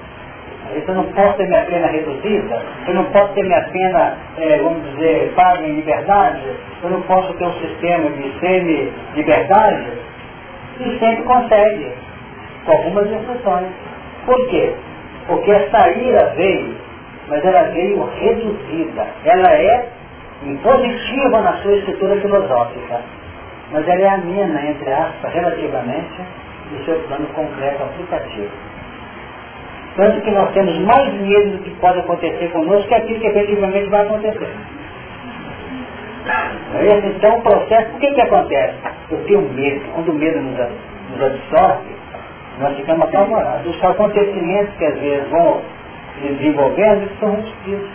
eu 0.73 0.95
não 0.95 1.03
posso 1.11 1.33
ter 1.33 1.47
minha 1.47 1.65
pena 1.65 1.87
reduzida, 1.87 2.61
eu 2.87 2.93
não 2.93 3.03
posso 3.05 3.33
ter 3.33 3.43
minha 3.43 3.61
pena, 3.61 4.17
é, 4.37 4.57
vamos 4.57 4.89
dizer, 4.91 5.33
paga 5.35 5.63
em 5.63 5.75
liberdade, 5.75 6.41
eu 6.83 6.89
não 6.89 7.01
posso 7.01 7.33
ter 7.33 7.45
um 7.45 7.53
sistema 7.53 8.09
de 8.09 8.39
semi-liberdade, 8.39 9.87
e 10.79 10.99
sempre 10.99 11.23
consegue, 11.23 11.91
com 12.65 12.71
algumas 12.71 13.05
exceções. 13.11 13.67
Por 14.25 14.47
quê? 14.49 14.73
Porque 15.27 15.51
essa 15.51 15.89
ira 15.89 16.33
veio, 16.35 16.75
mas 17.27 17.43
ela 17.45 17.63
veio 17.69 18.03
reduzida. 18.03 19.07
Ela 19.23 19.53
é 19.53 19.87
impositiva 20.43 21.41
na 21.41 21.53
sua 21.57 21.73
estrutura 21.77 22.19
filosófica, 22.19 23.01
mas 23.71 23.87
ela 23.87 24.01
é 24.01 24.09
amena, 24.09 24.65
entre 24.65 24.91
aspas, 24.91 25.33
relativamente, 25.33 26.21
no 26.71 26.85
seu 26.85 26.95
plano 27.07 27.27
concreto 27.27 27.83
aplicativo. 27.83 28.49
Tanto 29.95 30.21
que 30.21 30.31
nós 30.31 30.51
temos 30.53 30.77
mais 30.79 31.13
medo 31.13 31.57
do 31.57 31.63
que 31.63 31.69
pode 31.81 31.99
acontecer 31.99 32.49
conosco 32.51 32.87
que 32.87 32.95
aquilo 32.95 33.19
que 33.19 33.27
efetivamente 33.27 33.89
vai 33.89 34.01
acontecer. 34.01 34.49
É 36.75 36.97
então 37.07 37.37
o 37.37 37.41
processo, 37.41 37.95
o 37.95 37.99
que, 37.99 38.13
que 38.13 38.21
acontece? 38.21 38.75
Eu 39.09 39.23
tenho 39.25 39.41
medo. 39.41 39.81
Quando 39.93 40.09
o 40.09 40.13
medo 40.13 40.39
nos, 40.39 40.57
nos 41.09 41.21
absorve, 41.21 42.00
nós 42.59 42.75
ficamos 42.75 43.07
apavorados. 43.07 43.75
Os 43.75 43.83
acontecimentos 43.83 44.75
que 44.75 44.85
às 44.85 44.99
vezes 44.99 45.29
vão 45.29 45.61
se 46.15 46.27
desenvolvendo, 46.33 47.09
são 47.19 47.35
repetidos. 47.35 47.89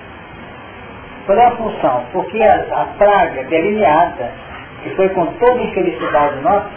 Qual 1.27 1.39
é 1.39 1.47
a 1.47 1.51
função? 1.53 2.05
Porque 2.13 2.43
a, 2.43 2.55
a 2.55 2.85
praga 2.99 3.45
delineada, 3.45 4.31
que 4.83 4.91
foi 4.91 5.09
com 5.11 5.27
toda 5.27 5.63
infelicidade 5.63 6.41
nossa, 6.41 6.71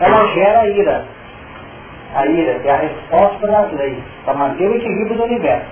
ela 0.00 0.26
gera 0.34 0.68
ira 0.68 1.16
a 2.16 2.26
ira, 2.26 2.60
é 2.64 2.70
a 2.70 2.76
resposta 2.76 3.46
das 3.46 3.72
leis, 3.72 4.02
para 4.24 4.34
manter 4.34 4.68
o 4.68 4.74
equilíbrio 4.74 5.16
do 5.16 5.24
universo. 5.24 5.66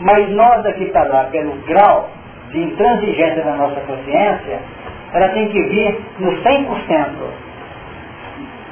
Mas 0.00 0.28
nós 0.30 0.62
daqui 0.62 0.86
para 0.86 1.04
lá, 1.04 1.24
pelo 1.24 1.52
grau 1.66 2.10
de 2.50 2.62
intransigência 2.62 3.42
da 3.42 3.56
nossa 3.56 3.80
consciência, 3.80 4.60
ela 5.12 5.28
tem 5.30 5.48
que 5.48 5.62
vir 5.62 6.00
no 6.20 6.30
100%. 6.30 7.10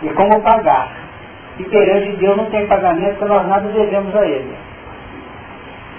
E 0.03 0.09
como 0.11 0.41
pagar? 0.43 1.02
E 1.59 1.65
perante 1.65 2.17
Deus 2.17 2.37
não 2.37 2.47
tem 2.47 2.67
pagamento, 2.67 3.19
porque 3.19 3.33
nós 3.33 3.47
nada 3.47 3.69
devemos 3.69 4.15
a 4.17 4.27
Ele. 4.27 4.55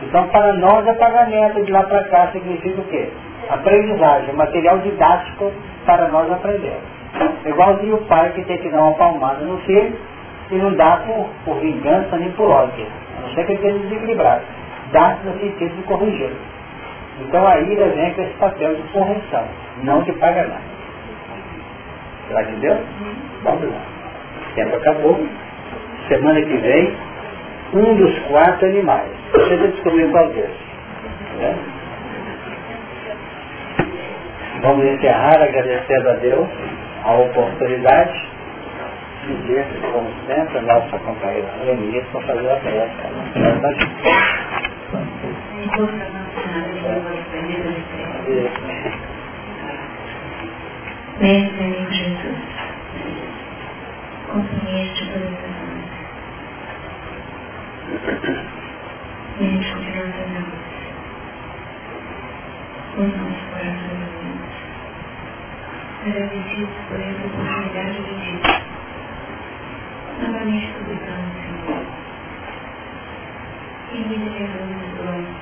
Então, 0.04 0.28
para 0.28 0.54
nós 0.54 0.86
é 0.88 0.94
pagamento 0.94 1.64
de 1.64 1.72
lá 1.72 1.84
para 1.84 2.04
cá 2.06 2.28
significa 2.32 2.82
o 2.82 2.86
quê? 2.86 3.10
Aprendizagem, 3.50 4.34
material 4.36 4.80
didático 4.80 5.52
para 5.86 6.08
nós 6.10 6.32
aprender. 6.32 6.78
Igualzinho 7.46 7.96
o 7.96 8.06
pai 8.06 8.32
que 8.32 8.44
tem 8.44 8.58
que 8.58 8.70
dar 8.70 8.82
uma 8.82 8.94
palmada 8.94 9.46
no 9.46 9.58
filho 9.60 9.96
e 10.52 10.56
não 10.56 10.74
dá 10.74 10.98
por, 11.06 11.30
por 11.46 11.60
vingança 11.60 12.18
nem 12.18 12.32
por 12.32 12.50
ódio. 12.50 12.88
A 13.18 13.22
não 13.22 13.30
ser 13.34 13.46
que 13.46 13.52
ele 13.54 13.60
esteja 13.60 13.80
desequilibrado. 13.80 14.44
Dá 14.92 15.18
no 15.24 15.40
sentido 15.40 15.76
de 15.76 15.84
corrigir. 15.84 16.32
Então 17.22 17.48
a 17.48 17.60
ira 17.60 17.90
vem 17.90 18.14
com 18.14 18.22
esse 18.22 18.34
papel 18.34 18.76
de 18.76 18.82
correção, 18.92 19.46
não 19.84 20.02
de 20.02 20.12
pagamento. 20.14 20.74
Será 22.28 22.44
que 22.44 22.56
deu? 22.56 22.78
Vamos 23.44 23.72
lá. 23.72 23.93
O 24.54 24.56
tempo 24.56 24.76
acabou. 24.76 25.28
Semana 26.08 26.40
que 26.42 26.58
vem, 26.58 26.96
um 27.74 27.96
dos 27.96 28.20
quatro 28.28 28.68
animais. 28.68 29.10
Você 29.32 29.58
já 29.58 29.66
descobriu 29.66 30.12
qual 30.12 30.28
deles. 30.30 30.56
É? 31.42 31.56
Vamos 34.62 34.86
encerrar 34.86 35.42
agradecendo 35.42 36.10
a 36.10 36.14
Deus 36.14 36.48
a 37.04 37.14
oportunidade 37.16 38.34
pedir, 39.26 39.66
como 39.92 40.10
sempre, 40.28 40.58
a 40.58 40.62
nossa 40.62 41.00
companheira 41.00 41.48
Lenir 41.66 42.06
para 42.12 42.22
fazer 42.22 42.50
a. 42.50 42.60
Mestre 51.20 51.64
amigo 51.64 51.92
Jesus, 51.92 52.43
compreende 54.34 55.06
todas 55.14 55.30
as 55.30 55.56
horas. 55.62 55.94
Médico 59.40 59.80
de 59.80 59.92
nossas 59.92 60.30
almas, 60.36 60.74
os 62.98 63.10
nossos 63.18 63.44
corações 63.52 64.14
agradecidos 66.06 66.76
por 66.90 67.00
essa 67.00 67.26
oportunidade 67.28 68.02
de 68.02 68.14
vida 68.14 68.64
novamente 70.20 70.68
suplicando, 70.74 71.30
Senhor. 71.42 71.84
Em 73.94 74.04
vida 74.04 74.30
de 74.30 74.38
Jesus, 74.38 74.98
glória. 74.98 75.34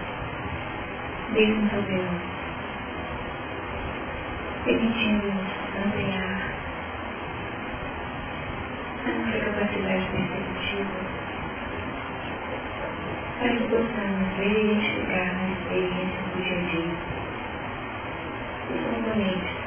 Deus, 1.33 1.69
ó 1.71 1.81
Deus, 1.87 2.21
permitindo-nos 4.65 5.47
ampliar 5.85 6.30
a 9.05 9.11
nossa 9.11 9.39
capacidade 9.39 10.07
perceptiva 10.11 10.99
para 13.39 13.49
que 13.49 13.63
possamos 13.69 14.37
ver 14.37 14.51
e 14.51 14.63
identificar 14.63 15.33
nas 15.33 15.57
experiências 15.57 16.25
do 16.35 16.43
dia 16.43 16.57
a 16.57 16.61
dia 16.71 16.93
os 18.69 18.83
componentes 18.95 19.57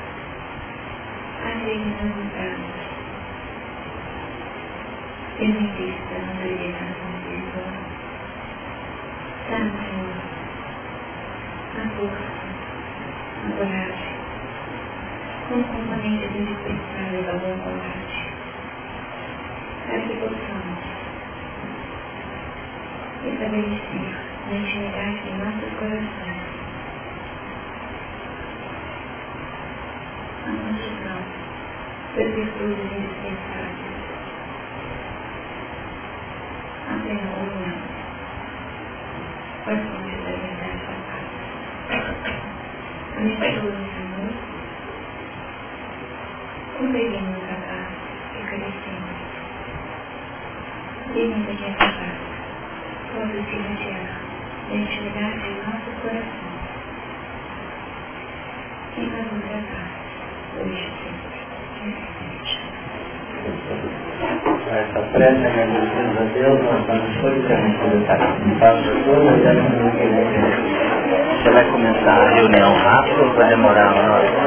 a 1.45 1.61
serem 1.65 1.95
transmutados 1.99 2.85
benedicta 5.39 6.15
natureza 6.15 6.85
contigo. 7.01 7.61
Dá-me, 9.51 9.73
Senhor, 9.73 10.15
a 11.77 11.89
força, 11.97 12.45
a 13.45 13.57
coragem, 13.57 14.15
como 15.49 15.65
componente 15.65 16.39
indispensável 16.39 17.23
da 17.25 17.33
boa 17.33 17.57
vontade, 17.57 18.04
para 19.87 20.01
que 20.01 20.15
possamos 20.17 20.79
estabelecer 23.25 24.15
a 24.51 24.55
intimidade 24.55 25.29
em 25.29 25.39
nossos 25.39 25.71
corações 25.79 26.45
a 30.45 30.51
multidão 30.51 31.23
das 32.17 32.29
virtudes 32.35 32.93
indispensáveis 32.93 33.95
a 36.87 36.99
com 39.65 39.71
as 39.71 39.81
fontes 39.81 40.19
da 40.25 40.31
verdade 40.31 40.85
da 40.85 40.97
paz. 41.09 41.27
A 43.17 43.21
mistura, 43.21 43.79
Senhor, 43.95 44.33
conseguimos 46.77 47.45
a 47.45 47.57
paz 47.67 47.89
que 48.33 48.39
Dê-nos 51.13 51.49
aqui 51.49 51.65
essa 51.65 51.79
paz, 51.79 52.17
quando 53.13 53.37
se 53.45 53.57
retirar 53.57 54.21
da 54.69 54.75
intimidade 54.75 55.47
em 55.47 55.57
nossos 55.59 55.95
corações. 56.01 56.55
E 58.97 59.01
nos 59.01 59.45
a 59.45 59.59
paz, 59.69 59.93
hoje 60.61 60.89
essa 64.75 65.01
prece 65.13 65.47
agradecemos 65.47 66.17
a 66.17 66.25
Deus, 66.33 66.63
nós 66.63 66.81
estamos 66.81 67.21
solidamente 67.21 67.79
conectados 67.79 68.87
toda 69.05 69.31
Você 71.43 71.51
vai 71.51 71.65
começar 71.71 72.21
a 72.21 72.35
reunião 72.35 72.75
rápido 72.75 73.25
ou 73.25 73.35
vai 73.35 73.49
demorar 73.51 73.93
uma 73.93 74.15
hora? 74.15 74.45